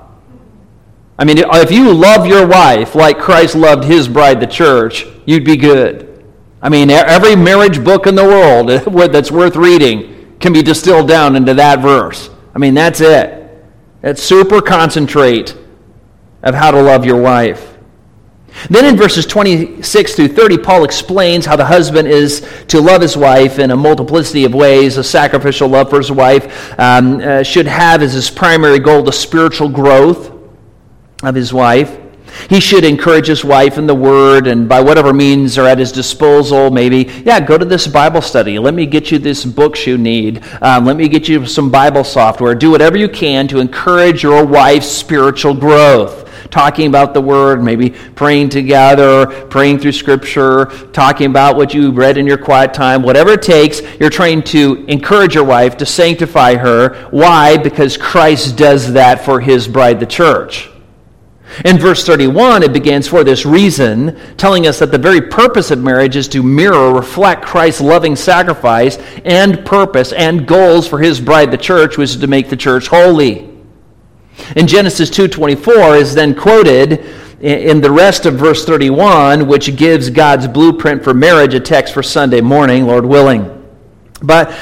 I 1.19 1.25
mean, 1.25 1.39
if 1.39 1.71
you 1.71 1.93
love 1.93 2.27
your 2.27 2.47
wife 2.47 2.95
like 2.95 3.19
Christ 3.19 3.55
loved 3.55 3.85
his 3.85 4.09
bride, 4.09 4.41
the 4.41 4.47
church, 4.47 5.07
you'd 5.27 5.45
be 5.45 5.57
good. 5.57 6.25
I 6.61 6.69
mean, 6.69 6.91
every 6.91 7.37
marriage 7.37 7.83
book 7.85 8.07
in 8.07 8.15
the 8.15 8.25
world 8.25 8.69
that's 9.13 9.31
worth 9.31 9.57
reading 9.57 10.37
can 10.41 10.53
be 10.53 10.63
distilled 10.63 11.09
down 11.09 11.37
into 11.37 11.55
that 11.55 11.81
verse. 11.81 12.31
I 12.55 12.59
mean, 12.59 12.75
that's 12.75 13.01
it. 13.01 13.39
It's 14.03 14.23
super 14.23 14.61
concentrate 14.61 15.57
of 16.43 16.55
how 16.55 16.71
to 16.71 16.81
love 16.81 17.05
your 17.05 17.21
wife. 17.21 17.73
Then 18.69 18.85
in 18.85 18.97
verses 18.97 19.27
26 19.27 20.15
through 20.15 20.29
30, 20.29 20.59
Paul 20.59 20.85
explains 20.85 21.47
how 21.47 21.57
the 21.57 21.65
husband 21.65 22.09
is 22.09 22.47
to 22.69 22.81
love 22.81 23.03
his 23.03 23.17
wife 23.17 23.59
in 23.59 23.71
a 23.71 23.77
multiplicity 23.77 24.45
of 24.45 24.55
ways. 24.55 24.99
A 24.99 25.05
sacrificial 25.05 25.69
love 25.69 25.91
for 25.91 25.99
his 25.99 26.13
wife 26.13 26.79
um, 26.79 27.21
uh, 27.21 27.43
should 27.43 27.67
have 27.67 28.03
as 28.03 28.13
his 28.13 28.31
primary 28.31 28.79
goal 28.79 29.03
the 29.03 29.13
spiritual 29.13 29.69
growth 29.69 30.33
of 31.23 31.35
his 31.35 31.53
wife. 31.53 31.99
He 32.49 32.61
should 32.61 32.85
encourage 32.85 33.27
his 33.27 33.45
wife 33.45 33.77
in 33.77 33.87
the 33.87 33.95
Word 33.95 34.47
and 34.47 34.69
by 34.69 34.81
whatever 34.81 35.13
means 35.13 35.59
are 35.59 35.67
at 35.67 35.79
his 35.79 35.93
disposal. 35.93 36.71
Maybe, 36.71 37.11
yeah, 37.25 37.41
go 37.41 37.59
to 37.59 37.65
this 37.65 37.87
Bible 37.87 38.23
study. 38.23 38.59
Let 38.59 38.75
me 38.75 38.87
get 38.87 39.11
you 39.11 39.19
this 39.19 39.45
books 39.45 39.87
you 39.87 39.99
need. 39.99 40.43
Um, 40.63 40.87
let 40.87 40.97
me 40.97 41.09
get 41.09 41.29
you 41.29 41.45
some 41.47 41.71
Bible 41.71 42.05
software. 42.05 42.55
Do 42.55 42.71
whatever 42.71 42.97
you 42.97 43.09
can 43.09 43.49
to 43.49 43.61
encourage 43.61 44.23
your 44.23 44.47
wife's 44.47 44.89
spiritual 44.89 45.55
growth 45.55 46.22
talking 46.53 46.87
about 46.87 47.15
the 47.15 47.21
Word, 47.21 47.65
maybe 47.65 47.91
praying 47.91 48.51
together, 48.51 49.27
praying 49.47 49.81
through 49.81 49.93
Scripture, 49.93 50.67
talking 50.93 51.27
about 51.27 51.57
what 51.57 51.75
you 51.75 51.91
read 51.91 52.19
in 52.19 52.27
your 52.27 52.39
quiet 52.39 52.73
time, 52.73 53.03
whatever 53.03 53.31
it 53.31 53.43
takes, 53.43 53.81
you're 53.99 54.11
trying 54.11 54.43
to 54.43 54.85
encourage 54.87 55.35
your 55.35 55.45
wife 55.45 55.77
to 55.79 55.87
sanctify 55.87 56.55
her. 56.55 57.09
Why? 57.11 57.57
Because 57.57 57.97
Christ 57.97 58.57
does 58.57 58.93
that 58.93 59.25
for 59.25 59.41
his 59.41 59.67
bride, 59.67 59.99
the 59.99 60.07
church. 60.07 60.69
In 61.65 61.79
verse 61.79 62.05
31, 62.07 62.63
it 62.63 62.73
begins 62.73 63.07
for 63.07 63.25
this 63.25 63.45
reason, 63.45 64.19
telling 64.37 64.67
us 64.67 64.79
that 64.79 64.91
the 64.91 64.99
very 64.99 65.21
purpose 65.21 65.71
of 65.71 65.83
marriage 65.83 66.17
is 66.17 66.29
to 66.29 66.43
mirror, 66.43 66.95
reflect 66.95 67.45
Christ's 67.45 67.83
loving 67.83 68.17
sacrifice 68.17 68.97
and 69.25 69.65
purpose 69.65 70.13
and 70.13 70.47
goals 70.47 70.89
for 70.89 70.99
his 70.99 71.21
bride, 71.21 71.51
the 71.51 71.59
church, 71.59 71.99
which 71.99 72.11
is 72.11 72.17
to 72.17 72.27
make 72.27 72.49
the 72.49 72.57
church 72.57 72.87
holy. 72.87 73.52
In 74.57 74.67
Genesis 74.67 75.11
2:24 75.11 75.97
is 75.97 76.15
then 76.15 76.35
quoted 76.35 77.05
in 77.41 77.81
the 77.81 77.91
rest 77.91 78.25
of 78.25 78.35
verse 78.35 78.65
31, 78.65 79.49
which 79.49 79.75
gives 79.75 80.11
God's 80.11 80.47
blueprint 80.47 81.03
for 81.03 81.13
marriage, 81.13 81.55
a 81.55 81.61
text 81.61 81.93
for 81.93 82.03
Sunday 82.03 82.41
morning, 82.41 82.87
Lord 82.87 83.05
willing. 83.05 83.51
But 84.23 84.55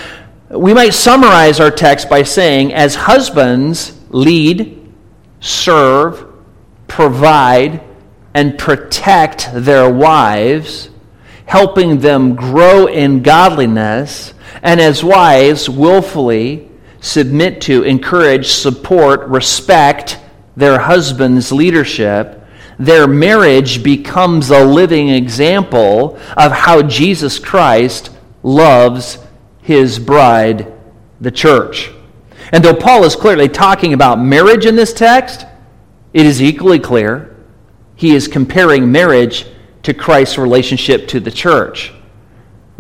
we 0.49 0.73
might 0.73 0.95
summarize 0.95 1.61
our 1.61 1.71
text 1.71 2.09
by 2.09 2.23
saying, 2.23 2.73
as 2.73 2.95
husbands 2.95 4.01
lead, 4.09 4.93
serve, 5.41 6.25
provide, 6.89 7.83
and 8.33 8.59
protect 8.59 9.51
their 9.53 9.93
wives, 9.93 10.89
helping 11.45 11.99
them 11.99 12.35
grow 12.35 12.87
in 12.87 13.23
godliness, 13.23 14.33
and 14.63 14.81
as 14.81 15.05
wives 15.05 15.69
willfully 15.69 16.70
submit 17.01 17.61
to, 17.63 17.83
encourage, 17.83 18.49
support, 18.53 19.29
respect 19.29 20.19
their 20.57 20.79
husband's 20.79 21.51
leadership, 21.51 22.45
their 22.79 23.07
marriage 23.07 23.83
becomes 23.83 24.51
a 24.51 24.65
living 24.65 25.11
example 25.11 26.19
of 26.37 26.53
how 26.53 26.83
Jesus 26.83 27.39
Christ 27.39 28.11
loves 28.43 29.19
his 29.61 29.99
bride, 29.99 30.73
the 31.21 31.31
church. 31.31 31.91
And 32.53 32.65
though 32.65 32.75
Paul 32.75 33.05
is 33.05 33.15
clearly 33.15 33.49
talking 33.49 33.93
about 33.93 34.19
marriage 34.19 34.67
in 34.67 34.77
this 34.77 34.93
text, 34.93 35.47
it 36.13 36.27
is 36.27 36.43
equally 36.43 36.79
clear 36.79 37.37
he 37.97 38.15
is 38.15 38.27
comparing 38.29 38.91
marriage 38.91 39.47
to 39.83 39.95
Christ's 39.95 40.39
relationship 40.39 41.07
to 41.09 41.21
the 41.21 41.31
church. 41.31 41.93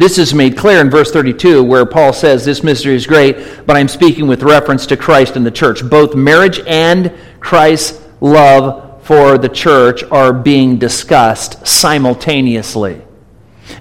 This 0.00 0.16
is 0.16 0.32
made 0.32 0.56
clear 0.56 0.80
in 0.80 0.88
verse 0.88 1.12
32, 1.12 1.62
where 1.62 1.84
Paul 1.84 2.14
says, 2.14 2.42
This 2.42 2.62
mystery 2.62 2.94
is 2.94 3.06
great, 3.06 3.66
but 3.66 3.76
I'm 3.76 3.86
speaking 3.86 4.26
with 4.26 4.42
reference 4.42 4.86
to 4.86 4.96
Christ 4.96 5.36
and 5.36 5.44
the 5.44 5.50
church. 5.50 5.86
Both 5.86 6.14
marriage 6.14 6.58
and 6.66 7.12
Christ's 7.38 8.02
love 8.22 9.04
for 9.04 9.36
the 9.36 9.50
church 9.50 10.02
are 10.04 10.32
being 10.32 10.78
discussed 10.78 11.66
simultaneously. 11.66 13.02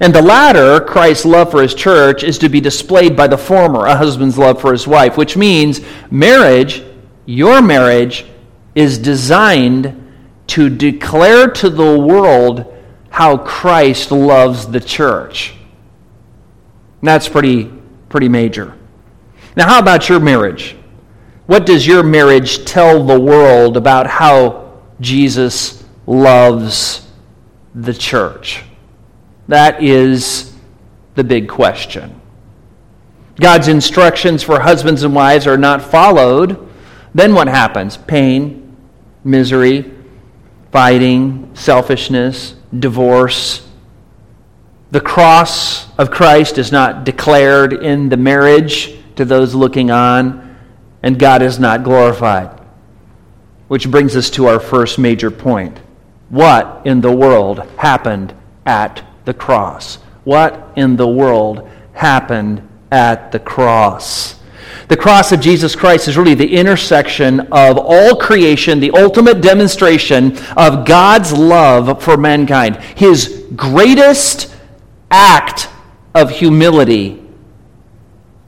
And 0.01 0.13
the 0.13 0.21
latter, 0.21 0.82
Christ's 0.82 1.23
love 1.23 1.51
for 1.51 1.62
his 1.62 1.73
church, 1.73 2.25
is 2.25 2.38
to 2.39 2.49
be 2.49 2.60
displayed 2.60 3.15
by 3.15 3.27
the 3.27 3.38
former, 3.38 3.86
a 3.86 3.95
husband's 3.95 4.38
love 4.38 4.60
for 4.60 4.73
his 4.73 4.86
wife, 4.86 5.15
which 5.15 5.38
means 5.38 5.79
marriage, 6.12 6.84
your 7.27 7.62
marriage, 7.62 8.25
is 8.75 8.97
designed 8.97 10.12
to 10.47 10.69
declare 10.69 11.47
to 11.51 11.69
the 11.69 11.97
world 11.97 12.75
how 13.10 13.38
Christ 13.38 14.12
loves 14.12 14.67
the 14.67 14.82
church. 14.82 15.53
That's 17.01 17.29
pretty, 17.29 17.71
pretty 18.09 18.29
major. 18.29 18.75
Now, 19.55 19.67
how 19.67 19.79
about 19.79 20.09
your 20.09 20.19
marriage? 20.19 20.75
What 21.45 21.65
does 21.65 21.88
your 21.88 22.03
marriage 22.03 22.65
tell 22.65 23.03
the 23.03 23.19
world 23.19 23.77
about 23.77 24.07
how 24.07 24.79
Jesus 25.01 25.83
loves 26.05 27.07
the 27.73 27.93
church? 27.93 28.63
That 29.47 29.81
is 29.81 30.53
the 31.15 31.23
big 31.23 31.49
question. 31.49 32.19
God's 33.39 33.67
instructions 33.67 34.43
for 34.43 34.59
husbands 34.59 35.03
and 35.03 35.15
wives 35.15 35.47
are 35.47 35.57
not 35.57 35.81
followed. 35.81 36.69
Then 37.15 37.33
what 37.33 37.47
happens? 37.47 37.97
Pain, 37.97 38.75
misery, 39.23 39.91
fighting, 40.71 41.49
selfishness, 41.55 42.55
divorce. 42.77 43.67
The 44.91 45.02
cross 45.02 45.88
of 45.99 46.10
Christ 46.10 46.58
is 46.58 46.71
not 46.71 47.04
declared 47.04 47.73
in 47.73 48.10
the 48.10 48.17
marriage 48.17 48.95
to 49.15 49.25
those 49.25 49.54
looking 49.54 49.91
on, 49.91 50.58
and 51.04 51.19
God 51.19 51.41
is 51.41 51.60
not 51.60 51.84
glorified. 51.84 52.60
Which 53.67 53.89
brings 53.89 54.15
us 54.15 54.32
to 54.32 54.47
our 54.47 54.60
first 54.60 54.97
major 54.97 55.30
point. 55.30 55.80
What 56.30 56.82
in 56.86 57.02
the 57.02 57.12
world 57.12 57.60
happened 57.78 58.34
at 58.65 59.04
the 59.25 59.34
cross. 59.34 59.95
What 60.23 60.71
in 60.75 60.95
the 60.95 61.08
world 61.08 61.69
happened 61.93 62.67
at 62.91 63.32
the 63.32 63.39
cross? 63.39 64.39
The 64.88 64.97
cross 64.97 65.32
of 65.32 65.39
Jesus 65.39 65.75
Christ 65.75 66.08
is 66.08 66.17
really 66.17 66.34
the 66.34 66.56
intersection 66.56 67.41
of 67.52 67.78
all 67.78 68.15
creation, 68.15 68.80
the 68.80 68.91
ultimate 68.91 69.41
demonstration 69.41 70.36
of 70.58 70.86
God's 70.86 71.32
love 71.32 72.02
for 72.02 72.17
mankind, 72.17 72.78
his 72.95 73.45
greatest 73.56 74.56
act 75.11 75.69
of 76.13 76.29
humility 76.29 77.23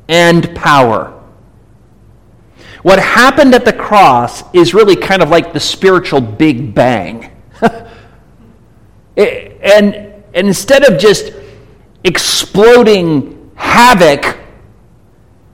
and 0.08 0.56
power. 0.56 1.18
What 2.84 3.00
happened 3.00 3.54
at 3.54 3.66
the 3.66 3.74
cross 3.74 4.44
is 4.54 4.74
really 4.74 4.96
kind 4.96 5.22
of 5.22 5.30
like 5.30 5.54
the 5.54 5.60
spiritual 5.60 6.20
Big 6.20 6.74
Bang. 6.74 7.32
and 9.18 10.12
and 10.34 10.48
instead 10.48 10.84
of 10.90 11.00
just 11.00 11.34
exploding 12.04 13.52
havoc 13.56 14.40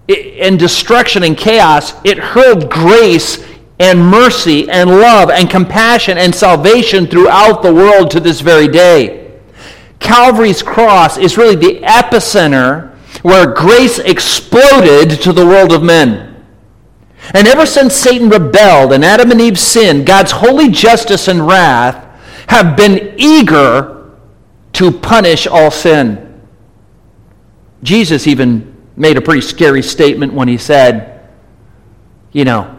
and 0.07 0.57
destruction 0.57 1.23
and 1.23 1.37
chaos, 1.37 1.93
it 2.05 2.17
hurled 2.17 2.69
grace 2.71 3.45
and 3.79 3.99
mercy 3.99 4.69
and 4.69 4.89
love 4.89 5.29
and 5.29 5.49
compassion 5.49 6.17
and 6.17 6.33
salvation 6.33 7.05
throughout 7.05 7.61
the 7.61 7.73
world 7.73 8.09
to 8.11 8.19
this 8.19 8.39
very 8.39 8.67
day. 8.67 9.26
Calvary's 9.99 10.61
cross 10.63 11.17
is 11.17 11.37
really 11.37 11.55
the 11.55 11.81
epicenter 11.81 12.95
where 13.23 13.53
grace 13.53 13.99
exploded 13.99 15.21
to 15.21 15.33
the 15.33 15.45
world 15.45 15.71
of 15.71 15.83
men. 15.83 16.45
And 17.33 17.47
ever 17.47 17.65
since 17.65 17.93
Satan 17.93 18.29
rebelled 18.29 18.93
and 18.93 19.03
Adam 19.03 19.31
and 19.31 19.41
Eve 19.41 19.59
sinned, 19.59 20.05
God's 20.05 20.31
holy 20.31 20.69
justice 20.69 21.27
and 21.27 21.45
wrath 21.45 22.05
have 22.47 22.77
been 22.77 23.15
eager 23.17 24.13
to 24.73 24.91
punish 24.91 25.47
all 25.47 25.71
sin. 25.71 26.41
Jesus 27.83 28.27
even 28.27 28.75
made 28.95 29.17
a 29.17 29.21
pretty 29.21 29.41
scary 29.41 29.81
statement 29.81 30.33
when 30.33 30.47
he 30.47 30.57
said, 30.57 31.27
you 32.31 32.45
know, 32.45 32.73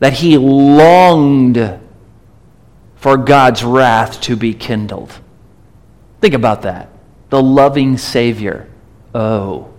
that 0.00 0.12
he 0.12 0.36
longed 0.36 1.80
for 2.96 3.16
God's 3.16 3.64
wrath 3.64 4.20
to 4.22 4.36
be 4.36 4.54
kindled. 4.54 5.12
Think 6.20 6.34
about 6.34 6.62
that. 6.62 6.88
The 7.30 7.42
loving 7.42 7.98
Savior. 7.98 8.68
Oh, 9.14 9.72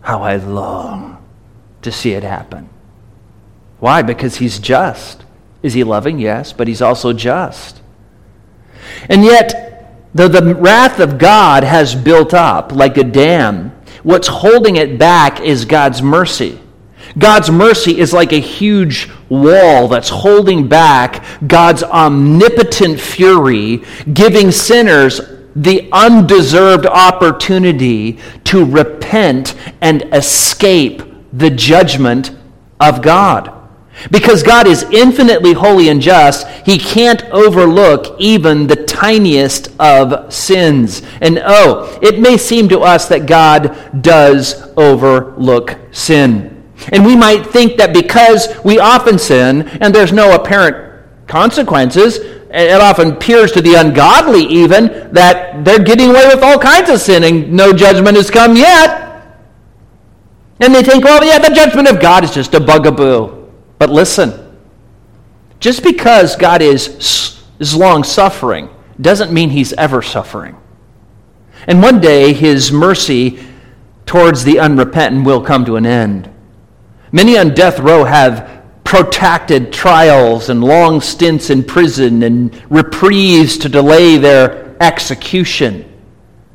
how 0.00 0.22
I 0.22 0.36
long 0.36 1.22
to 1.82 1.90
see 1.90 2.12
it 2.12 2.22
happen. 2.22 2.68
Why? 3.80 4.02
Because 4.02 4.36
he's 4.36 4.58
just. 4.58 5.24
Is 5.62 5.74
he 5.74 5.84
loving? 5.84 6.18
Yes, 6.18 6.52
but 6.52 6.68
he's 6.68 6.82
also 6.82 7.12
just. 7.12 7.80
And 9.08 9.24
yet, 9.24 9.64
Though 10.14 10.28
the 10.28 10.54
wrath 10.54 11.00
of 11.00 11.18
God 11.18 11.64
has 11.64 11.96
built 11.96 12.32
up 12.32 12.70
like 12.70 12.96
a 12.96 13.04
dam, 13.04 13.70
what's 14.04 14.28
holding 14.28 14.76
it 14.76 14.96
back 14.96 15.40
is 15.40 15.64
God's 15.64 16.02
mercy. 16.02 16.60
God's 17.18 17.50
mercy 17.50 17.98
is 17.98 18.12
like 18.12 18.32
a 18.32 18.40
huge 18.40 19.08
wall 19.28 19.88
that's 19.88 20.08
holding 20.08 20.66
back 20.68 21.24
God's 21.46 21.82
omnipotent 21.82 23.00
fury, 23.00 23.82
giving 24.12 24.50
sinners 24.50 25.20
the 25.56 25.88
undeserved 25.92 26.86
opportunity 26.86 28.18
to 28.44 28.64
repent 28.64 29.54
and 29.80 30.02
escape 30.12 31.02
the 31.32 31.50
judgment 31.50 32.36
of 32.80 33.02
God. 33.02 33.52
Because 34.10 34.42
God 34.42 34.66
is 34.66 34.82
infinitely 34.84 35.52
holy 35.52 35.88
and 35.88 36.00
just, 36.02 36.48
he 36.66 36.78
can't 36.78 37.24
overlook 37.26 38.16
even 38.18 38.66
the 38.66 38.84
tiniest 38.84 39.70
of 39.78 40.32
sins. 40.32 41.02
And 41.20 41.40
oh, 41.44 41.96
it 42.02 42.18
may 42.18 42.36
seem 42.36 42.68
to 42.70 42.80
us 42.80 43.06
that 43.08 43.26
God 43.26 44.02
does 44.02 44.72
overlook 44.76 45.78
sin. 45.92 46.53
And 46.92 47.04
we 47.04 47.16
might 47.16 47.46
think 47.46 47.76
that 47.78 47.92
because 47.92 48.48
we 48.64 48.78
often 48.78 49.18
sin 49.18 49.68
and 49.80 49.94
there's 49.94 50.12
no 50.12 50.34
apparent 50.34 51.26
consequences, 51.26 52.18
it 52.18 52.80
often 52.80 53.12
appears 53.12 53.52
to 53.52 53.62
the 53.62 53.74
ungodly 53.74 54.44
even 54.44 55.12
that 55.12 55.64
they're 55.64 55.82
getting 55.82 56.10
away 56.10 56.26
with 56.26 56.42
all 56.42 56.58
kinds 56.58 56.88
of 56.90 57.00
sin 57.00 57.24
and 57.24 57.52
no 57.52 57.72
judgment 57.72 58.16
has 58.16 58.30
come 58.30 58.56
yet. 58.56 59.02
And 60.60 60.74
they 60.74 60.82
think, 60.82 61.04
well, 61.04 61.24
yeah, 61.24 61.38
the 61.38 61.54
judgment 61.54 61.88
of 61.88 62.00
God 62.00 62.22
is 62.22 62.32
just 62.32 62.54
a 62.54 62.60
bugaboo. 62.60 63.50
But 63.78 63.90
listen, 63.90 64.56
just 65.58 65.82
because 65.82 66.36
God 66.36 66.62
is, 66.62 67.42
is 67.58 67.74
long 67.74 68.04
suffering 68.04 68.68
doesn't 69.00 69.32
mean 69.32 69.50
he's 69.50 69.72
ever 69.72 70.00
suffering. 70.00 70.56
And 71.66 71.82
one 71.82 72.00
day 72.00 72.32
his 72.32 72.70
mercy 72.70 73.44
towards 74.06 74.44
the 74.44 74.60
unrepentant 74.60 75.24
will 75.24 75.40
come 75.40 75.64
to 75.64 75.76
an 75.76 75.86
end. 75.86 76.30
Many 77.14 77.38
on 77.38 77.54
death 77.54 77.78
row 77.78 78.02
have 78.02 78.64
protracted 78.82 79.72
trials 79.72 80.48
and 80.48 80.64
long 80.64 81.00
stints 81.00 81.48
in 81.48 81.62
prison 81.62 82.24
and 82.24 82.60
reprieves 82.68 83.56
to 83.58 83.68
delay 83.68 84.16
their 84.16 84.74
execution. 84.82 85.88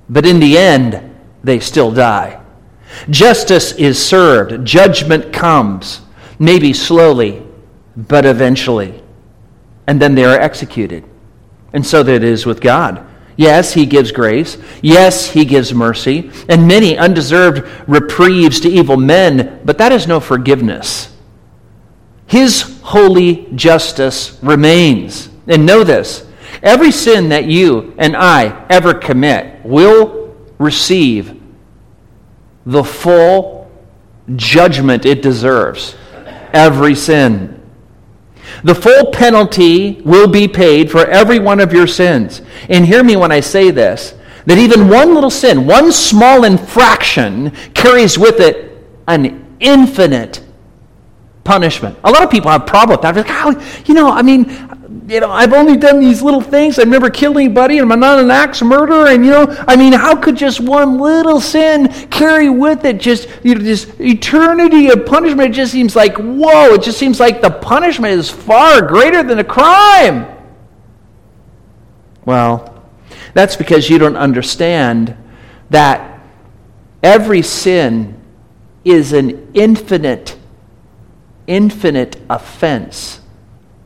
But 0.09 0.25
in 0.25 0.41
the 0.41 0.57
end, 0.57 1.15
they 1.45 1.61
still 1.61 1.93
die. 1.93 2.41
Justice 3.09 3.71
is 3.71 4.05
served, 4.05 4.65
judgment 4.65 5.31
comes 5.31 6.01
maybe 6.39 6.73
slowly, 6.73 7.41
but 7.95 8.25
eventually. 8.25 9.01
And 9.87 10.01
then 10.01 10.13
they 10.13 10.25
are 10.25 10.37
executed. 10.37 11.05
And 11.71 11.87
so 11.87 12.03
that 12.03 12.15
it 12.15 12.23
is 12.25 12.45
with 12.45 12.59
God. 12.59 13.08
Yes, 13.39 13.71
he 13.71 13.85
gives 13.85 14.11
grace. 14.11 14.57
Yes, 14.81 15.29
he 15.29 15.45
gives 15.45 15.73
mercy. 15.73 16.29
And 16.49 16.67
many 16.67 16.97
undeserved 16.97 17.65
reprieves 17.87 18.59
to 18.59 18.69
evil 18.69 18.97
men, 18.97 19.61
but 19.63 19.77
that 19.77 19.93
is 19.93 20.07
no 20.07 20.19
forgiveness. 20.19 21.15
His 22.27 22.81
holy 22.81 23.47
justice 23.55 24.37
remains. 24.43 25.29
And 25.47 25.65
know 25.65 25.85
this 25.85 26.27
every 26.61 26.91
sin 26.91 27.29
that 27.29 27.45
you 27.45 27.95
and 27.97 28.17
I 28.17 28.65
ever 28.69 28.93
commit 28.93 29.65
will 29.65 30.35
receive 30.57 31.41
the 32.65 32.83
full 32.83 33.71
judgment 34.35 35.05
it 35.05 35.21
deserves 35.21 35.95
every 36.51 36.93
sin. 36.93 37.58
The 38.63 38.75
full 38.75 39.11
penalty 39.11 40.01
will 40.03 40.27
be 40.27 40.47
paid 40.47 40.91
for 40.91 41.05
every 41.05 41.39
one 41.39 41.59
of 41.59 41.73
your 41.73 41.87
sins. 41.87 42.41
And 42.69 42.85
hear 42.85 43.03
me 43.03 43.15
when 43.15 43.31
I 43.31 43.39
say 43.39 43.71
this 43.71 44.15
that 44.45 44.57
even 44.57 44.87
one 44.87 45.13
little 45.13 45.29
sin, 45.29 45.67
one 45.67 45.91
small 45.91 46.43
infraction, 46.43 47.51
carries 47.73 48.17
with 48.17 48.39
it 48.39 48.83
an 49.07 49.57
infinite 49.59 50.41
punishment. 51.43 51.97
A 52.03 52.11
lot 52.11 52.23
of 52.23 52.29
people 52.29 52.49
have 52.51 52.65
problem 52.65 52.95
with 52.97 53.01
that. 53.01 53.15
Like, 53.15 53.25
oh, 53.29 53.83
you 53.85 53.93
know, 53.93 54.09
I 54.09 54.21
mean, 54.21 54.45
you 55.09 55.19
know, 55.19 55.31
I've 55.31 55.53
only 55.53 55.75
done 55.75 55.99
these 55.99 56.21
little 56.21 56.41
things. 56.41 56.77
I've 56.77 56.87
never 56.87 57.09
killed 57.09 57.35
anybody, 57.37 57.79
and 57.79 57.91
I'm 57.91 57.99
not 57.99 58.19
an 58.19 58.29
axe 58.29 58.61
murderer. 58.61 59.07
And 59.07 59.25
you 59.25 59.31
know, 59.31 59.47
I 59.67 59.75
mean, 59.75 59.91
how 59.91 60.15
could 60.15 60.37
just 60.37 60.59
one 60.59 60.99
little 60.99 61.41
sin 61.41 61.87
carry 62.11 62.47
with 62.47 62.85
it 62.85 62.99
just 62.99 63.27
you 63.43 63.55
know, 63.55 63.61
this 63.61 63.91
eternity 63.99 64.91
of 64.91 65.07
punishment? 65.07 65.49
It 65.49 65.53
just 65.53 65.71
seems 65.71 65.95
like 65.95 66.15
whoa! 66.17 66.75
It 66.75 66.83
just 66.83 66.99
seems 66.99 67.19
like 67.19 67.41
the 67.41 67.49
punishment 67.49 68.19
is 68.19 68.29
far 68.29 68.83
greater 68.83 69.23
than 69.23 69.39
a 69.39 69.43
crime. 69.43 70.27
Well, 72.23 72.85
that's 73.33 73.55
because 73.55 73.89
you 73.89 73.97
don't 73.97 74.17
understand 74.17 75.17
that 75.71 76.21
every 77.01 77.41
sin 77.41 78.21
is 78.85 79.11
an 79.13 79.51
infinite, 79.55 80.37
infinite 81.47 82.17
offense 82.29 83.21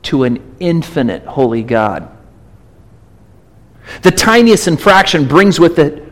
to 0.04 0.24
an 0.24 0.56
infinite 0.60 1.26
holy 1.26 1.63
God. 1.63 2.10
The 4.02 4.12
tiniest 4.12 4.68
infraction 4.68 5.28
brings 5.28 5.60
with 5.60 5.80
it 5.80 6.04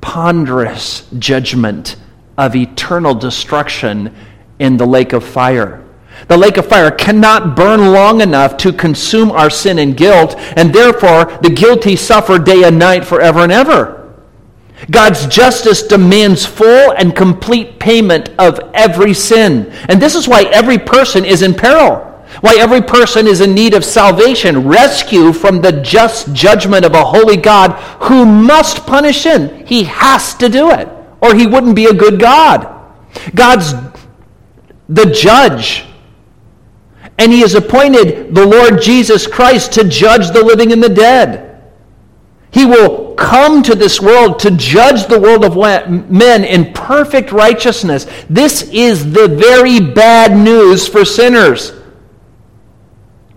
ponderous 0.00 1.06
judgment 1.18 1.96
of 2.36 2.54
eternal 2.54 3.14
destruction 3.14 4.14
in 4.58 4.76
the 4.76 4.86
lake 4.86 5.12
of 5.12 5.24
fire. 5.24 5.84
The 6.26 6.36
lake 6.36 6.56
of 6.56 6.66
fire 6.66 6.90
cannot 6.90 7.54
burn 7.54 7.92
long 7.92 8.20
enough 8.20 8.56
to 8.58 8.72
consume 8.72 9.30
our 9.30 9.50
sin 9.50 9.78
and 9.78 9.96
guilt, 9.96 10.34
and 10.56 10.72
therefore 10.72 11.26
the 11.42 11.50
guilty 11.50 11.96
suffer 11.96 12.38
day 12.38 12.64
and 12.64 12.78
night 12.78 13.04
forever 13.04 13.40
and 13.40 13.52
ever. 13.52 13.98
God's 14.90 15.26
justice 15.26 15.82
demands 15.82 16.46
full 16.46 16.92
and 16.92 17.14
complete 17.14 17.78
payment 17.78 18.30
of 18.38 18.58
every 18.74 19.12
sin. 19.12 19.72
And 19.88 20.00
this 20.00 20.14
is 20.14 20.28
why 20.28 20.44
every 20.44 20.78
person 20.78 21.24
is 21.24 21.42
in 21.42 21.54
peril. 21.54 22.07
Why 22.40 22.56
every 22.58 22.82
person 22.82 23.26
is 23.26 23.40
in 23.40 23.54
need 23.54 23.74
of 23.74 23.84
salvation, 23.84 24.68
rescue 24.68 25.32
from 25.32 25.60
the 25.60 25.72
just 25.72 26.32
judgment 26.32 26.84
of 26.84 26.94
a 26.94 27.04
holy 27.04 27.36
God 27.36 27.72
who 28.02 28.24
must 28.24 28.86
punish 28.86 29.22
sin. 29.22 29.66
He 29.66 29.84
has 29.84 30.34
to 30.34 30.48
do 30.48 30.70
it, 30.70 30.88
or 31.20 31.34
he 31.34 31.46
wouldn't 31.46 31.76
be 31.76 31.86
a 31.86 31.94
good 31.94 32.20
God. 32.20 32.74
God's 33.34 33.72
the 34.88 35.06
judge. 35.06 35.84
And 37.18 37.32
he 37.32 37.40
has 37.40 37.54
appointed 37.54 38.34
the 38.34 38.46
Lord 38.46 38.80
Jesus 38.80 39.26
Christ 39.26 39.72
to 39.72 39.84
judge 39.84 40.30
the 40.30 40.44
living 40.44 40.72
and 40.72 40.82
the 40.82 40.88
dead. 40.88 41.44
He 42.50 42.64
will 42.64 43.14
come 43.14 43.62
to 43.64 43.74
this 43.74 44.00
world 44.00 44.38
to 44.40 44.50
judge 44.52 45.06
the 45.06 45.20
world 45.20 45.44
of 45.44 45.56
men 46.10 46.44
in 46.44 46.72
perfect 46.72 47.32
righteousness. 47.32 48.06
This 48.30 48.62
is 48.70 49.12
the 49.12 49.28
very 49.28 49.80
bad 49.80 50.36
news 50.36 50.86
for 50.88 51.04
sinners. 51.04 51.77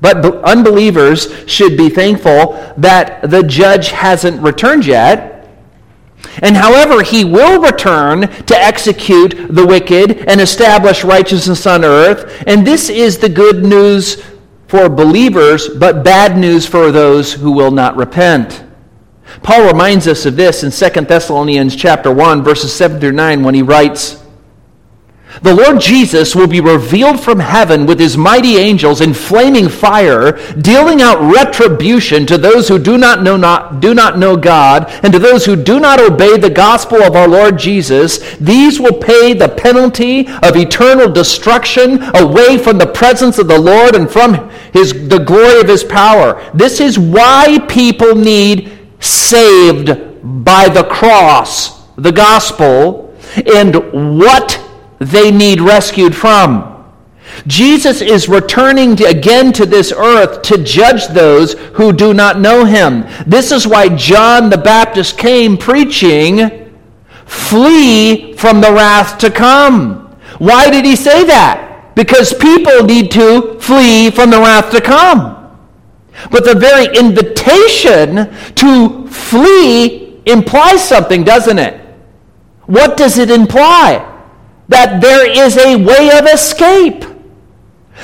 But 0.02 0.26
unbelievers 0.44 1.32
should 1.48 1.78
be 1.78 1.90
thankful 1.90 2.54
that 2.78 3.30
the 3.30 3.44
judge 3.44 3.90
hasn't 3.90 4.42
returned 4.42 4.86
yet. 4.86 5.32
And 6.42 6.58
however, 6.58 7.04
he 7.04 7.24
will 7.24 7.62
return 7.62 8.22
to 8.22 8.58
execute 8.58 9.36
the 9.50 9.66
wicked 9.66 10.18
and 10.28 10.42
establish 10.42 11.04
righteousness 11.04 11.68
on 11.68 11.86
earth. 11.86 12.44
And 12.48 12.66
this 12.66 12.90
is 12.90 13.18
the 13.18 13.30
good 13.30 13.64
news 13.64 14.24
for 14.68 14.90
believers, 14.90 15.68
but 15.68 16.04
bad 16.04 16.38
news 16.38 16.66
for 16.66 16.92
those 16.92 17.34
who 17.34 17.52
will 17.52 17.72
not 17.72 17.96
repent. 17.96 18.64
Paul 19.44 19.68
reminds 19.68 20.08
us 20.08 20.26
of 20.26 20.36
this 20.36 20.64
in 20.64 20.72
2 20.72 21.02
Thessalonians 21.02 21.76
chapter 21.76 22.12
1 22.12 22.44
verses 22.44 22.74
7 22.74 23.00
through 23.00 23.12
9 23.14 23.44
when 23.44 23.56
he 23.56 23.62
writes, 23.62 24.21
the 25.42 25.54
Lord 25.54 25.80
Jesus 25.80 26.36
will 26.36 26.48
be 26.48 26.60
revealed 26.60 27.20
from 27.20 27.40
heaven 27.40 27.86
with 27.86 28.00
his 28.00 28.18
mighty 28.18 28.58
angels 28.58 29.02
in 29.02 29.14
flaming 29.14 29.70
fire, 29.70 30.34
dealing 30.56 31.02
out 31.02 31.22
retribution 31.34 32.26
to 32.26 32.38
those 32.38 32.68
who 32.68 32.78
do 32.78 32.98
not 32.98 33.24
know 33.24 33.38
not, 33.38 33.80
do 33.80 33.94
not 33.94 34.18
know 34.18 34.36
God, 34.36 34.92
and 35.04 35.14
to 35.14 35.20
those 35.20 35.46
who 35.46 35.56
do 35.56 35.80
not 35.80 36.00
obey 36.00 36.38
the 36.38 36.50
gospel 36.50 37.02
of 37.02 37.16
our 37.16 37.28
Lord 37.28 37.58
Jesus. 37.58 38.36
These 38.38 38.80
will 38.80 38.98
pay 38.98 39.34
the 39.34 39.50
penalty 39.50 40.28
of 40.28 40.56
eternal 40.56 41.12
destruction 41.12 42.04
away 42.16 42.58
from 42.58 42.78
the 42.78 42.88
presence 42.88 43.38
of 43.38 43.48
the 43.48 43.60
Lord 43.60 43.96
and 43.96 44.10
from 44.12 44.50
his 44.74 45.08
the 45.08 45.20
glory 45.20 45.62
of 45.62 45.68
his 45.68 45.84
power. 45.84 46.42
This 46.54 46.80
is 46.80 47.00
why 47.00 47.60
people 47.68 48.16
need 48.16 48.78
saved 49.00 49.90
by 50.24 50.70
the 50.70 50.84
cross, 50.84 51.86
the 51.96 52.12
gospel, 52.12 53.16
and 53.56 54.20
what 54.20 54.60
they 55.02 55.32
need 55.32 55.60
rescued 55.60 56.16
from. 56.16 56.68
Jesus 57.48 58.02
is 58.02 58.30
returning 58.30 58.96
to, 58.98 59.06
again 59.06 59.52
to 59.54 59.66
this 59.66 59.92
earth 59.92 60.44
to 60.44 60.64
judge 60.64 61.08
those 61.08 61.54
who 61.74 61.92
do 61.92 62.14
not 62.14 62.40
know 62.40 62.66
him. 62.66 63.06
This 63.26 63.52
is 63.52 63.68
why 63.68 63.90
John 63.90 64.50
the 64.50 64.58
Baptist 64.58 65.18
came 65.18 65.58
preaching, 65.58 66.72
Flee 67.26 68.34
from 68.34 68.62
the 68.62 68.72
wrath 68.72 69.18
to 69.20 69.32
come. 69.32 70.16
Why 70.38 70.70
did 70.70 70.86
he 70.86 70.96
say 70.96 71.24
that? 71.24 71.96
Because 71.96 72.34
people 72.34 72.84
need 72.84 73.10
to 73.12 73.60
flee 73.60 74.12
from 74.12 74.30
the 74.30 74.40
wrath 74.40 74.70
to 74.72 74.82
come. 74.82 75.58
But 76.30 76.44
the 76.44 76.56
very 76.56 76.86
invitation 76.96 78.36
to 78.56 79.08
flee 79.08 80.22
implies 80.26 80.88
something, 80.88 81.24
doesn't 81.24 81.58
it? 81.58 81.80
What 82.66 82.98
does 82.98 83.18
it 83.18 83.32
imply? 83.32 84.11
That 84.72 85.02
there 85.02 85.30
is 85.30 85.58
a 85.58 85.76
way 85.76 86.18
of 86.18 86.26
escape. 86.26 87.04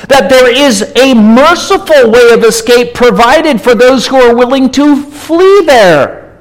That 0.10 0.30
there 0.30 0.54
is 0.54 0.94
a 0.96 1.14
merciful 1.16 2.12
way 2.12 2.34
of 2.34 2.44
escape 2.44 2.94
provided 2.94 3.62
for 3.62 3.74
those 3.74 4.06
who 4.06 4.18
are 4.18 4.36
willing 4.36 4.70
to 4.72 5.02
flee 5.02 5.64
there. 5.66 6.40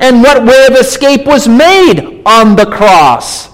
And 0.00 0.22
what 0.22 0.44
way 0.44 0.66
of 0.66 0.74
escape 0.74 1.26
was 1.26 1.46
made 1.46 2.22
on 2.26 2.56
the 2.56 2.66
cross? 2.66 3.50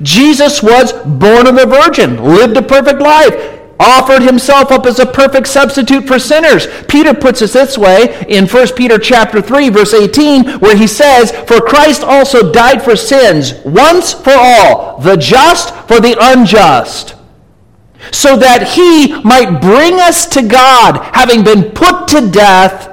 Jesus 0.00 0.62
was 0.62 0.92
born 0.92 1.48
of 1.48 1.58
a 1.58 1.66
virgin, 1.66 2.22
lived 2.22 2.56
a 2.56 2.62
perfect 2.62 3.00
life, 3.00 3.34
offered 3.78 4.22
himself 4.22 4.70
up 4.70 4.86
as 4.86 4.98
a 4.98 5.06
perfect 5.06 5.48
substitute 5.48 6.06
for 6.06 6.18
sinners. 6.18 6.66
Peter 6.88 7.14
puts 7.14 7.42
it 7.42 7.50
this 7.50 7.76
way 7.76 8.24
in 8.28 8.46
1 8.46 8.68
Peter 8.76 8.98
chapter 8.98 9.40
3 9.40 9.68
verse 9.68 9.94
18 9.94 10.58
where 10.60 10.76
he 10.76 10.86
says, 10.86 11.32
"For 11.46 11.60
Christ 11.60 12.02
also 12.02 12.52
died 12.52 12.82
for 12.82 12.96
sins 12.96 13.54
once 13.64 14.12
for 14.12 14.34
all, 14.34 14.98
the 15.02 15.16
just 15.16 15.74
for 15.88 16.00
the 16.00 16.16
unjust." 16.20 17.14
So 18.10 18.36
that 18.36 18.68
he 18.68 19.14
might 19.22 19.60
bring 19.60 20.00
us 20.00 20.26
to 20.26 20.42
God, 20.42 21.00
having 21.12 21.42
been 21.42 21.64
put 21.70 22.08
to 22.08 22.20
death 22.20 22.88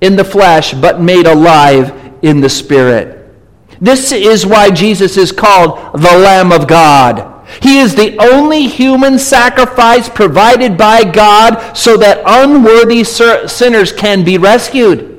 in 0.00 0.16
the 0.16 0.24
flesh, 0.24 0.74
but 0.74 1.00
made 1.00 1.26
alive 1.26 1.92
in 2.22 2.40
the 2.40 2.48
spirit. 2.48 3.16
This 3.80 4.12
is 4.12 4.46
why 4.46 4.70
Jesus 4.70 5.16
is 5.16 5.32
called 5.32 5.78
the 5.94 6.18
Lamb 6.18 6.52
of 6.52 6.66
God. 6.66 7.24
He 7.60 7.78
is 7.78 7.94
the 7.94 8.16
only 8.18 8.66
human 8.66 9.18
sacrifice 9.18 10.08
provided 10.08 10.76
by 10.76 11.04
God 11.04 11.74
so 11.74 11.96
that 11.96 12.22
unworthy 12.24 13.04
sinners 13.04 13.92
can 13.92 14.24
be 14.24 14.38
rescued. 14.38 15.10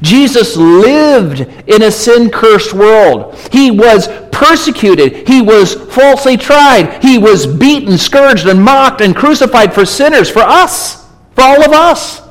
Jesus 0.00 0.56
lived 0.56 1.40
in 1.68 1.82
a 1.82 1.90
sin 1.90 2.30
cursed 2.30 2.72
world. 2.72 3.36
He 3.52 3.70
was 3.70 4.08
persecuted. 4.32 5.28
He 5.28 5.42
was 5.42 5.74
falsely 5.94 6.36
tried. 6.36 7.02
He 7.02 7.18
was 7.18 7.46
beaten, 7.46 7.98
scourged, 7.98 8.46
and 8.46 8.62
mocked 8.62 9.00
and 9.00 9.14
crucified 9.14 9.74
for 9.74 9.84
sinners, 9.84 10.30
for 10.30 10.42
us, 10.42 11.06
for 11.34 11.42
all 11.42 11.62
of 11.62 11.72
us. 11.72 12.22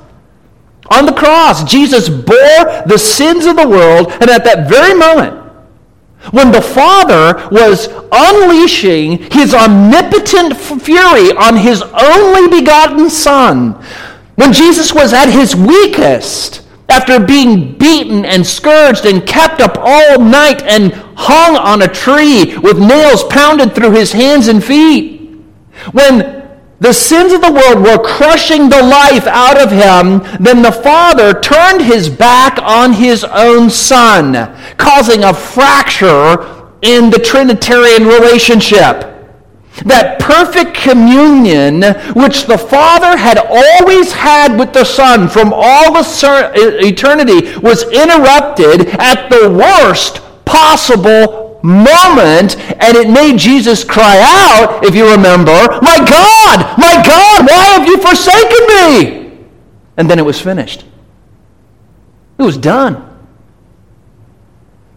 On 0.90 1.06
the 1.06 1.14
cross, 1.14 1.64
Jesus 1.64 2.10
bore 2.10 2.84
the 2.86 2.98
sins 2.98 3.46
of 3.46 3.56
the 3.56 3.68
world, 3.68 4.12
and 4.20 4.30
at 4.30 4.44
that 4.44 4.68
very 4.68 4.94
moment, 4.94 5.43
when 6.32 6.52
the 6.52 6.62
Father 6.62 7.48
was 7.50 7.90
unleashing 8.12 9.24
his 9.32 9.54
omnipotent 9.54 10.56
fury 10.56 11.32
on 11.38 11.58
his 11.58 11.82
only 11.82 12.60
begotten 12.60 13.10
Son, 13.10 13.74
when 14.36 14.54
Jesus 14.54 14.94
was 14.94 15.14
at 15.14 15.30
his 15.30 15.56
weakest, 15.56 16.62
after 16.90 17.20
being 17.20 17.78
beaten 17.78 18.26
and 18.26 18.46
scourged 18.46 19.06
and 19.06 19.26
kept 19.26 19.62
up 19.62 19.78
all 19.80 20.20
night 20.20 20.62
and 20.64 20.94
hung 21.16 21.56
on 21.56 21.82
a 21.82 21.88
tree 21.88 22.58
with 22.58 22.80
nails 22.80 23.24
pounded 23.26 23.74
through 23.74 23.92
his 23.92 24.12
hands 24.12 24.48
and 24.48 24.64
feet, 24.64 25.32
when 25.92 26.43
the 26.84 26.92
sins 26.92 27.32
of 27.32 27.40
the 27.40 27.50
world 27.50 27.82
were 27.82 28.04
crushing 28.04 28.68
the 28.68 28.84
life 28.84 29.26
out 29.26 29.58
of 29.58 29.72
him, 29.72 30.20
then 30.44 30.62
the 30.62 30.70
Father 30.70 31.40
turned 31.40 31.82
his 31.82 32.10
back 32.10 32.60
on 32.62 32.92
his 32.92 33.24
own 33.24 33.70
Son, 33.70 34.34
causing 34.76 35.24
a 35.24 35.34
fracture 35.34 36.74
in 36.82 37.10
the 37.10 37.22
Trinitarian 37.24 38.06
relationship. 38.06 39.10
That 39.86 40.20
perfect 40.20 40.76
communion 40.76 41.84
which 42.16 42.48
the 42.48 42.58
Father 42.58 43.16
had 43.16 43.38
always 43.38 44.12
had 44.12 44.60
with 44.60 44.74
the 44.74 44.84
Son 44.84 45.30
from 45.30 45.54
all 45.56 45.96
eternity 45.96 47.58
was 47.60 47.84
interrupted 47.84 48.90
at 49.00 49.30
the 49.30 49.50
worst 49.50 50.20
possible 50.44 51.43
moment, 51.64 52.58
and 52.82 52.98
it 52.98 53.10
made 53.10 53.40
Jesus 53.40 53.84
cry 53.84 54.20
out, 54.22 54.84
if 54.86 54.94
you 54.94 55.10
remember, 55.10 55.52
My 55.82 55.98
God, 55.98 56.78
my 56.78 57.02
God, 57.06 57.48
why 57.50 57.66
have 57.78 57.88
you 57.88 57.98
forsaken 57.98 58.68
me? 58.68 59.48
And 59.98 60.10
then 60.10 60.20
it 60.20 60.26
was 60.26 60.40
finished. 60.40 60.86
It 62.38 62.44
was 62.44 62.58
done. 62.58 63.10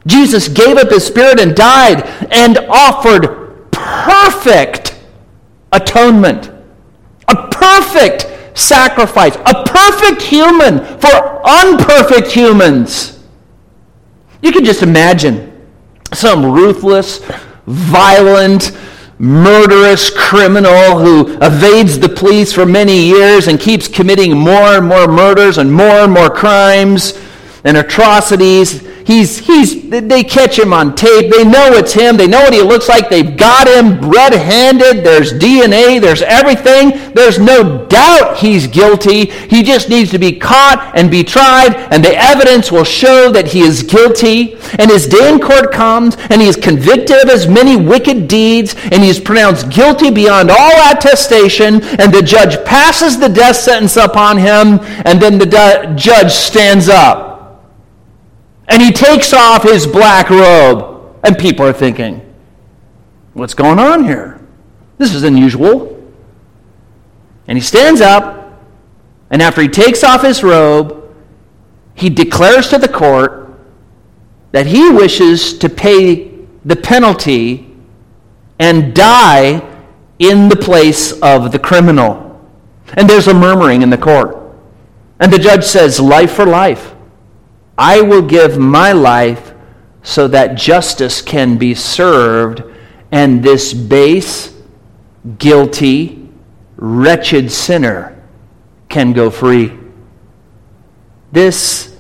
Jesus 0.07 0.49
gave 0.49 0.77
up 0.77 0.91
his 0.91 1.07
spirit 1.07 1.41
and 1.41 1.55
died 1.55 2.05
and 2.31 2.59
offered 2.69 3.71
perfect 3.71 4.99
atonement, 5.73 6.51
a 7.29 7.49
perfect 7.49 8.59
sacrifice, 8.59 9.37
a 9.37 9.65
perfect 9.65 10.23
human 10.23 10.79
for 10.99 11.47
unperfect 11.47 12.33
humans. 12.33 13.23
You 14.43 14.53
can 14.53 14.65
just 14.65 14.83
imagine 14.83 15.46
some 16.13 16.45
ruthless, 16.53 17.21
violent, 17.67 18.73
murderous 19.19 20.11
criminal 20.11 20.99
who 20.99 21.39
evades 21.41 21.99
the 21.99 22.09
police 22.09 22.53
for 22.53 22.67
many 22.67 23.07
years 23.07 23.49
and 23.49 23.59
keeps 23.59 23.89
committing 23.89 24.37
more 24.37 24.77
and 24.77 24.87
more 24.87 25.09
murders 25.09 25.59
and 25.59 25.73
more 25.73 25.87
and 26.05 26.13
more 26.13 26.29
crimes 26.29 27.19
and 27.65 27.77
atrocities 27.77 28.86
He's, 29.07 29.39
he's, 29.39 29.89
they 29.89 30.25
catch 30.25 30.59
him 30.59 30.73
on 30.73 30.97
tape. 30.97 31.31
They 31.31 31.45
know 31.45 31.71
it's 31.75 31.93
him. 31.93 32.17
They 32.17 32.27
know 32.27 32.41
what 32.41 32.53
he 32.53 32.61
looks 32.61 32.89
like. 32.89 33.09
They've 33.09 33.37
got 33.37 33.69
him 33.69 34.11
red 34.11 34.33
handed. 34.33 35.05
There's 35.05 35.33
DNA. 35.33 36.01
There's 36.01 36.23
everything. 36.23 37.13
There's 37.15 37.39
no 37.39 37.87
doubt 37.87 38.39
he's 38.39 38.67
guilty. 38.67 39.27
He 39.27 39.63
just 39.63 39.89
needs 39.89 40.11
to 40.11 40.19
be 40.19 40.33
caught 40.33 40.91
and 40.97 41.09
be 41.09 41.23
tried, 41.23 41.77
and 41.93 42.05
the 42.05 42.17
evidence 42.17 42.73
will 42.73 42.83
show 42.83 43.31
that 43.31 43.47
he 43.47 43.61
is 43.61 43.85
guilty. 43.85 44.55
And 44.81 44.91
his 44.91 45.07
day 45.07 45.33
in 45.33 45.39
court 45.39 45.71
comes, 45.71 46.17
and 46.29 46.43
he 46.43 46.49
is 46.49 46.57
convicted 46.57 47.23
of 47.23 47.31
his 47.31 47.47
many 47.47 47.77
wicked 47.77 48.27
deeds, 48.27 48.75
and 48.91 49.05
he 49.05 49.09
is 49.09 49.21
pronounced 49.21 49.71
guilty 49.71 50.11
beyond 50.11 50.51
all 50.51 50.93
attestation, 50.93 51.81
and 52.01 52.13
the 52.13 52.23
judge 52.23 52.57
passes 52.65 53.21
the 53.21 53.29
death 53.29 53.55
sentence 53.55 53.97
upon 53.97 54.37
him, 54.37 54.81
and 55.05 55.23
then 55.23 55.39
the 55.39 55.95
judge 55.97 56.33
stands 56.33 56.89
up 56.89 57.26
and 58.69 58.83
he 58.83 58.93
takes 58.93 59.33
off 59.33 59.63
his 59.63 59.87
black 59.87 60.31
robe. 60.31 60.95
And 61.25 61.37
people 61.39 61.67
are 61.67 61.73
thinking, 61.73 62.23
what's 63.33 63.55
going 63.55 63.79
on 63.79 64.05
here? 64.05 64.41
This 64.99 65.15
is 65.15 65.23
unusual. 65.23 65.93
And 67.49 67.57
he 67.57 67.63
stands 67.63 68.01
up, 68.01 68.61
and 69.31 69.43
after 69.43 69.63
he 69.63 69.69
takes 69.69 70.03
off 70.03 70.23
his 70.23 70.43
robe, 70.43 71.15
he 71.95 72.11
declares 72.11 72.69
to 72.71 72.79
the 72.79 72.89
court 72.89 73.59
that 74.53 74.67
he 74.67 74.91
wishes 74.91 75.57
to 75.59 75.69
pay 75.69 76.33
the 76.65 76.77
penalty 76.77 77.75
and 78.59 78.95
die 78.95 79.63
in 80.19 80.49
the 80.49 80.57
place 80.57 81.13
of 81.21 81.53
the 81.53 81.59
criminal. 81.59 82.41
And 82.95 83.09
there's 83.09 83.29
a 83.29 83.35
murmuring 83.35 83.83
in 83.83 83.91
the 83.91 83.99
court. 83.99 84.37
And 85.21 85.33
the 85.33 85.39
judge 85.39 85.65
says, 85.65 86.01
Life 86.01 86.33
for 86.33 86.47
life. 86.47 86.96
I 87.79 88.01
will 88.01 88.23
give 88.23 88.59
my 88.59 88.93
life 88.93 89.53
so 90.03 90.29
that 90.29 90.55
justice 90.57 91.21
can 91.21 91.59
be 91.59 91.75
served 91.75 92.63
and 93.13 93.43
this 93.43 93.75
base, 93.75 94.55
guilty, 95.39 96.29
wretched 96.77 97.51
sinner 97.51 98.23
can 98.89 99.13
go 99.13 99.31
free. 99.31 99.73
This 101.33 101.97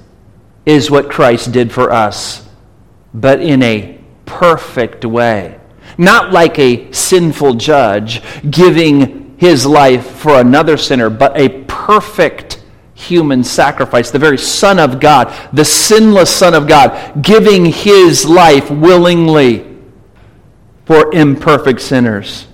is 0.64 0.90
what 0.90 1.10
Christ 1.10 1.52
did 1.52 1.72
for 1.72 1.92
us, 1.92 2.48
but 3.12 3.40
in 3.40 3.62
a 3.62 3.98
perfect 4.24 5.04
way. 5.04 5.58
Not 5.98 6.32
like 6.32 6.58
a 6.58 6.92
sinful 6.92 7.54
judge 7.54 8.22
giving 8.48 9.36
his 9.38 9.66
life 9.66 10.06
for 10.06 10.40
another 10.40 10.76
sinner, 10.76 11.10
but 11.10 11.38
a 11.38 11.64
perfect 11.64 12.55
human 12.96 13.44
sacrifice, 13.44 14.10
the 14.10 14.18
very 14.18 14.38
Son 14.38 14.78
of 14.78 15.00
God, 15.00 15.32
the 15.52 15.64
sinless 15.64 16.34
Son 16.34 16.54
of 16.54 16.66
God, 16.66 17.22
giving 17.22 17.66
his 17.66 18.24
life 18.24 18.70
willingly 18.70 19.76
for 20.86 21.14
imperfect 21.14 21.82
sinners. 21.82 22.46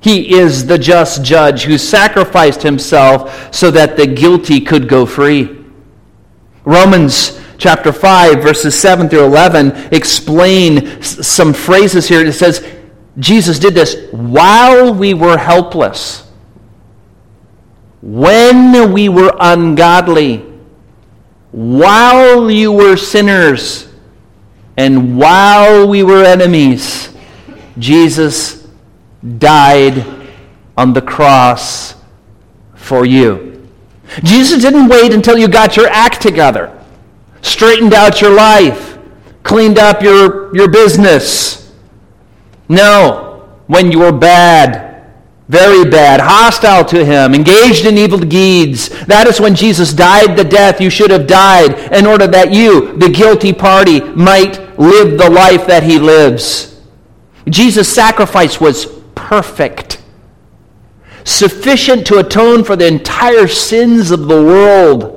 He 0.00 0.34
is 0.34 0.66
the 0.66 0.78
just 0.78 1.24
judge 1.24 1.64
who 1.64 1.76
sacrificed 1.76 2.62
himself 2.62 3.52
so 3.52 3.70
that 3.72 3.96
the 3.96 4.06
guilty 4.06 4.60
could 4.60 4.88
go 4.88 5.04
free. 5.04 5.64
Romans 6.64 7.40
chapter 7.58 7.92
5, 7.92 8.40
verses 8.42 8.78
7 8.78 9.08
through 9.08 9.24
11 9.24 9.92
explain 9.92 11.02
some 11.02 11.52
phrases 11.52 12.08
here. 12.08 12.24
It 12.24 12.32
says, 12.32 12.64
Jesus 13.18 13.58
did 13.58 13.74
this 13.74 14.08
while 14.12 14.94
we 14.94 15.14
were 15.14 15.36
helpless 15.36 16.31
when 18.02 18.92
we 18.92 19.08
were 19.08 19.34
ungodly, 19.38 20.38
while 21.52 22.50
you 22.50 22.72
were 22.72 22.96
sinners, 22.96 23.88
and 24.76 25.16
while 25.16 25.86
we 25.86 26.02
were 26.02 26.24
enemies, 26.24 27.14
Jesus 27.78 28.66
died 29.38 30.04
on 30.76 30.92
the 30.92 31.02
cross 31.02 31.94
for 32.74 33.06
you. 33.06 33.68
Jesus 34.24 34.62
didn't 34.62 34.88
wait 34.88 35.14
until 35.14 35.38
you 35.38 35.46
got 35.46 35.76
your 35.76 35.86
act 35.88 36.20
together, 36.20 36.76
straightened 37.40 37.94
out 37.94 38.20
your 38.20 38.34
life, 38.34 38.98
cleaned 39.44 39.78
up 39.78 40.02
your, 40.02 40.54
your 40.56 40.68
business. 40.68 41.72
No, 42.68 43.48
when 43.68 43.92
you 43.92 44.00
were 44.00 44.12
bad, 44.12 44.91
very 45.48 45.88
bad, 45.88 46.20
hostile 46.20 46.84
to 46.86 47.04
him, 47.04 47.34
engaged 47.34 47.84
in 47.84 47.98
evil 47.98 48.18
deeds. 48.18 48.88
That 49.06 49.26
is 49.26 49.40
when 49.40 49.54
Jesus 49.54 49.92
died 49.92 50.36
the 50.36 50.44
death 50.44 50.80
you 50.80 50.88
should 50.88 51.10
have 51.10 51.26
died 51.26 51.92
in 51.92 52.06
order 52.06 52.26
that 52.26 52.52
you, 52.52 52.96
the 52.96 53.08
guilty 53.08 53.52
party, 53.52 54.00
might 54.00 54.78
live 54.78 55.18
the 55.18 55.28
life 55.28 55.66
that 55.66 55.82
he 55.82 55.98
lives. 55.98 56.80
Jesus' 57.48 57.92
sacrifice 57.92 58.60
was 58.60 58.86
perfect, 59.14 60.00
sufficient 61.24 62.06
to 62.06 62.18
atone 62.18 62.64
for 62.64 62.76
the 62.76 62.86
entire 62.86 63.48
sins 63.48 64.10
of 64.10 64.28
the 64.28 64.42
world 64.42 65.11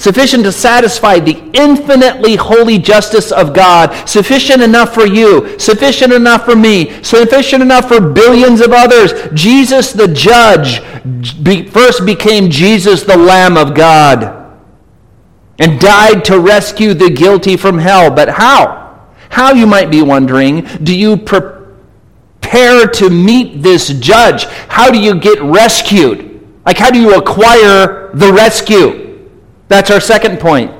sufficient 0.00 0.44
to 0.44 0.50
satisfy 0.50 1.18
the 1.18 1.38
infinitely 1.52 2.34
holy 2.34 2.78
justice 2.78 3.30
of 3.30 3.52
God, 3.52 3.92
sufficient 4.08 4.62
enough 4.62 4.94
for 4.94 5.04
you, 5.04 5.58
sufficient 5.58 6.10
enough 6.10 6.46
for 6.46 6.56
me, 6.56 7.02
sufficient 7.02 7.62
enough 7.62 7.88
for 7.88 8.00
billions 8.00 8.62
of 8.62 8.72
others. 8.72 9.12
Jesus 9.34 9.92
the 9.92 10.08
judge 10.08 10.80
first 11.70 12.06
became 12.06 12.48
Jesus 12.48 13.02
the 13.02 13.18
Lamb 13.18 13.58
of 13.58 13.74
God 13.74 14.56
and 15.58 15.78
died 15.78 16.24
to 16.24 16.40
rescue 16.40 16.94
the 16.94 17.10
guilty 17.10 17.58
from 17.58 17.78
hell. 17.78 18.10
But 18.10 18.30
how? 18.30 19.06
How, 19.28 19.52
you 19.52 19.66
might 19.66 19.90
be 19.90 20.00
wondering, 20.00 20.62
do 20.82 20.96
you 20.96 21.18
prepare 21.18 22.86
to 22.86 23.10
meet 23.10 23.62
this 23.62 23.88
judge? 23.88 24.44
How 24.44 24.90
do 24.90 24.98
you 24.98 25.20
get 25.20 25.42
rescued? 25.42 26.40
Like, 26.64 26.78
how 26.78 26.90
do 26.90 26.98
you 26.98 27.16
acquire 27.16 28.10
the 28.14 28.32
rescue? 28.32 29.09
That's 29.70 29.90
our 29.90 30.00
second 30.00 30.40
point. 30.40 30.72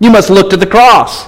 You 0.00 0.10
must 0.10 0.28
look 0.28 0.50
to 0.50 0.58
the 0.58 0.66
cross. 0.66 1.24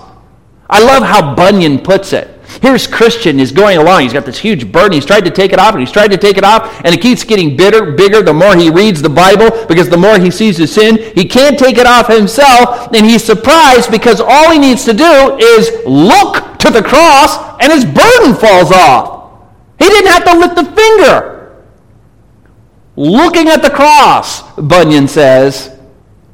I 0.68 0.81
love 0.81 1.02
how 1.02 1.35
Bunyan 1.35 1.79
puts 1.79 2.12
it. 2.12 2.29
Here's 2.61 2.87
Christian 2.87 3.40
is 3.40 3.52
going 3.52 3.79
along. 3.79 4.02
He's 4.02 4.12
got 4.12 4.26
this 4.26 4.38
huge 4.38 4.70
burden. 4.70 4.92
He's 4.92 5.07
tried 5.07 5.24
to 5.24 5.31
take 5.31 5.52
it 5.52 5.59
off, 5.59 5.72
and 5.72 5.81
he's 5.81 5.90
tried 5.90 6.11
to 6.11 6.18
take 6.18 6.37
it 6.37 6.44
off, 6.44 6.85
and 6.85 6.94
it 6.94 7.00
keeps 7.00 7.24
getting 7.24 7.57
bitter, 7.57 7.92
bigger 7.92 8.22
the 8.22 8.35
more 8.35 8.55
he 8.55 8.68
reads 8.68 9.00
the 9.00 9.09
Bible, 9.09 9.66
because 9.66 9.88
the 9.88 9.96
more 9.96 10.18
he 10.18 10.31
sees 10.31 10.59
his 10.59 10.72
sin. 10.72 10.98
He 11.14 11.24
can't 11.24 11.59
take 11.59 11.79
it 11.79 11.87
off 11.87 12.07
himself, 12.07 12.92
and 12.94 13.07
he's 13.07 13.24
surprised 13.24 13.90
because 13.90 14.20
all 14.20 14.50
he 14.50 14.59
needs 14.59 14.85
to 14.85 14.92
do 14.92 15.38
is 15.38 15.70
look 15.87 16.59
to 16.59 16.70
the 16.70 16.83
cross, 16.83 17.38
and 17.62 17.72
his 17.72 17.87
burden 17.87 18.35
falls 18.35 18.70
off. 18.72 19.48
He 19.79 19.88
didn't 19.88 20.11
have 20.11 20.24
to 20.24 20.38
lift 20.38 20.59
a 20.59 20.64
finger. 20.64 21.64
Looking 22.94 23.48
at 23.48 23.62
the 23.62 23.70
cross, 23.70 24.42
Bunyan 24.57 25.09
says, 25.09 25.75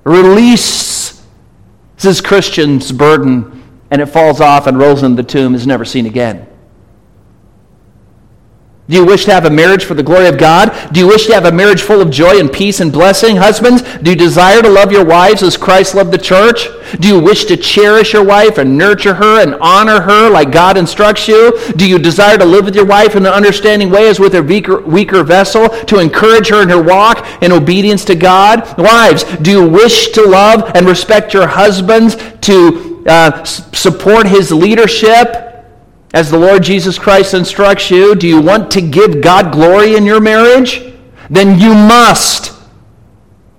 releases 0.04 1.22
Christian's 2.22 2.92
burden 2.92 3.62
and 3.90 4.00
it 4.00 4.06
falls 4.06 4.40
off 4.40 4.66
and 4.66 4.78
rolls 4.78 5.02
in 5.02 5.16
the 5.16 5.22
tomb, 5.22 5.54
is 5.54 5.66
never 5.66 5.84
seen 5.84 6.06
again. 6.06 6.46
Do 8.92 8.98
you 8.98 9.06
wish 9.06 9.24
to 9.24 9.32
have 9.32 9.46
a 9.46 9.50
marriage 9.50 9.86
for 9.86 9.94
the 9.94 10.02
glory 10.02 10.26
of 10.26 10.36
God? 10.36 10.70
Do 10.92 11.00
you 11.00 11.06
wish 11.06 11.24
to 11.24 11.32
have 11.32 11.46
a 11.46 11.50
marriage 11.50 11.80
full 11.80 12.02
of 12.02 12.10
joy 12.10 12.38
and 12.38 12.52
peace 12.52 12.78
and 12.78 12.92
blessing? 12.92 13.36
Husbands, 13.36 13.80
do 14.02 14.10
you 14.10 14.16
desire 14.16 14.60
to 14.60 14.68
love 14.68 14.92
your 14.92 15.02
wives 15.02 15.42
as 15.42 15.56
Christ 15.56 15.94
loved 15.94 16.12
the 16.12 16.18
church? 16.18 16.68
Do 17.00 17.08
you 17.08 17.18
wish 17.18 17.46
to 17.46 17.56
cherish 17.56 18.12
your 18.12 18.22
wife 18.22 18.58
and 18.58 18.76
nurture 18.76 19.14
her 19.14 19.40
and 19.40 19.54
honor 19.62 20.02
her 20.02 20.28
like 20.28 20.52
God 20.52 20.76
instructs 20.76 21.26
you? 21.26 21.58
Do 21.74 21.88
you 21.88 21.98
desire 21.98 22.36
to 22.36 22.44
live 22.44 22.66
with 22.66 22.76
your 22.76 22.84
wife 22.84 23.16
in 23.16 23.24
an 23.24 23.32
understanding 23.32 23.88
way 23.88 24.10
as 24.10 24.20
with 24.20 24.34
a 24.34 24.42
weaker, 24.42 24.82
weaker 24.82 25.24
vessel, 25.24 25.70
to 25.70 25.98
encourage 25.98 26.50
her 26.50 26.60
in 26.62 26.68
her 26.68 26.82
walk 26.82 27.26
in 27.42 27.50
obedience 27.50 28.04
to 28.04 28.14
God? 28.14 28.76
Wives, 28.76 29.24
do 29.38 29.52
you 29.52 29.66
wish 29.66 30.08
to 30.08 30.22
love 30.22 30.70
and 30.74 30.86
respect 30.86 31.32
your 31.32 31.46
husbands, 31.46 32.16
to 32.42 33.02
uh, 33.06 33.42
support 33.44 34.26
his 34.26 34.52
leadership? 34.52 35.51
As 36.12 36.30
the 36.30 36.38
Lord 36.38 36.62
Jesus 36.62 36.98
Christ 36.98 37.34
instructs 37.34 37.90
you, 37.90 38.14
do 38.14 38.28
you 38.28 38.40
want 38.40 38.70
to 38.72 38.80
give 38.80 39.20
God 39.20 39.52
glory 39.52 39.96
in 39.96 40.04
your 40.04 40.20
marriage? 40.20 40.92
Then 41.30 41.58
you 41.58 41.74
must 41.74 42.52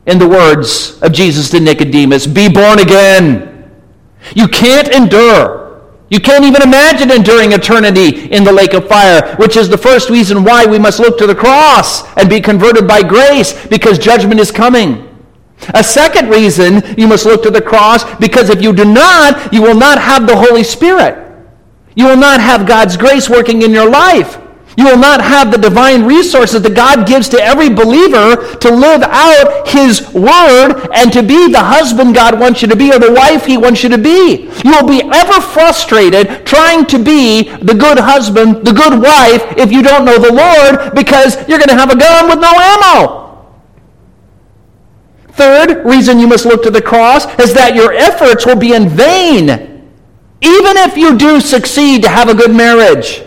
in 0.06 0.20
the 0.20 0.28
words 0.28 1.01
of 1.01 1.14
Jesus 1.14 1.49
to 1.51 1.60
Nicodemus, 1.60 2.28
be 2.28 2.49
born 2.49 2.80
again. 2.80 3.72
You 4.36 4.47
can't 4.47 4.89
endure. 4.89 5.82
You 6.10 6.20
can't 6.20 6.43
even 6.43 6.62
imagine 6.62 7.10
enduring 7.10 7.54
eternity 7.54 8.32
in 8.32 8.43
the 8.43 8.51
lake 8.51 8.74
of 8.74 8.88
fire, 8.88 9.36
which 9.38 9.56
is 9.56 9.70
the 9.70 9.78
first 9.78 10.10
reason 10.10 10.43
why 10.43 10.66
we 10.66 10.78
must 10.78 10.99
look 10.99 11.18
to 11.20 11.28
the 11.28 11.36
cross 11.36 12.06
and 12.18 12.30
be 12.30 12.41
converted 12.41 12.88
by 12.88 13.01
grace, 13.01 13.66
because 13.68 13.97
judgment 13.97 14.39
is 14.39 14.51
coming. 14.51 15.10
A 15.74 15.84
second 15.84 16.30
reason 16.30 16.84
you 16.97 17.08
must 17.08 17.26
look 17.26 17.41
to 17.43 17.49
the 17.49 17.62
cross, 17.62 18.04
because 18.16 18.49
if 18.49 18.62
you 18.62 18.74
do 18.74 18.86
not, 18.86 19.54
you 19.54 19.62
will 19.62 19.78
not 19.78 19.97
have 19.99 20.28
the 20.28 20.36
Holy 20.36 20.64
Spirit. 20.64 21.22
You 21.95 22.05
will 22.05 22.17
not 22.17 22.39
have 22.41 22.67
God's 22.67 22.97
grace 22.97 23.29
working 23.29 23.61
in 23.61 23.71
your 23.71 23.89
life. 23.89 24.39
You 24.75 24.85
will 24.85 24.97
not 24.97 25.21
have 25.21 25.51
the 25.51 25.57
divine 25.57 26.03
resources 26.03 26.61
that 26.63 26.75
God 26.75 27.07
gives 27.07 27.29
to 27.29 27.39
every 27.39 27.69
believer 27.69 28.57
to 28.57 28.71
live 28.71 29.03
out 29.03 29.67
His 29.67 30.11
Word 30.13 30.89
and 30.95 31.13
to 31.13 31.21
be 31.21 31.51
the 31.51 31.61
husband 31.61 32.15
God 32.15 32.39
wants 32.39 32.61
you 32.61 32.67
to 32.69 32.75
be 32.75 32.91
or 32.91 32.97
the 32.97 33.11
wife 33.11 33.45
He 33.45 33.57
wants 33.57 33.83
you 33.83 33.89
to 33.89 33.99
be. 33.99 34.49
You 34.63 34.71
will 34.71 34.87
be 34.87 35.03
ever 35.13 35.39
frustrated 35.41 36.45
trying 36.45 36.85
to 36.87 36.97
be 36.97 37.49
the 37.57 37.75
good 37.75 37.99
husband, 37.99 38.65
the 38.65 38.73
good 38.73 38.99
wife, 38.99 39.57
if 39.57 39.71
you 39.71 39.83
don't 39.83 40.05
know 40.05 40.17
the 40.17 40.33
Lord 40.33 40.95
because 40.95 41.37
you're 41.47 41.59
going 41.59 41.69
to 41.69 41.75
have 41.75 41.91
a 41.91 41.97
gun 41.97 42.29
with 42.29 42.39
no 42.39 42.51
ammo. 42.51 43.23
Third 45.33 45.85
reason 45.85 46.19
you 46.19 46.27
must 46.27 46.45
look 46.45 46.63
to 46.63 46.71
the 46.71 46.81
cross 46.81 47.25
is 47.39 47.53
that 47.53 47.75
your 47.75 47.93
efforts 47.93 48.45
will 48.45 48.55
be 48.55 48.73
in 48.73 48.87
vain, 48.87 49.72
even 50.43 50.77
if 50.77 50.97
you 50.97 51.17
do 51.17 51.39
succeed 51.39 52.03
to 52.03 52.09
have 52.09 52.29
a 52.29 52.35
good 52.35 52.53
marriage. 52.55 53.23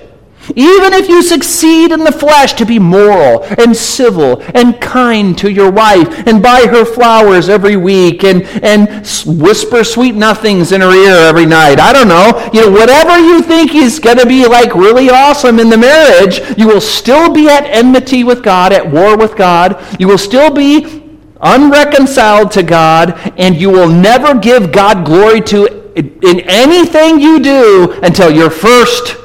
Even 0.54 0.92
if 0.92 1.08
you 1.08 1.22
succeed 1.22 1.90
in 1.90 2.04
the 2.04 2.12
flesh 2.12 2.52
to 2.52 2.64
be 2.64 2.78
moral 2.78 3.42
and 3.58 3.76
civil 3.76 4.42
and 4.54 4.80
kind 4.80 5.36
to 5.38 5.50
your 5.50 5.72
wife 5.72 6.26
and 6.28 6.42
buy 6.42 6.66
her 6.66 6.84
flowers 6.84 7.48
every 7.48 7.76
week 7.76 8.22
and, 8.22 8.42
and 8.62 8.88
whisper 9.26 9.82
sweet 9.82 10.14
nothings 10.14 10.70
in 10.70 10.82
her 10.82 10.92
ear 10.92 11.16
every 11.28 11.46
night. 11.46 11.80
I 11.80 11.92
don't 11.92 12.06
know. 12.06 12.48
You 12.52 12.66
know, 12.66 12.70
whatever 12.70 13.18
you 13.18 13.42
think 13.42 13.74
is 13.74 13.98
going 13.98 14.18
to 14.18 14.26
be 14.26 14.46
like 14.46 14.74
really 14.74 15.10
awesome 15.10 15.58
in 15.58 15.68
the 15.68 15.78
marriage, 15.78 16.40
you 16.56 16.68
will 16.68 16.80
still 16.80 17.32
be 17.32 17.48
at 17.48 17.64
enmity 17.64 18.22
with 18.22 18.44
God, 18.44 18.72
at 18.72 18.88
war 18.88 19.16
with 19.16 19.36
God. 19.36 19.84
You 19.98 20.06
will 20.06 20.18
still 20.18 20.52
be 20.52 21.02
unreconciled 21.40 22.52
to 22.52 22.62
God, 22.62 23.18
and 23.36 23.56
you 23.56 23.70
will 23.70 23.88
never 23.88 24.38
give 24.38 24.70
God 24.70 25.04
glory 25.04 25.40
to 25.42 25.85
in 25.96 26.40
anything 26.40 27.20
you 27.20 27.40
do 27.40 27.98
until 28.02 28.30
you're 28.30 28.50
first 28.50 29.16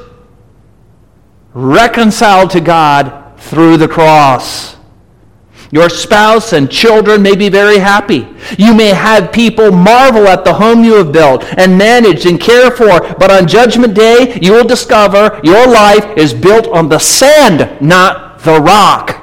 reconciled 1.54 2.50
to 2.50 2.60
God 2.60 3.38
through 3.38 3.76
the 3.76 3.88
cross. 3.88 4.76
Your 5.70 5.88
spouse 5.88 6.52
and 6.52 6.70
children 6.70 7.22
may 7.22 7.34
be 7.34 7.48
very 7.48 7.78
happy. 7.78 8.28
You 8.58 8.74
may 8.74 8.88
have 8.88 9.32
people 9.32 9.72
marvel 9.72 10.28
at 10.28 10.44
the 10.44 10.52
home 10.52 10.84
you 10.84 10.96
have 10.96 11.12
built 11.12 11.44
and 11.56 11.78
managed 11.78 12.26
and 12.26 12.38
cared 12.38 12.76
for, 12.76 13.00
but 13.14 13.30
on 13.30 13.48
Judgment 13.48 13.94
Day, 13.94 14.38
you 14.42 14.52
will 14.52 14.66
discover 14.66 15.40
your 15.42 15.66
life 15.66 16.16
is 16.16 16.34
built 16.34 16.68
on 16.68 16.90
the 16.90 16.98
sand, 16.98 17.80
not 17.80 18.40
the 18.40 18.60
rock. 18.60 19.21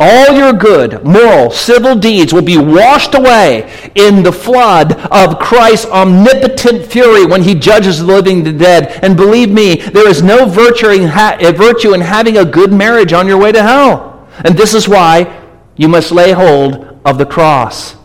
All 0.00 0.32
your 0.32 0.52
good, 0.52 1.04
moral, 1.04 1.50
civil 1.50 1.96
deeds 1.96 2.32
will 2.32 2.42
be 2.42 2.56
washed 2.56 3.14
away 3.14 3.90
in 3.96 4.22
the 4.22 4.30
flood 4.30 4.92
of 5.10 5.40
Christ's 5.40 5.86
omnipotent 5.86 6.86
fury 6.86 7.26
when 7.26 7.42
he 7.42 7.56
judges 7.56 7.98
the 7.98 8.06
living 8.06 8.38
and 8.38 8.46
the 8.46 8.52
dead. 8.52 9.00
And 9.02 9.16
believe 9.16 9.50
me, 9.50 9.76
there 9.76 10.08
is 10.08 10.22
no 10.22 10.46
virtue 10.46 10.90
in, 10.90 11.08
ha- 11.08 11.36
eh, 11.40 11.50
virtue 11.50 11.94
in 11.94 12.00
having 12.00 12.36
a 12.36 12.44
good 12.44 12.72
marriage 12.72 13.12
on 13.12 13.26
your 13.26 13.38
way 13.38 13.50
to 13.50 13.62
hell. 13.62 14.28
And 14.44 14.56
this 14.56 14.72
is 14.72 14.88
why 14.88 15.44
you 15.76 15.88
must 15.88 16.12
lay 16.12 16.30
hold 16.30 17.00
of 17.04 17.18
the 17.18 17.26
cross. 17.26 17.96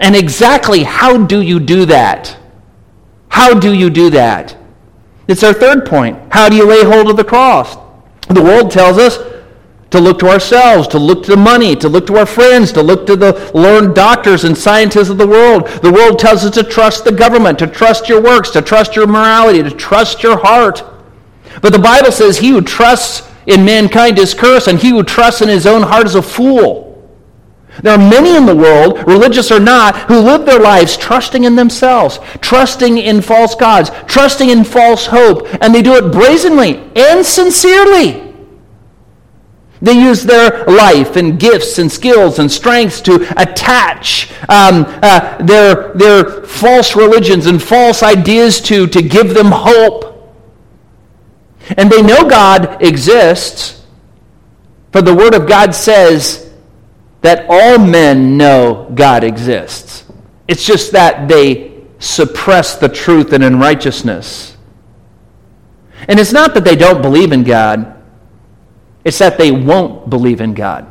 And 0.00 0.14
exactly 0.14 0.82
how 0.82 1.24
do 1.24 1.40
you 1.40 1.60
do 1.60 1.86
that? 1.86 2.36
How 3.28 3.58
do 3.58 3.72
you 3.72 3.88
do 3.88 4.10
that? 4.10 4.54
It's 5.28 5.42
our 5.42 5.54
third 5.54 5.86
point. 5.86 6.18
How 6.30 6.50
do 6.50 6.56
you 6.56 6.66
lay 6.66 6.84
hold 6.84 7.08
of 7.08 7.16
the 7.16 7.24
cross? 7.24 7.76
The 8.28 8.42
world 8.42 8.70
tells 8.70 8.98
us 8.98 9.18
to 9.96 10.02
look 10.02 10.18
to 10.18 10.28
ourselves, 10.28 10.86
to 10.88 10.98
look 10.98 11.24
to 11.24 11.30
the 11.30 11.36
money, 11.36 11.74
to 11.74 11.88
look 11.88 12.06
to 12.06 12.16
our 12.16 12.26
friends, 12.26 12.70
to 12.72 12.82
look 12.82 13.06
to 13.06 13.16
the 13.16 13.50
learned 13.54 13.94
doctors 13.94 14.44
and 14.44 14.56
scientists 14.56 15.08
of 15.08 15.16
the 15.16 15.26
world. 15.26 15.66
The 15.82 15.92
world 15.92 16.18
tells 16.18 16.44
us 16.44 16.54
to 16.54 16.62
trust 16.62 17.04
the 17.04 17.12
government, 17.12 17.58
to 17.60 17.66
trust 17.66 18.08
your 18.08 18.22
works, 18.22 18.50
to 18.50 18.62
trust 18.62 18.94
your 18.94 19.06
morality, 19.06 19.62
to 19.62 19.70
trust 19.70 20.22
your 20.22 20.36
heart. 20.36 20.84
But 21.62 21.72
the 21.72 21.78
Bible 21.78 22.12
says 22.12 22.36
he 22.36 22.50
who 22.50 22.60
trusts 22.60 23.30
in 23.46 23.64
mankind 23.64 24.18
is 24.18 24.34
cursed, 24.34 24.68
and 24.68 24.78
he 24.78 24.90
who 24.90 25.02
trusts 25.02 25.40
in 25.40 25.48
his 25.48 25.66
own 25.66 25.82
heart 25.82 26.06
is 26.06 26.14
a 26.14 26.22
fool. 26.22 26.84
There 27.82 27.94
are 27.94 28.10
many 28.10 28.36
in 28.36 28.44
the 28.44 28.56
world, 28.56 29.06
religious 29.06 29.50
or 29.50 29.60
not, 29.60 29.96
who 30.08 30.18
live 30.18 30.44
their 30.44 30.60
lives 30.60 30.96
trusting 30.96 31.44
in 31.44 31.56
themselves, 31.56 32.18
trusting 32.40 32.98
in 32.98 33.22
false 33.22 33.54
gods, 33.54 33.90
trusting 34.06 34.50
in 34.50 34.64
false 34.64 35.06
hope, 35.06 35.46
and 35.62 35.74
they 35.74 35.82
do 35.82 35.94
it 35.94 36.12
brazenly 36.12 36.90
and 36.96 37.24
sincerely. 37.24 38.25
They 39.82 39.92
use 39.92 40.24
their 40.24 40.64
life 40.64 41.16
and 41.16 41.38
gifts 41.38 41.78
and 41.78 41.92
skills 41.92 42.38
and 42.38 42.50
strengths 42.50 43.00
to 43.02 43.26
attach 43.40 44.30
um, 44.48 44.86
uh, 45.02 45.36
their, 45.42 45.92
their 45.92 46.42
false 46.44 46.96
religions 46.96 47.46
and 47.46 47.62
false 47.62 48.02
ideas 48.02 48.60
to, 48.62 48.86
to 48.86 49.02
give 49.02 49.34
them 49.34 49.50
hope. 49.52 50.34
And 51.76 51.90
they 51.90 52.00
know 52.00 52.28
God 52.28 52.82
exists, 52.82 53.84
for 54.92 55.02
the 55.02 55.14
Word 55.14 55.34
of 55.34 55.46
God 55.46 55.74
says 55.74 56.50
that 57.20 57.46
all 57.48 57.78
men 57.78 58.36
know 58.36 58.90
God 58.94 59.24
exists. 59.24 60.04
It's 60.48 60.64
just 60.64 60.92
that 60.92 61.28
they 61.28 61.82
suppress 61.98 62.76
the 62.76 62.88
truth 62.88 63.32
and 63.32 63.42
unrighteousness. 63.42 64.56
And 66.08 66.20
it's 66.20 66.32
not 66.32 66.54
that 66.54 66.64
they 66.64 66.76
don't 66.76 67.02
believe 67.02 67.32
in 67.32 67.42
God. 67.42 67.95
It's 69.06 69.18
that 69.20 69.38
they 69.38 69.52
won't 69.52 70.10
believe 70.10 70.40
in 70.40 70.52
God. 70.52 70.84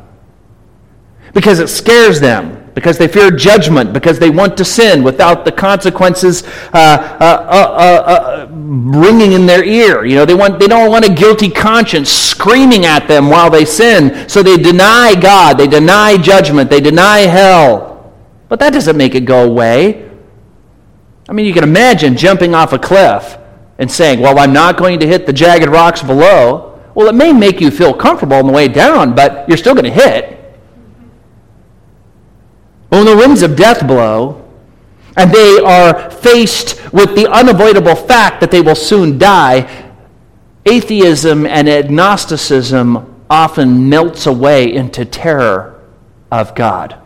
Because 1.34 1.58
it 1.58 1.68
scares 1.68 2.18
them, 2.18 2.72
because 2.72 2.96
they 2.96 3.08
fear 3.08 3.30
judgment, 3.30 3.92
because 3.92 4.18
they 4.18 4.30
want 4.30 4.56
to 4.56 4.64
sin 4.64 5.02
without 5.02 5.44
the 5.44 5.52
consequences 5.52 6.42
uh, 6.72 7.18
uh, 7.20 7.46
uh, 7.50 8.10
uh, 8.10 8.48
ringing 8.50 9.32
in 9.32 9.44
their 9.44 9.62
ear. 9.62 10.06
You 10.06 10.14
know, 10.14 10.24
they, 10.24 10.34
want, 10.34 10.58
they 10.58 10.66
don't 10.66 10.90
want 10.90 11.04
a 11.04 11.12
guilty 11.12 11.50
conscience 11.50 12.08
screaming 12.08 12.86
at 12.86 13.06
them 13.06 13.28
while 13.28 13.50
they 13.50 13.66
sin. 13.66 14.26
So 14.30 14.42
they 14.42 14.56
deny 14.56 15.14
God, 15.14 15.58
they 15.58 15.66
deny 15.66 16.16
judgment, 16.16 16.70
they 16.70 16.80
deny 16.80 17.18
hell. 17.18 18.14
But 18.48 18.60
that 18.60 18.72
doesn't 18.72 18.96
make 18.96 19.14
it 19.14 19.26
go 19.26 19.44
away. 19.44 20.10
I 21.28 21.34
mean, 21.34 21.44
you 21.44 21.52
can 21.52 21.64
imagine 21.64 22.16
jumping 22.16 22.54
off 22.54 22.72
a 22.72 22.78
cliff 22.78 23.36
and 23.76 23.90
saying, 23.92 24.20
Well, 24.20 24.38
I'm 24.38 24.54
not 24.54 24.78
going 24.78 25.00
to 25.00 25.06
hit 25.06 25.26
the 25.26 25.34
jagged 25.34 25.68
rocks 25.68 26.02
below. 26.02 26.75
Well, 26.96 27.08
it 27.08 27.14
may 27.14 27.30
make 27.30 27.60
you 27.60 27.70
feel 27.70 27.92
comfortable 27.92 28.38
on 28.38 28.46
the 28.46 28.54
way 28.54 28.68
down, 28.68 29.14
but 29.14 29.46
you're 29.48 29.58
still 29.58 29.74
going 29.74 29.84
to 29.84 29.90
hit. 29.90 30.32
When 32.88 33.04
the 33.04 33.14
winds 33.14 33.42
of 33.42 33.54
death 33.54 33.86
blow, 33.86 34.42
and 35.14 35.30
they 35.30 35.58
are 35.58 36.10
faced 36.10 36.90
with 36.94 37.14
the 37.14 37.30
unavoidable 37.30 37.94
fact 37.94 38.40
that 38.40 38.50
they 38.50 38.62
will 38.62 38.74
soon 38.74 39.18
die, 39.18 39.92
atheism 40.64 41.44
and 41.44 41.68
agnosticism 41.68 43.24
often 43.28 43.90
melts 43.90 44.24
away 44.26 44.72
into 44.72 45.04
terror 45.04 45.78
of 46.32 46.54
God. 46.54 46.98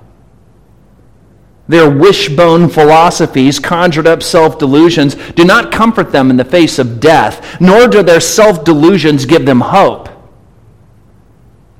Their 1.71 1.89
wishbone 1.89 2.69
philosophies, 2.69 3.61
conjured 3.61 4.09
up 4.09 4.25
self 4.25 4.59
delusions, 4.59 5.15
do 5.15 5.45
not 5.45 5.71
comfort 5.71 6.11
them 6.11 6.29
in 6.29 6.37
the 6.37 6.45
face 6.45 6.81
of 6.81 6.99
death, 6.99 7.61
nor 7.61 7.87
do 7.87 8.03
their 8.03 8.19
self 8.19 8.65
delusions 8.65 9.25
give 9.25 9.47
them 9.47 9.61
hope. 9.61 10.09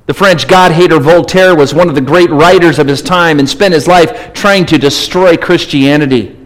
The 0.05 0.13
French 0.13 0.47
God 0.47 0.71
hater 0.71 0.97
Voltaire 0.97 1.53
was 1.53 1.73
one 1.73 1.89
of 1.89 1.95
the 1.95 1.99
great 1.99 2.29
writers 2.29 2.79
of 2.79 2.87
his 2.87 3.01
time 3.01 3.37
and 3.37 3.49
spent 3.49 3.73
his 3.73 3.85
life 3.85 4.31
trying 4.31 4.65
to 4.67 4.77
destroy 4.77 5.35
Christianity. 5.35 6.39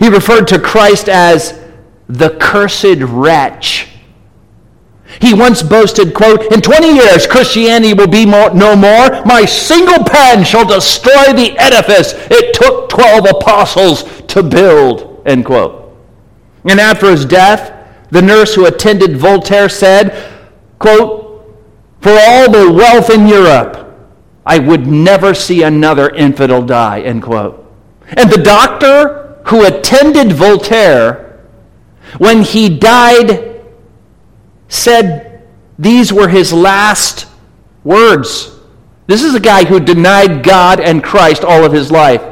He 0.00 0.08
referred 0.08 0.48
to 0.48 0.58
Christ 0.58 1.08
as 1.08 1.62
the 2.08 2.30
cursed 2.40 3.02
wretch 3.02 3.86
he 5.20 5.34
once 5.34 5.62
boasted, 5.62 6.14
quote, 6.14 6.52
In 6.52 6.60
20 6.60 6.94
years 6.94 7.26
Christianity 7.26 7.94
will 7.94 8.08
be 8.08 8.26
more, 8.26 8.52
no 8.54 8.74
more. 8.74 9.24
My 9.24 9.44
single 9.44 10.04
pen 10.04 10.44
shall 10.44 10.66
destroy 10.66 11.32
the 11.32 11.54
edifice 11.58 12.14
it 12.30 12.54
took 12.54 12.88
12 12.88 13.26
apostles 13.30 14.22
to 14.28 14.42
build, 14.42 15.22
end 15.26 15.44
quote. 15.44 15.96
And 16.64 16.80
after 16.80 17.10
his 17.10 17.24
death, 17.24 17.72
the 18.10 18.22
nurse 18.22 18.54
who 18.54 18.66
attended 18.66 19.16
Voltaire 19.16 19.68
said, 19.68 20.32
quote, 20.78 21.54
For 22.00 22.12
all 22.12 22.50
the 22.50 22.72
wealth 22.72 23.10
in 23.10 23.26
Europe, 23.26 23.80
I 24.46 24.58
would 24.58 24.86
never 24.86 25.34
see 25.34 25.62
another 25.62 26.10
infidel 26.10 26.62
die, 26.62 27.00
end 27.00 27.22
quote. 27.22 27.60
And 28.08 28.30
the 28.30 28.42
doctor 28.42 29.40
who 29.46 29.64
attended 29.64 30.32
Voltaire, 30.32 31.42
when 32.18 32.42
he 32.42 32.68
died 32.68 33.53
said 34.74 35.46
these 35.78 36.12
were 36.12 36.28
his 36.28 36.52
last 36.52 37.26
words. 37.82 38.50
This 39.06 39.22
is 39.22 39.34
a 39.34 39.40
guy 39.40 39.64
who 39.64 39.80
denied 39.80 40.42
God 40.42 40.80
and 40.80 41.02
Christ 41.02 41.44
all 41.44 41.64
of 41.64 41.72
his 41.72 41.90
life. 41.90 42.22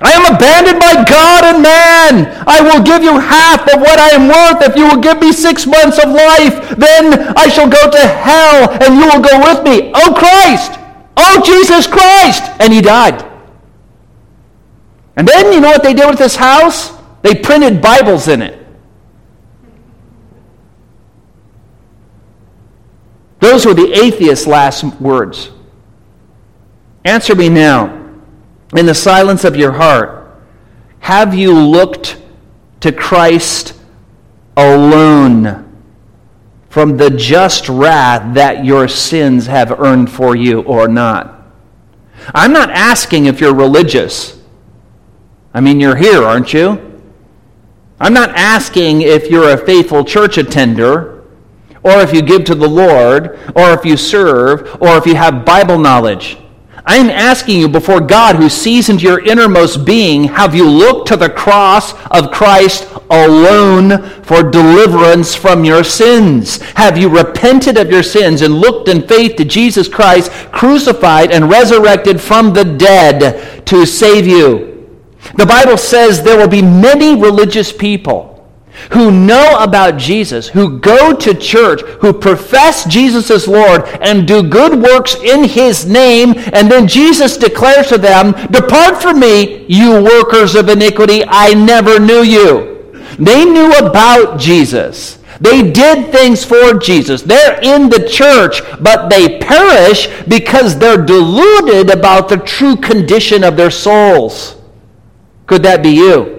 I 0.00 0.12
am 0.12 0.34
abandoned 0.34 0.80
by 0.80 1.04
God 1.04 1.44
and 1.44 1.62
man. 1.62 2.44
I 2.46 2.60
will 2.60 2.82
give 2.82 3.04
you 3.04 3.20
half 3.20 3.62
of 3.72 3.80
what 3.80 4.00
I 4.00 4.10
am 4.10 4.26
worth 4.26 4.68
if 4.68 4.74
you 4.74 4.88
will 4.88 5.00
give 5.00 5.20
me 5.20 5.32
six 5.32 5.64
months 5.64 6.02
of 6.02 6.10
life. 6.10 6.76
Then 6.76 7.36
I 7.36 7.46
shall 7.48 7.68
go 7.68 7.88
to 7.88 7.98
hell 7.98 8.70
and 8.82 8.96
you 8.96 9.06
will 9.06 9.22
go 9.22 9.38
with 9.38 9.62
me. 9.62 9.92
Oh 9.94 10.12
Christ! 10.12 10.80
Oh 11.16 11.42
Jesus 11.44 11.86
Christ! 11.86 12.42
And 12.58 12.72
he 12.72 12.80
died. 12.80 13.24
And 15.14 15.28
then 15.28 15.52
you 15.52 15.60
know 15.60 15.70
what 15.70 15.84
they 15.84 15.94
did 15.94 16.08
with 16.08 16.18
this 16.18 16.34
house? 16.34 16.98
They 17.22 17.34
printed 17.36 17.80
Bibles 17.80 18.26
in 18.26 18.42
it. 18.42 18.61
Those 23.42 23.66
were 23.66 23.74
the 23.74 23.92
atheist's 23.92 24.46
last 24.46 24.84
words. 25.00 25.50
Answer 27.04 27.34
me 27.34 27.48
now. 27.48 27.98
In 28.76 28.86
the 28.86 28.94
silence 28.94 29.42
of 29.42 29.56
your 29.56 29.72
heart, 29.72 30.40
have 31.00 31.34
you 31.34 31.52
looked 31.52 32.22
to 32.80 32.92
Christ 32.92 33.74
alone 34.56 35.68
from 36.70 36.96
the 36.96 37.10
just 37.10 37.68
wrath 37.68 38.32
that 38.34 38.64
your 38.64 38.86
sins 38.86 39.46
have 39.48 39.80
earned 39.80 40.08
for 40.08 40.36
you 40.36 40.62
or 40.62 40.86
not? 40.86 41.44
I'm 42.32 42.52
not 42.52 42.70
asking 42.70 43.26
if 43.26 43.40
you're 43.40 43.56
religious. 43.56 44.40
I 45.52 45.60
mean, 45.60 45.80
you're 45.80 45.96
here, 45.96 46.22
aren't 46.22 46.54
you? 46.54 47.02
I'm 47.98 48.14
not 48.14 48.30
asking 48.36 49.02
if 49.02 49.28
you're 49.28 49.50
a 49.50 49.58
faithful 49.58 50.04
church 50.04 50.38
attender 50.38 51.11
or 51.82 52.00
if 52.00 52.12
you 52.12 52.22
give 52.22 52.44
to 52.44 52.54
the 52.54 52.68
Lord, 52.68 53.38
or 53.54 53.70
if 53.70 53.84
you 53.84 53.96
serve, 53.96 54.80
or 54.80 54.96
if 54.96 55.06
you 55.06 55.14
have 55.14 55.44
Bible 55.44 55.78
knowledge. 55.78 56.38
I 56.84 56.96
am 56.96 57.10
asking 57.10 57.60
you 57.60 57.68
before 57.68 58.00
God 58.00 58.34
who 58.34 58.48
sees 58.48 58.88
into 58.88 59.04
your 59.04 59.24
innermost 59.24 59.84
being, 59.84 60.24
have 60.24 60.52
you 60.52 60.68
looked 60.68 61.06
to 61.08 61.16
the 61.16 61.30
cross 61.30 61.94
of 62.06 62.32
Christ 62.32 62.88
alone 63.08 64.02
for 64.22 64.42
deliverance 64.42 65.32
from 65.32 65.64
your 65.64 65.84
sins? 65.84 66.60
Have 66.72 66.98
you 66.98 67.08
repented 67.08 67.76
of 67.78 67.90
your 67.90 68.02
sins 68.02 68.42
and 68.42 68.54
looked 68.54 68.88
in 68.88 69.06
faith 69.06 69.36
to 69.36 69.44
Jesus 69.44 69.86
Christ, 69.86 70.32
crucified 70.50 71.30
and 71.30 71.48
resurrected 71.48 72.20
from 72.20 72.52
the 72.52 72.64
dead 72.64 73.64
to 73.66 73.86
save 73.86 74.26
you? 74.26 74.68
The 75.36 75.46
Bible 75.46 75.76
says 75.76 76.22
there 76.22 76.38
will 76.38 76.48
be 76.48 76.62
many 76.62 77.14
religious 77.14 77.72
people 77.72 78.31
who 78.92 79.10
know 79.10 79.56
about 79.58 79.96
Jesus, 79.96 80.48
who 80.48 80.78
go 80.78 81.14
to 81.14 81.34
church, 81.34 81.82
who 82.00 82.12
profess 82.12 82.84
Jesus 82.84 83.30
as 83.30 83.48
Lord, 83.48 83.84
and 84.00 84.26
do 84.26 84.42
good 84.42 84.82
works 84.82 85.14
in 85.14 85.44
his 85.44 85.86
name, 85.86 86.34
and 86.52 86.70
then 86.70 86.88
Jesus 86.88 87.36
declares 87.36 87.88
to 87.88 87.98
them, 87.98 88.32
Depart 88.50 89.00
from 89.00 89.20
me, 89.20 89.64
you 89.68 90.02
workers 90.02 90.54
of 90.54 90.68
iniquity, 90.68 91.22
I 91.26 91.54
never 91.54 91.98
knew 91.98 92.22
you. 92.22 92.72
They 93.18 93.44
knew 93.44 93.72
about 93.72 94.38
Jesus. 94.38 95.18
They 95.40 95.72
did 95.72 96.12
things 96.12 96.44
for 96.44 96.78
Jesus. 96.78 97.22
They're 97.22 97.60
in 97.60 97.88
the 97.88 98.08
church, 98.08 98.62
but 98.80 99.08
they 99.08 99.40
perish 99.40 100.08
because 100.28 100.78
they're 100.78 101.04
deluded 101.04 101.90
about 101.90 102.28
the 102.28 102.36
true 102.36 102.76
condition 102.76 103.42
of 103.42 103.56
their 103.56 103.70
souls. 103.70 104.56
Could 105.46 105.64
that 105.64 105.82
be 105.82 105.90
you? 105.90 106.31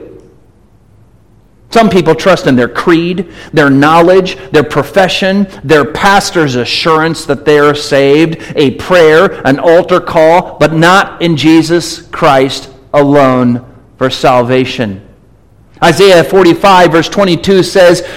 Some 1.73 1.89
people 1.89 2.13
trust 2.13 2.45
in 2.45 2.55
their 2.55 2.69
creed, 2.69 3.33
their 3.51 3.71
knowledge, 3.71 4.35
their 4.51 4.63
profession, 4.63 5.47
their 5.63 5.83
pastor's 5.83 6.53
assurance 6.53 7.25
that 7.25 7.45
they 7.45 7.57
are 7.57 7.73
saved, 7.73 8.53
a 8.55 8.75
prayer, 8.75 9.41
an 9.43 9.57
altar 9.57 9.99
call, 9.99 10.59
but 10.59 10.73
not 10.73 11.19
in 11.19 11.35
Jesus 11.35 12.03
Christ 12.09 12.71
alone 12.93 13.65
for 13.97 14.11
salvation. 14.11 15.01
Isaiah 15.83 16.23
45, 16.23 16.91
verse 16.91 17.09
22 17.09 17.63
says, 17.63 18.07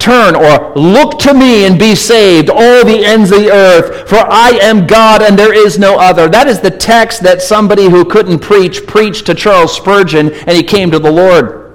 Turn 0.00 0.34
or 0.34 0.74
look 0.74 1.20
to 1.20 1.32
me 1.32 1.64
and 1.64 1.78
be 1.78 1.94
saved, 1.94 2.50
all 2.50 2.84
the 2.84 3.04
ends 3.04 3.30
of 3.30 3.38
the 3.38 3.52
earth, 3.52 4.08
for 4.08 4.18
I 4.18 4.58
am 4.60 4.84
God 4.84 5.22
and 5.22 5.38
there 5.38 5.54
is 5.54 5.78
no 5.78 5.96
other. 5.96 6.28
That 6.28 6.48
is 6.48 6.58
the 6.58 6.72
text 6.72 7.22
that 7.22 7.40
somebody 7.40 7.88
who 7.88 8.04
couldn't 8.04 8.40
preach 8.40 8.84
preached 8.84 9.26
to 9.26 9.34
Charles 9.36 9.76
Spurgeon 9.76 10.32
and 10.32 10.56
he 10.56 10.64
came 10.64 10.90
to 10.90 10.98
the 10.98 11.12
Lord. 11.12 11.65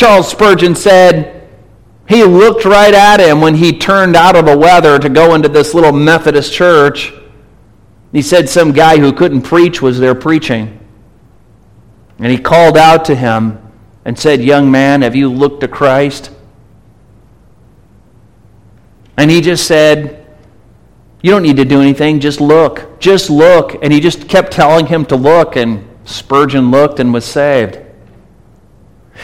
Charles 0.00 0.30
Spurgeon 0.30 0.74
said 0.74 1.46
he 2.08 2.24
looked 2.24 2.64
right 2.64 2.94
at 2.94 3.20
him 3.20 3.42
when 3.42 3.54
he 3.54 3.76
turned 3.76 4.16
out 4.16 4.34
of 4.34 4.46
the 4.46 4.56
weather 4.56 4.98
to 4.98 5.10
go 5.10 5.34
into 5.34 5.50
this 5.50 5.74
little 5.74 5.92
Methodist 5.92 6.54
church. 6.54 7.12
He 8.10 8.22
said 8.22 8.48
some 8.48 8.72
guy 8.72 8.96
who 8.96 9.12
couldn't 9.12 9.42
preach 9.42 9.82
was 9.82 10.00
there 10.00 10.14
preaching. 10.14 10.80
And 12.18 12.32
he 12.32 12.38
called 12.38 12.78
out 12.78 13.04
to 13.04 13.14
him 13.14 13.58
and 14.06 14.18
said, 14.18 14.42
Young 14.42 14.70
man, 14.70 15.02
have 15.02 15.14
you 15.14 15.30
looked 15.30 15.60
to 15.60 15.68
Christ? 15.68 16.30
And 19.18 19.30
he 19.30 19.42
just 19.42 19.66
said, 19.66 20.26
You 21.20 21.30
don't 21.30 21.42
need 21.42 21.56
to 21.56 21.66
do 21.66 21.82
anything, 21.82 22.20
just 22.20 22.40
look. 22.40 22.98
Just 23.00 23.28
look. 23.28 23.76
And 23.82 23.92
he 23.92 24.00
just 24.00 24.30
kept 24.30 24.50
telling 24.50 24.86
him 24.86 25.04
to 25.04 25.16
look, 25.16 25.56
and 25.56 25.86
Spurgeon 26.06 26.70
looked 26.70 27.00
and 27.00 27.12
was 27.12 27.26
saved. 27.26 27.80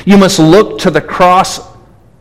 You 0.04 0.18
must 0.18 0.38
look 0.38 0.78
to 0.80 0.90
the 0.90 1.00
cross 1.00 1.60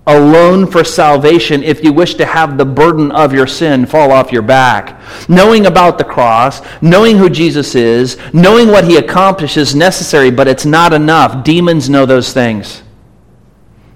alone 0.07 0.67
for 0.67 0.83
salvation 0.83 1.63
if 1.63 1.83
you 1.83 1.91
wish 1.91 2.13
to 2.15 2.25
have 2.25 2.57
the 2.57 2.65
burden 2.65 3.11
of 3.11 3.33
your 3.33 3.47
sin 3.47 3.85
fall 3.85 4.11
off 4.11 4.31
your 4.31 4.41
back. 4.41 5.01
Knowing 5.27 5.65
about 5.65 5.97
the 5.97 6.03
cross, 6.03 6.61
knowing 6.81 7.17
who 7.17 7.29
Jesus 7.29 7.73
is, 7.75 8.17
knowing 8.33 8.67
what 8.67 8.85
he 8.85 8.97
accomplishes 8.97 9.69
is 9.69 9.75
necessary, 9.75 10.29
but 10.29 10.47
it's 10.47 10.65
not 10.65 10.93
enough. 10.93 11.43
Demons 11.43 11.89
know 11.89 12.05
those 12.05 12.33
things. 12.33 12.83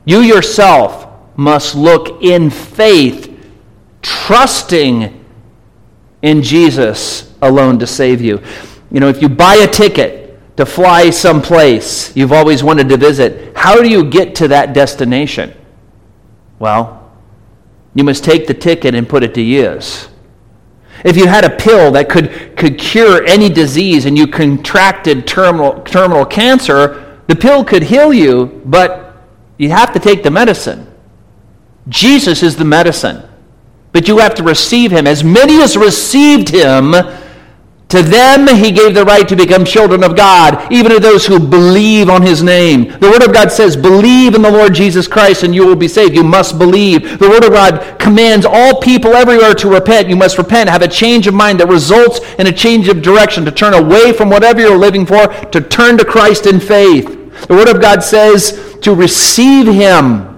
You 0.05 0.21
yourself 0.21 1.07
must 1.36 1.75
look 1.75 2.23
in 2.23 2.49
faith, 2.49 3.32
trusting 4.01 5.25
in 6.21 6.41
Jesus 6.41 7.34
alone 7.41 7.80
to 7.80 7.88
save 7.88 8.21
you. 8.21 8.41
You 8.91 8.99
know, 8.99 9.09
if 9.09 9.21
you 9.21 9.30
buy 9.30 9.55
a 9.55 9.67
ticket, 9.67 10.28
to 10.60 10.66
fly 10.66 11.10
someplace 11.10 12.14
you've 12.18 12.34
always 12.34 12.62
wanted 12.66 12.89
to 12.89 12.97
visit, 12.97 13.55
how 13.55 13.82
do 13.82 13.89
you 13.89 14.03
get 14.03 14.36
to 14.36 14.49
that 14.49 14.74
destination? 14.74 15.55
Well, 16.60 17.10
you 17.95 18.03
must 18.03 18.26
take 18.26 18.45
the 18.45 18.53
ticket 18.53 18.93
and 18.93 19.07
put 19.07 19.24
it 19.24 19.34
to 19.36 19.41
use. 19.41 20.10
If 21.05 21.16
you 21.16 21.28
had 21.28 21.45
a 21.45 21.55
pill 21.55 21.93
that 21.93 22.10
could, 22.10 22.57
could 22.57 22.78
cure 22.78 23.26
any 23.26 23.47
disease 23.47 24.03
and 24.03 24.18
you 24.18 24.28
contracted 24.28 25.26
terminal, 25.26 25.82
terminal 25.84 26.26
cancer, 26.26 27.22
the 27.28 27.38
pill 27.38 27.64
could 27.64 27.84
heal 27.84 28.14
you, 28.14 28.62
but 28.66 29.16
you 29.57 29.70
have 29.70 29.93
to 29.93 29.99
take 29.99 30.24
the 30.24 30.32
medicine. 30.32 30.93
Jesus 31.88 32.43
is 32.43 32.57
the 32.57 32.66
medicine, 32.66 33.24
but 33.93 34.10
you 34.10 34.18
have 34.18 34.36
to 34.36 34.43
receive 34.43 34.91
him. 34.91 35.07
As 35.07 35.24
many 35.24 35.62
as 35.62 35.78
received 35.78 36.49
him, 36.49 36.93
to 37.89 38.03
them 38.03 38.47
he 38.47 38.71
gave 38.71 38.93
the 38.93 39.03
right 39.03 39.27
to 39.27 39.35
become 39.35 39.65
children 39.65 40.03
of 40.03 40.15
God, 40.15 40.71
even 40.71 40.91
to 40.91 40.99
those 40.99 41.25
who 41.25 41.39
believe 41.39 42.07
on 42.07 42.21
his 42.21 42.43
name. 42.43 42.83
The 42.99 43.09
Word 43.09 43.23
of 43.23 43.33
God 43.33 43.51
says, 43.51 43.75
Believe 43.75 44.35
in 44.35 44.43
the 44.43 44.51
Lord 44.51 44.75
Jesus 44.75 45.07
Christ 45.07 45.41
and 45.41 45.55
you 45.55 45.65
will 45.65 45.75
be 45.75 45.87
saved. 45.87 46.15
You 46.15 46.23
must 46.23 46.59
believe. 46.59 47.17
The 47.17 47.27
Word 47.27 47.43
of 47.43 47.51
God 47.51 47.99
commands 47.99 48.45
all 48.45 48.79
people 48.79 49.15
everywhere 49.15 49.55
to 49.55 49.69
repent. 49.69 50.07
You 50.07 50.15
must 50.15 50.37
repent, 50.37 50.69
have 50.69 50.83
a 50.83 50.87
change 50.87 51.25
of 51.25 51.33
mind 51.33 51.59
that 51.61 51.67
results 51.67 52.19
in 52.37 52.45
a 52.45 52.51
change 52.51 52.89
of 52.89 53.01
direction, 53.01 53.43
to 53.45 53.51
turn 53.51 53.73
away 53.73 54.13
from 54.13 54.29
whatever 54.29 54.61
you're 54.61 54.77
living 54.77 55.07
for, 55.07 55.27
to 55.27 55.59
turn 55.59 55.97
to 55.97 56.05
Christ 56.05 56.45
in 56.45 56.59
faith. 56.59 57.07
The 57.47 57.55
Word 57.55 57.69
of 57.69 57.81
God 57.81 58.03
says 58.03 58.77
to 58.81 58.93
receive 58.93 59.65
him 59.65 60.28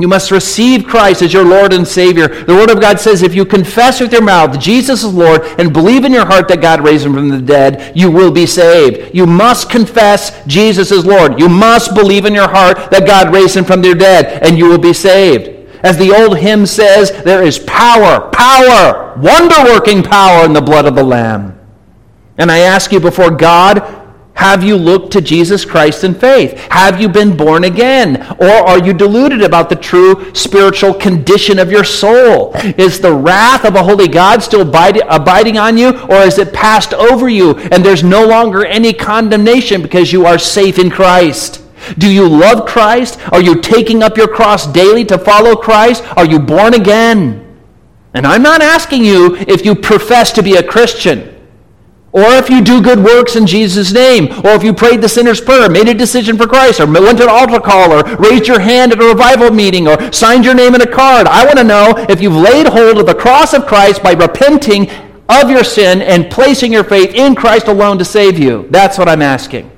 you 0.00 0.06
must 0.06 0.30
receive 0.30 0.86
Christ 0.86 1.22
as 1.22 1.32
your 1.32 1.44
Lord 1.44 1.72
and 1.72 1.86
Savior. 1.86 2.28
The 2.28 2.54
Word 2.54 2.70
of 2.70 2.80
God 2.80 3.00
says 3.00 3.22
if 3.22 3.34
you 3.34 3.44
confess 3.44 4.00
with 4.00 4.12
your 4.12 4.22
mouth 4.22 4.60
Jesus 4.60 5.02
is 5.02 5.12
Lord 5.12 5.42
and 5.58 5.72
believe 5.72 6.04
in 6.04 6.12
your 6.12 6.26
heart 6.26 6.46
that 6.48 6.60
God 6.60 6.84
raised 6.84 7.04
him 7.04 7.14
from 7.14 7.28
the 7.28 7.40
dead, 7.40 7.96
you 7.96 8.10
will 8.10 8.30
be 8.30 8.46
saved. 8.46 9.14
You 9.14 9.26
must 9.26 9.70
confess 9.70 10.44
Jesus 10.46 10.92
is 10.92 11.04
Lord. 11.04 11.40
You 11.40 11.48
must 11.48 11.94
believe 11.94 12.26
in 12.26 12.34
your 12.34 12.48
heart 12.48 12.90
that 12.90 13.06
God 13.06 13.34
raised 13.34 13.56
him 13.56 13.64
from 13.64 13.82
the 13.82 13.94
dead, 13.94 14.42
and 14.42 14.56
you 14.56 14.68
will 14.68 14.78
be 14.78 14.92
saved. 14.92 15.56
As 15.82 15.96
the 15.96 16.12
old 16.12 16.38
hymn 16.38 16.66
says, 16.66 17.10
there 17.22 17.42
is 17.42 17.58
power, 17.60 18.30
power, 18.30 19.16
wonder 19.18 19.64
working 19.64 20.02
power 20.02 20.44
in 20.44 20.52
the 20.52 20.60
blood 20.60 20.86
of 20.86 20.94
the 20.94 21.04
Lamb. 21.04 21.58
And 22.36 22.50
I 22.50 22.58
ask 22.58 22.92
you 22.92 23.00
before 23.00 23.30
God, 23.30 24.07
have 24.38 24.62
you 24.62 24.76
looked 24.76 25.12
to 25.14 25.20
Jesus 25.20 25.64
Christ 25.64 26.04
in 26.04 26.14
faith? 26.14 26.56
Have 26.70 27.00
you 27.00 27.08
been 27.08 27.36
born 27.36 27.64
again? 27.64 28.24
Or 28.38 28.48
are 28.48 28.78
you 28.78 28.92
deluded 28.92 29.42
about 29.42 29.68
the 29.68 29.74
true 29.74 30.32
spiritual 30.32 30.94
condition 30.94 31.58
of 31.58 31.72
your 31.72 31.82
soul? 31.82 32.52
Is 32.54 33.00
the 33.00 33.12
wrath 33.12 33.64
of 33.64 33.74
a 33.74 33.82
holy 33.82 34.06
God 34.06 34.40
still 34.40 34.60
abiding 34.60 35.58
uh, 35.58 35.62
on 35.62 35.76
you? 35.76 35.88
Or 36.02 36.18
is 36.18 36.38
it 36.38 36.52
passed 36.52 36.94
over 36.94 37.28
you 37.28 37.56
and 37.56 37.84
there's 37.84 38.04
no 38.04 38.28
longer 38.28 38.64
any 38.64 38.92
condemnation 38.92 39.82
because 39.82 40.12
you 40.12 40.24
are 40.24 40.38
safe 40.38 40.78
in 40.78 40.88
Christ? 40.88 41.60
Do 41.98 42.08
you 42.08 42.28
love 42.28 42.64
Christ? 42.64 43.18
Are 43.32 43.42
you 43.42 43.60
taking 43.60 44.04
up 44.04 44.16
your 44.16 44.28
cross 44.28 44.72
daily 44.72 45.04
to 45.06 45.18
follow 45.18 45.56
Christ? 45.56 46.04
Are 46.16 46.24
you 46.24 46.38
born 46.38 46.74
again? 46.74 47.58
And 48.14 48.24
I'm 48.24 48.42
not 48.42 48.62
asking 48.62 49.04
you 49.04 49.34
if 49.34 49.64
you 49.64 49.74
profess 49.74 50.30
to 50.32 50.44
be 50.44 50.54
a 50.54 50.62
Christian. 50.62 51.37
Or 52.10 52.24
if 52.32 52.48
you 52.48 52.62
do 52.62 52.80
good 52.80 53.04
works 53.04 53.36
in 53.36 53.46
Jesus' 53.46 53.92
name, 53.92 54.32
or 54.44 54.50
if 54.50 54.62
you 54.62 54.72
prayed 54.72 55.02
the 55.02 55.08
sinner's 55.08 55.42
prayer, 55.42 55.68
made 55.68 55.88
a 55.88 55.94
decision 55.94 56.38
for 56.38 56.46
Christ, 56.46 56.80
or 56.80 56.86
went 56.86 57.18
to 57.18 57.24
an 57.24 57.28
altar 57.28 57.60
call, 57.60 57.92
or 57.92 58.02
raised 58.16 58.48
your 58.48 58.60
hand 58.60 58.92
at 58.92 59.00
a 59.00 59.04
revival 59.04 59.50
meeting, 59.50 59.86
or 59.86 60.10
signed 60.10 60.44
your 60.44 60.54
name 60.54 60.74
in 60.74 60.80
a 60.80 60.86
card. 60.86 61.26
I 61.26 61.44
want 61.44 61.58
to 61.58 61.64
know 61.64 61.94
if 62.08 62.22
you've 62.22 62.32
laid 62.32 62.66
hold 62.66 62.96
of 62.96 63.06
the 63.06 63.14
cross 63.14 63.52
of 63.52 63.66
Christ 63.66 64.02
by 64.02 64.12
repenting 64.12 64.90
of 65.28 65.50
your 65.50 65.64
sin 65.64 66.00
and 66.00 66.30
placing 66.30 66.72
your 66.72 66.84
faith 66.84 67.14
in 67.14 67.34
Christ 67.34 67.68
alone 67.68 67.98
to 67.98 68.04
save 68.06 68.38
you. 68.38 68.66
That's 68.70 68.96
what 68.96 69.08
I'm 69.08 69.20
asking. 69.20 69.70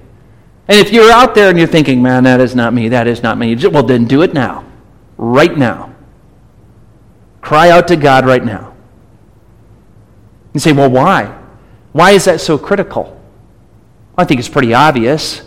And 0.68 0.78
if 0.78 0.92
you're 0.92 1.10
out 1.10 1.34
there 1.34 1.50
and 1.50 1.58
you're 1.58 1.66
thinking, 1.66 2.00
man, 2.00 2.22
that 2.22 2.40
is 2.40 2.54
not 2.54 2.72
me, 2.72 2.88
that 2.90 3.08
is 3.08 3.24
not 3.24 3.38
me, 3.38 3.56
well, 3.66 3.82
then 3.82 4.04
do 4.04 4.22
it 4.22 4.32
now. 4.32 4.64
Right 5.16 5.58
now. 5.58 5.92
Cry 7.40 7.70
out 7.70 7.88
to 7.88 7.96
God 7.96 8.24
right 8.24 8.44
now. 8.44 8.76
You 10.54 10.60
say, 10.60 10.72
well, 10.72 10.90
why? 10.90 11.39
Why 11.92 12.12
is 12.12 12.24
that 12.24 12.40
so 12.40 12.58
critical? 12.58 13.20
I 14.16 14.24
think 14.24 14.38
it's 14.38 14.48
pretty 14.48 14.74
obvious. 14.74 15.42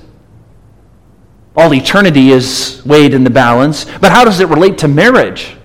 All 1.56 1.74
eternity 1.74 2.32
is 2.32 2.82
weighed 2.86 3.14
in 3.14 3.24
the 3.24 3.30
balance, 3.30 3.86
but 4.00 4.12
how 4.12 4.26
does 4.26 4.39
it 4.39 4.50
relate 4.50 4.78
to 4.80 4.88
marriage? 4.88 5.56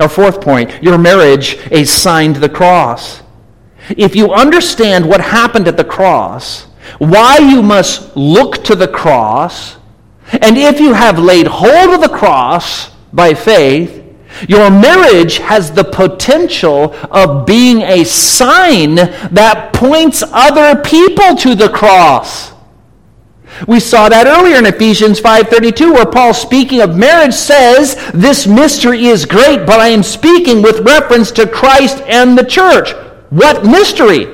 Our 0.00 0.08
fourth 0.08 0.40
point 0.40 0.82
your 0.82 0.96
marriage 0.96 1.56
is 1.70 1.92
signed 1.92 2.36
to 2.36 2.40
the 2.40 2.48
cross. 2.48 3.22
If 3.90 4.14
you 4.14 4.32
understand 4.32 5.08
what 5.08 5.20
happened 5.20 5.68
at 5.68 5.76
the 5.76 5.84
cross, 5.84 6.66
why 6.98 7.38
you 7.38 7.62
must 7.62 8.16
look 8.16 8.64
to 8.64 8.74
the 8.74 8.88
cross, 8.88 9.76
and 10.32 10.56
if 10.56 10.80
you 10.80 10.92
have 10.92 11.18
laid 11.18 11.46
hold 11.46 11.94
of 11.94 12.00
the 12.00 12.16
cross 12.16 12.90
by 13.12 13.34
faith, 13.34 13.97
your 14.46 14.70
marriage 14.70 15.38
has 15.38 15.72
the 15.72 15.84
potential 15.84 16.94
of 17.10 17.46
being 17.46 17.82
a 17.82 18.04
sign 18.04 18.94
that 18.94 19.72
points 19.72 20.22
other 20.32 20.80
people 20.80 21.34
to 21.36 21.54
the 21.54 21.68
cross. 21.68 22.52
We 23.66 23.80
saw 23.80 24.08
that 24.08 24.26
earlier 24.26 24.56
in 24.56 24.66
Ephesians 24.66 25.18
5:32 25.20 25.92
where 25.92 26.06
Paul 26.06 26.34
speaking 26.34 26.80
of 26.80 26.96
marriage 26.96 27.34
says, 27.34 27.96
"This 28.14 28.46
mystery 28.46 29.06
is 29.06 29.24
great, 29.24 29.66
but 29.66 29.80
I 29.80 29.88
am 29.88 30.02
speaking 30.02 30.62
with 30.62 30.86
reference 30.86 31.30
to 31.32 31.46
Christ 31.46 32.02
and 32.06 32.38
the 32.38 32.44
church." 32.44 32.94
What 33.30 33.64
mystery? 33.64 34.28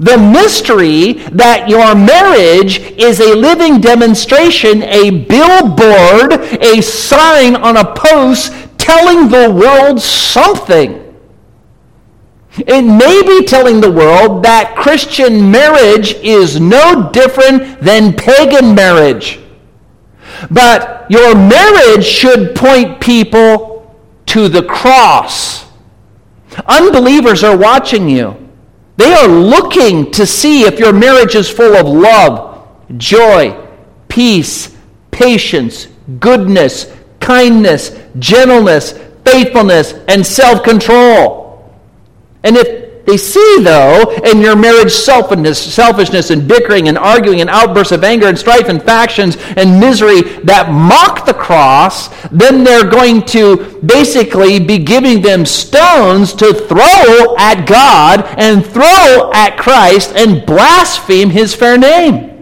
The 0.00 0.18
mystery 0.18 1.24
that 1.32 1.68
your 1.68 1.94
marriage 1.94 2.80
is 2.96 3.20
a 3.20 3.34
living 3.34 3.80
demonstration, 3.80 4.82
a 4.82 5.10
billboard, 5.10 6.40
a 6.60 6.80
sign 6.80 7.54
on 7.56 7.76
a 7.76 7.84
post 7.84 8.52
telling 8.84 9.28
the 9.30 9.50
world 9.50 9.98
something. 9.98 11.00
It 12.58 12.82
may 12.82 13.22
be 13.22 13.46
telling 13.46 13.80
the 13.80 13.90
world 13.90 14.44
that 14.44 14.76
Christian 14.76 15.50
marriage 15.50 16.12
is 16.16 16.60
no 16.60 17.10
different 17.10 17.80
than 17.80 18.12
pagan 18.12 18.74
marriage. 18.74 19.40
But 20.50 21.06
your 21.10 21.34
marriage 21.34 22.04
should 22.04 22.54
point 22.54 23.00
people 23.00 23.96
to 24.26 24.48
the 24.48 24.62
cross. 24.62 25.64
Unbelievers 26.66 27.42
are 27.42 27.56
watching 27.56 28.06
you. 28.06 28.36
They 28.98 29.14
are 29.14 29.26
looking 29.26 30.12
to 30.12 30.26
see 30.26 30.64
if 30.64 30.78
your 30.78 30.92
marriage 30.92 31.34
is 31.34 31.48
full 31.50 31.74
of 31.74 31.88
love, 31.88 32.68
joy, 32.98 33.58
peace, 34.08 34.76
patience, 35.10 35.88
goodness, 36.20 36.92
kindness, 37.24 37.98
gentleness, 38.18 38.92
faithfulness, 39.24 39.94
and 40.08 40.24
self 40.24 40.62
control. 40.62 41.74
And 42.42 42.56
if 42.56 43.06
they 43.06 43.16
see, 43.16 43.58
though, 43.60 44.12
in 44.24 44.40
your 44.40 44.56
marriage 44.56 44.92
selfishness, 44.92 45.74
selfishness 45.74 46.30
and 46.30 46.46
bickering 46.46 46.88
and 46.88 46.96
arguing 46.96 47.40
and 47.40 47.50
outbursts 47.50 47.92
of 47.92 48.04
anger 48.04 48.28
and 48.28 48.38
strife 48.38 48.68
and 48.68 48.82
factions 48.82 49.36
and 49.56 49.78
misery 49.78 50.22
that 50.44 50.70
mock 50.70 51.26
the 51.26 51.34
cross, 51.34 52.08
then 52.28 52.64
they're 52.64 52.88
going 52.88 53.22
to 53.26 53.80
basically 53.84 54.58
be 54.58 54.78
giving 54.78 55.20
them 55.20 55.44
stones 55.44 56.32
to 56.34 56.54
throw 56.54 57.36
at 57.38 57.66
God 57.66 58.24
and 58.38 58.64
throw 58.64 59.30
at 59.34 59.56
Christ 59.58 60.12
and 60.14 60.44
blaspheme 60.46 61.30
his 61.30 61.54
fair 61.54 61.76
name. 61.76 62.33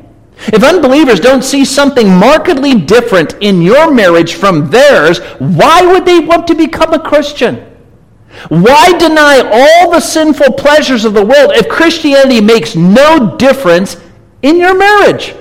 If 0.47 0.65
unbelievers 0.65 1.21
don't 1.21 1.45
see 1.45 1.65
something 1.65 2.09
markedly 2.09 2.75
different 2.75 3.37
in 3.41 3.63
your 3.63 3.93
marriage 3.93 4.35
from 4.35 4.71
theirs, 4.71 5.19
why 5.39 5.83
would 5.87 6.05
they 6.05 6.19
want 6.19 6.47
to 6.49 6.55
become 6.55 6.93
a 6.93 6.99
Christian? 6.99 7.69
Why 8.49 8.97
deny 8.99 9.41
all 9.53 9.93
the 9.93 10.01
sinful 10.01 10.55
pleasures 10.55 11.05
of 11.05 11.15
the 11.15 11.25
world 11.25 11.53
if 11.55 11.69
Christianity 11.69 12.41
makes 12.41 12.75
no 12.75 13.37
difference 13.37 13.97
in 14.43 14.57
your 14.57 14.77
marriage? 14.77 15.35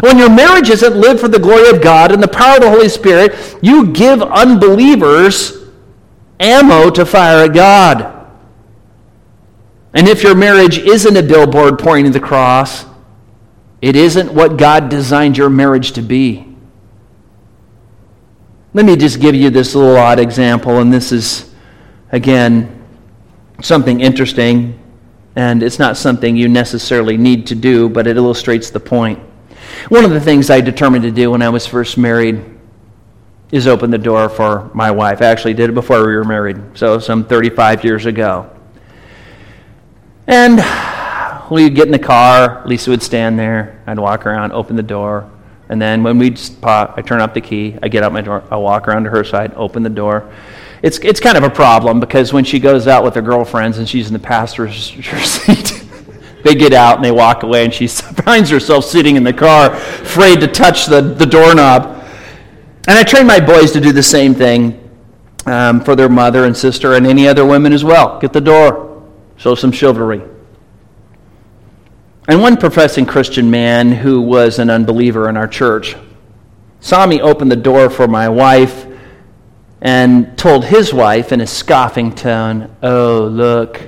When 0.00 0.18
your 0.18 0.30
marriage 0.30 0.70
isn't 0.70 0.96
lived 0.96 1.20
for 1.20 1.28
the 1.28 1.38
glory 1.38 1.68
of 1.68 1.82
God 1.82 2.12
and 2.12 2.22
the 2.22 2.28
power 2.28 2.56
of 2.56 2.62
the 2.62 2.70
Holy 2.70 2.88
Spirit, 2.88 3.58
you 3.62 3.88
give 3.88 4.22
unbelievers 4.22 5.68
ammo 6.40 6.90
to 6.90 7.04
fire 7.04 7.44
at 7.44 7.54
God. 7.54 8.26
And 9.94 10.08
if 10.08 10.22
your 10.22 10.34
marriage 10.34 10.78
isn't 10.78 11.16
a 11.16 11.22
billboard 11.22 11.78
pointing 11.78 12.12
to 12.12 12.18
the 12.18 12.24
cross, 12.24 12.86
it 13.82 13.96
isn't 13.96 14.32
what 14.32 14.56
God 14.56 14.88
designed 14.88 15.36
your 15.36 15.50
marriage 15.50 15.92
to 15.92 16.02
be. 16.02 16.46
Let 18.72 18.86
me 18.86 18.96
just 18.96 19.20
give 19.20 19.34
you 19.34 19.50
this 19.50 19.74
little 19.74 19.96
odd 19.96 20.20
example, 20.20 20.78
and 20.78 20.90
this 20.90 21.10
is, 21.10 21.52
again, 22.12 22.86
something 23.60 24.00
interesting, 24.00 24.78
and 25.34 25.62
it's 25.62 25.80
not 25.80 25.96
something 25.96 26.36
you 26.36 26.48
necessarily 26.48 27.16
need 27.16 27.48
to 27.48 27.56
do, 27.56 27.88
but 27.88 28.06
it 28.06 28.16
illustrates 28.16 28.70
the 28.70 28.80
point. 28.80 29.18
One 29.88 30.04
of 30.04 30.12
the 30.12 30.20
things 30.20 30.48
I 30.48 30.60
determined 30.60 31.02
to 31.02 31.10
do 31.10 31.32
when 31.32 31.42
I 31.42 31.48
was 31.48 31.66
first 31.66 31.98
married 31.98 32.42
is 33.50 33.66
open 33.66 33.90
the 33.90 33.98
door 33.98 34.28
for 34.28 34.70
my 34.74 34.90
wife. 34.92 35.20
I 35.20 35.26
actually 35.26 35.54
did 35.54 35.70
it 35.70 35.74
before 35.74 36.06
we 36.06 36.14
were 36.14 36.24
married, 36.24 36.56
so 36.74 37.00
some 37.00 37.24
35 37.24 37.84
years 37.84 38.06
ago. 38.06 38.48
And 40.28 40.60
we'd 41.52 41.74
get 41.74 41.86
in 41.86 41.92
the 41.92 41.98
car, 41.98 42.62
Lisa 42.66 42.90
would 42.90 43.02
stand 43.02 43.38
there, 43.38 43.82
I'd 43.86 43.98
walk 43.98 44.26
around, 44.26 44.52
open 44.52 44.76
the 44.76 44.82
door, 44.82 45.30
and 45.68 45.80
then 45.80 46.02
when 46.02 46.18
we'd 46.18 46.40
pop, 46.60 46.94
I 46.96 47.02
turn 47.02 47.20
up 47.20 47.34
the 47.34 47.40
key, 47.40 47.78
I 47.82 47.88
get 47.88 48.02
out 48.02 48.12
my 48.12 48.20
door, 48.20 48.44
I 48.50 48.56
walk 48.56 48.88
around 48.88 49.04
to 49.04 49.10
her 49.10 49.24
side, 49.24 49.54
open 49.54 49.82
the 49.82 49.90
door. 49.90 50.30
It's, 50.82 50.98
it's 50.98 51.20
kind 51.20 51.36
of 51.36 51.44
a 51.44 51.50
problem 51.50 52.00
because 52.00 52.32
when 52.32 52.44
she 52.44 52.58
goes 52.58 52.86
out 52.86 53.04
with 53.04 53.14
her 53.14 53.22
girlfriends 53.22 53.78
and 53.78 53.88
she's 53.88 54.08
in 54.08 54.12
the 54.12 54.18
passenger 54.18 54.70
seat, 54.72 55.84
they 56.44 56.54
get 56.54 56.72
out 56.72 56.96
and 56.96 57.04
they 57.04 57.12
walk 57.12 57.42
away 57.42 57.64
and 57.64 57.72
she 57.72 57.86
finds 58.24 58.50
herself 58.50 58.84
sitting 58.84 59.16
in 59.16 59.24
the 59.24 59.32
car, 59.32 59.72
afraid 59.72 60.40
to 60.40 60.46
touch 60.46 60.86
the, 60.86 61.00
the 61.00 61.26
doorknob. 61.26 62.04
And 62.88 62.98
I 62.98 63.04
train 63.04 63.26
my 63.26 63.40
boys 63.40 63.72
to 63.72 63.80
do 63.80 63.92
the 63.92 64.02
same 64.02 64.34
thing 64.34 64.90
um, 65.46 65.80
for 65.82 65.94
their 65.96 66.08
mother 66.08 66.44
and 66.44 66.56
sister 66.56 66.94
and 66.94 67.06
any 67.06 67.28
other 67.28 67.46
women 67.46 67.72
as 67.72 67.84
well. 67.84 68.18
Get 68.20 68.32
the 68.32 68.40
door, 68.40 69.02
show 69.36 69.54
some 69.54 69.72
chivalry. 69.72 70.22
And 72.32 72.40
one 72.40 72.56
professing 72.56 73.04
Christian 73.04 73.50
man 73.50 73.92
who 73.92 74.22
was 74.22 74.58
an 74.58 74.70
unbeliever 74.70 75.28
in 75.28 75.36
our 75.36 75.46
church 75.46 75.96
saw 76.80 77.06
me 77.06 77.20
open 77.20 77.50
the 77.50 77.56
door 77.56 77.90
for 77.90 78.08
my 78.08 78.30
wife 78.30 78.86
and 79.82 80.38
told 80.38 80.64
his 80.64 80.94
wife 80.94 81.30
in 81.30 81.42
a 81.42 81.46
scoffing 81.46 82.14
tone, 82.14 82.74
Oh, 82.82 83.28
look, 83.30 83.82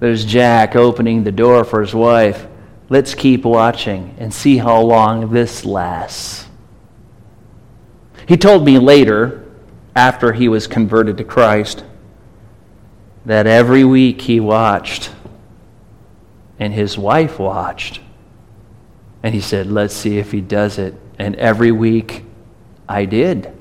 there's 0.00 0.22
Jack 0.26 0.76
opening 0.76 1.24
the 1.24 1.32
door 1.32 1.64
for 1.64 1.80
his 1.80 1.94
wife. 1.94 2.46
Let's 2.90 3.14
keep 3.14 3.46
watching 3.46 4.14
and 4.18 4.34
see 4.34 4.58
how 4.58 4.82
long 4.82 5.32
this 5.32 5.64
lasts. 5.64 6.46
He 8.28 8.36
told 8.36 8.66
me 8.66 8.78
later, 8.78 9.50
after 9.96 10.34
he 10.34 10.46
was 10.46 10.66
converted 10.66 11.16
to 11.16 11.24
Christ, 11.24 11.84
that 13.24 13.46
every 13.46 13.82
week 13.82 14.20
he 14.20 14.40
watched 14.40 15.10
and 16.60 16.74
his 16.74 16.98
wife 16.98 17.38
watched. 17.38 18.00
And 19.22 19.34
he 19.34 19.40
said, 19.40 19.66
Let's 19.66 19.94
see 19.94 20.18
if 20.18 20.30
he 20.30 20.42
does 20.42 20.78
it. 20.78 20.94
And 21.18 21.34
every 21.36 21.72
week 21.72 22.24
I 22.88 23.06
did. 23.06 23.52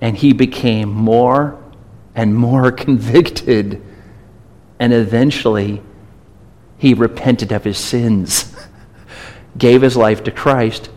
And 0.00 0.16
he 0.16 0.32
became 0.32 0.88
more 0.88 1.62
and 2.14 2.34
more 2.34 2.72
convicted. 2.86 3.82
And 4.80 4.92
eventually 4.92 5.82
he 6.78 6.94
repented 6.94 7.52
of 7.52 7.64
his 7.64 7.78
sins, 7.78 8.54
gave 9.58 9.82
his 9.82 9.96
life 9.96 10.24
to 10.24 10.30
Christ, 10.30 10.88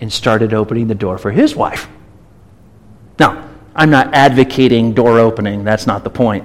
and 0.00 0.12
started 0.12 0.54
opening 0.54 0.86
the 0.86 0.94
door 0.94 1.18
for 1.18 1.32
his 1.32 1.56
wife. 1.56 1.88
Now, 3.18 3.48
I'm 3.74 3.90
not 3.90 4.14
advocating 4.14 4.94
door 4.94 5.18
opening. 5.18 5.64
That's 5.64 5.86
not 5.86 6.04
the 6.04 6.10
point. 6.10 6.44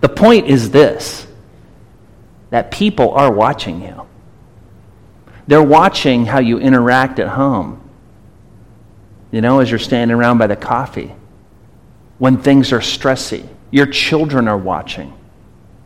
The 0.00 0.08
point 0.08 0.46
is 0.46 0.70
this 0.70 1.27
that 2.50 2.70
people 2.70 3.12
are 3.12 3.32
watching 3.32 3.82
you. 3.82 4.06
They're 5.46 5.62
watching 5.62 6.26
how 6.26 6.40
you 6.40 6.58
interact 6.58 7.18
at 7.18 7.28
home. 7.28 7.82
You 9.30 9.40
know, 9.40 9.60
as 9.60 9.70
you're 9.70 9.78
standing 9.78 10.16
around 10.16 10.38
by 10.38 10.46
the 10.46 10.56
coffee. 10.56 11.14
when 12.18 12.36
things 12.36 12.72
are 12.72 12.80
stressy. 12.80 13.46
Your 13.70 13.86
children 13.86 14.48
are 14.48 14.58
watching. 14.58 15.14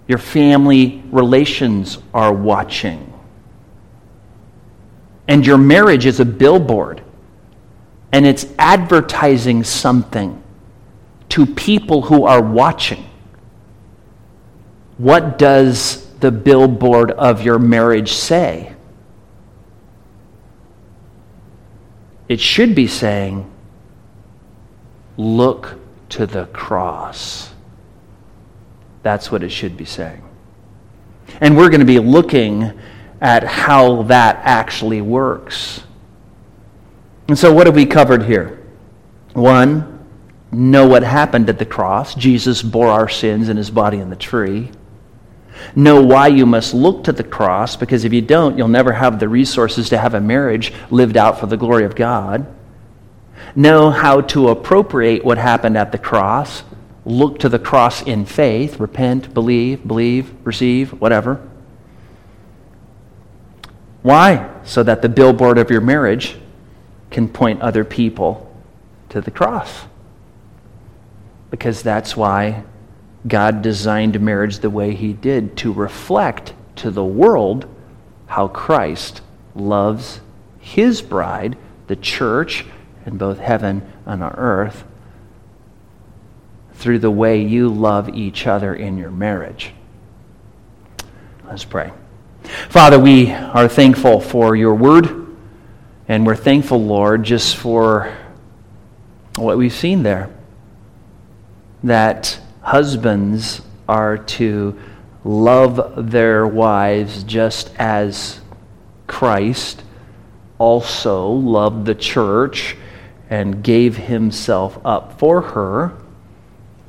Your 0.09 0.19
family 0.19 1.03
relations 1.11 1.99
are 2.13 2.33
watching. 2.33 3.13
And 5.29 5.47
your 5.47 5.59
marriage 5.59 6.07
is 6.07 6.21
a 6.21 6.25
billboard. 6.25 7.03
And 8.13 8.27
it's 8.27 8.47
advertising 8.59 9.65
something 9.65 10.43
to 11.31 11.47
people 11.47 12.03
who 12.03 12.25
are 12.25 12.43
watching. 12.43 13.09
What 14.99 15.39
does 15.39 16.02
the 16.23 16.33
billboard 16.33 17.11
of 17.11 17.43
your 17.43 17.59
marriage 17.59 18.13
say? 18.13 18.75
It 22.29 22.41
should 22.41 22.75
be 22.75 22.87
saying, 22.87 23.51
Look 25.19 25.79
to 26.09 26.27
the 26.27 26.47
cross. 26.47 27.53
That's 29.03 29.31
what 29.31 29.43
it 29.43 29.51
should 29.51 29.77
be 29.77 29.85
saying. 29.85 30.23
And 31.41 31.57
we're 31.57 31.69
going 31.69 31.81
to 31.81 31.87
be 31.87 31.99
looking 31.99 32.73
at 33.21 33.45
how 33.45 34.05
that 34.05 34.37
actually 34.45 35.03
works. 35.03 35.83
And 37.29 37.39
so, 37.39 37.53
what 37.53 37.67
have 37.67 37.77
we 37.77 37.85
covered 37.85 38.23
here? 38.23 38.65
One, 39.35 40.07
know 40.51 40.87
what 40.87 41.03
happened 41.03 41.49
at 41.49 41.59
the 41.59 41.67
cross. 41.67 42.15
Jesus 42.15 42.63
bore 42.63 42.89
our 42.89 43.09
sins 43.09 43.49
in 43.49 43.57
his 43.57 43.71
body 43.71 44.01
on 44.01 44.09
the 44.09 44.17
tree. 44.17 44.71
Know 45.75 46.03
why 46.03 46.29
you 46.29 46.47
must 46.47 46.75
look 46.75 47.05
to 47.05 47.13
the 47.13 47.25
cross, 47.25 47.77
because 47.77 48.05
if 48.05 48.13
you 48.13 48.21
don't, 48.23 48.59
you'll 48.59 48.69
never 48.69 48.93
have 48.93 49.19
the 49.19 49.29
resources 49.29 49.89
to 49.91 49.99
have 49.99 50.15
a 50.15 50.21
marriage 50.21 50.73
lived 50.91 51.17
out 51.17 51.41
for 51.41 51.47
the 51.47 51.57
glory 51.57 51.85
of 51.85 51.95
God. 51.95 52.47
Know 53.55 53.91
how 53.91 54.21
to 54.21 54.49
appropriate 54.49 55.25
what 55.25 55.39
happened 55.39 55.77
at 55.77 55.93
the 55.93 55.99
cross. 55.99 56.63
Look 57.05 57.41
to 57.41 57.49
the 57.49 57.59
cross 57.59 58.03
in 58.03 58.25
faith. 58.25 58.79
Repent, 58.79 59.35
believe, 59.35 59.87
believe, 59.87 60.35
receive, 60.45 60.93
whatever. 61.01 61.47
Why? 64.03 64.51
So 64.65 64.83
that 64.83 65.03
the 65.03 65.09
billboard 65.09 65.59
of 65.59 65.71
your 65.71 65.81
marriage 65.81 66.37
can 67.11 67.29
point 67.29 67.61
other 67.61 67.85
people 67.85 68.53
to 69.11 69.21
the 69.21 69.31
cross. 69.31 69.85
Because 71.51 71.83
that's 71.83 72.17
why 72.17 72.65
God 73.27 73.63
designed 73.63 74.21
marriage 74.21 74.59
the 74.59 74.71
way 74.71 74.95
He 74.95 75.13
did 75.13 75.57
to 75.59 75.73
reflect 75.73 76.55
to 76.77 76.91
the 76.91 77.05
world 77.05 77.67
how 78.27 78.49
Christ 78.49 79.21
loves 79.55 80.21
His 80.59 81.03
bride, 81.03 81.57
the 81.87 81.97
church, 81.97 82.65
in 83.07 83.19
both 83.19 83.39
heaven 83.39 83.83
and 84.07 84.23
on 84.23 84.33
earth, 84.35 84.85
through 86.75 86.99
the 86.99 87.11
way 87.11 87.43
you 87.43 87.69
love 87.69 88.09
each 88.09 88.47
other 88.47 88.75
in 88.75 88.97
your 88.99 89.11
marriage. 89.11 89.73
Let's 91.47 91.65
pray. 91.65 91.93
Father, 92.69 92.99
we 92.99 93.31
are 93.31 93.69
thankful 93.69 94.21
for 94.21 94.57
your 94.57 94.75
word, 94.75 95.37
and 96.09 96.27
we're 96.27 96.35
thankful, 96.35 96.83
Lord, 96.83 97.23
just 97.23 97.57
for 97.57 98.17
what 99.37 99.57
we've 99.57 99.73
seen 99.73 100.03
there. 100.03 100.31
That 101.85 102.41
husbands 102.63 103.61
are 103.89 104.19
to 104.19 104.79
love 105.25 106.11
their 106.11 106.47
wives 106.47 107.23
just 107.25 107.71
as 107.77 108.41
Christ 109.07 109.83
also 110.59 111.29
loved 111.29 111.87
the 111.87 111.95
church 111.95 112.77
and 113.29 113.63
gave 113.63 113.97
himself 113.97 114.79
up 114.85 115.19
for 115.19 115.41
her. 115.41 115.93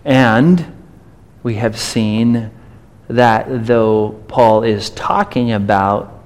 And 0.06 0.86
we 1.42 1.56
have 1.56 1.80
seen 1.80 2.52
that 3.08 3.66
though 3.66 4.22
Paul 4.28 4.64
is 4.64 4.90
talking 4.90 5.52
about 5.52 6.24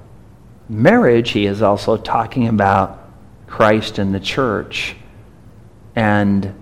marriage, 0.68 1.30
he 1.30 1.46
is 1.46 1.62
also 1.62 1.96
talking 1.96 2.48
about 2.48 3.10
Christ 3.46 3.98
and 3.98 4.14
the 4.14 4.20
church. 4.20 4.96
And 5.96 6.54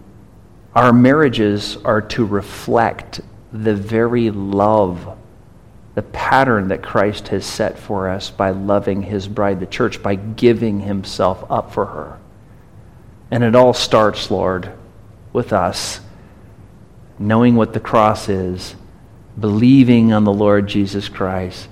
our 0.76 0.92
marriages 0.92 1.78
are 1.86 2.02
to 2.02 2.22
reflect 2.22 3.22
the 3.50 3.74
very 3.74 4.30
love, 4.30 5.16
the 5.94 6.02
pattern 6.02 6.68
that 6.68 6.82
Christ 6.82 7.28
has 7.28 7.46
set 7.46 7.78
for 7.78 8.10
us 8.10 8.28
by 8.28 8.50
loving 8.50 9.02
his 9.02 9.26
bride, 9.26 9.58
the 9.58 9.66
church, 9.66 10.02
by 10.02 10.16
giving 10.16 10.80
himself 10.80 11.50
up 11.50 11.72
for 11.72 11.86
her. 11.86 12.18
And 13.30 13.42
it 13.42 13.56
all 13.56 13.72
starts, 13.72 14.30
Lord, 14.30 14.70
with 15.32 15.54
us 15.54 16.00
knowing 17.18 17.56
what 17.56 17.72
the 17.72 17.80
cross 17.80 18.28
is, 18.28 18.76
believing 19.40 20.12
on 20.12 20.24
the 20.24 20.32
Lord 20.32 20.66
Jesus 20.66 21.08
Christ, 21.08 21.68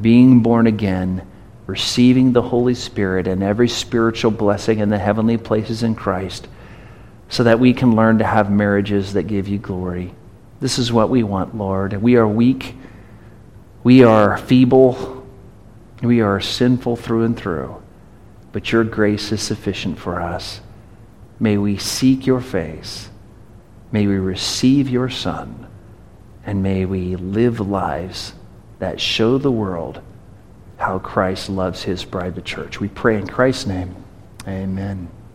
being 0.00 0.40
born 0.40 0.66
again, 0.66 1.26
receiving 1.66 2.32
the 2.32 2.40
Holy 2.40 2.74
Spirit 2.74 3.26
and 3.26 3.42
every 3.42 3.68
spiritual 3.68 4.30
blessing 4.30 4.78
in 4.78 4.88
the 4.88 4.98
heavenly 4.98 5.36
places 5.36 5.82
in 5.82 5.94
Christ 5.94 6.48
so 7.28 7.44
that 7.44 7.60
we 7.60 7.74
can 7.74 7.96
learn 7.96 8.18
to 8.18 8.24
have 8.24 8.50
marriages 8.50 9.14
that 9.14 9.24
give 9.24 9.48
you 9.48 9.58
glory. 9.58 10.14
This 10.60 10.78
is 10.78 10.92
what 10.92 11.10
we 11.10 11.22
want, 11.22 11.56
Lord. 11.56 12.00
We 12.00 12.16
are 12.16 12.26
weak. 12.26 12.74
We 13.82 14.04
are 14.04 14.38
feeble. 14.38 15.26
We 16.02 16.20
are 16.20 16.40
sinful 16.40 16.96
through 16.96 17.24
and 17.24 17.36
through. 17.36 17.82
But 18.52 18.72
your 18.72 18.84
grace 18.84 19.32
is 19.32 19.42
sufficient 19.42 19.98
for 19.98 20.20
us. 20.20 20.60
May 21.38 21.58
we 21.58 21.76
seek 21.76 22.26
your 22.26 22.40
face. 22.40 23.10
May 23.92 24.06
we 24.06 24.16
receive 24.16 24.88
your 24.88 25.10
Son. 25.10 25.66
And 26.44 26.62
may 26.62 26.84
we 26.84 27.16
live 27.16 27.60
lives 27.60 28.34
that 28.78 29.00
show 29.00 29.36
the 29.38 29.50
world 29.50 30.00
how 30.78 30.98
Christ 30.98 31.48
loves 31.48 31.82
his 31.82 32.04
bride, 32.04 32.34
the 32.34 32.42
church. 32.42 32.80
We 32.80 32.88
pray 32.88 33.16
in 33.16 33.26
Christ's 33.26 33.66
name. 33.66 33.96
Amen. 34.46 35.08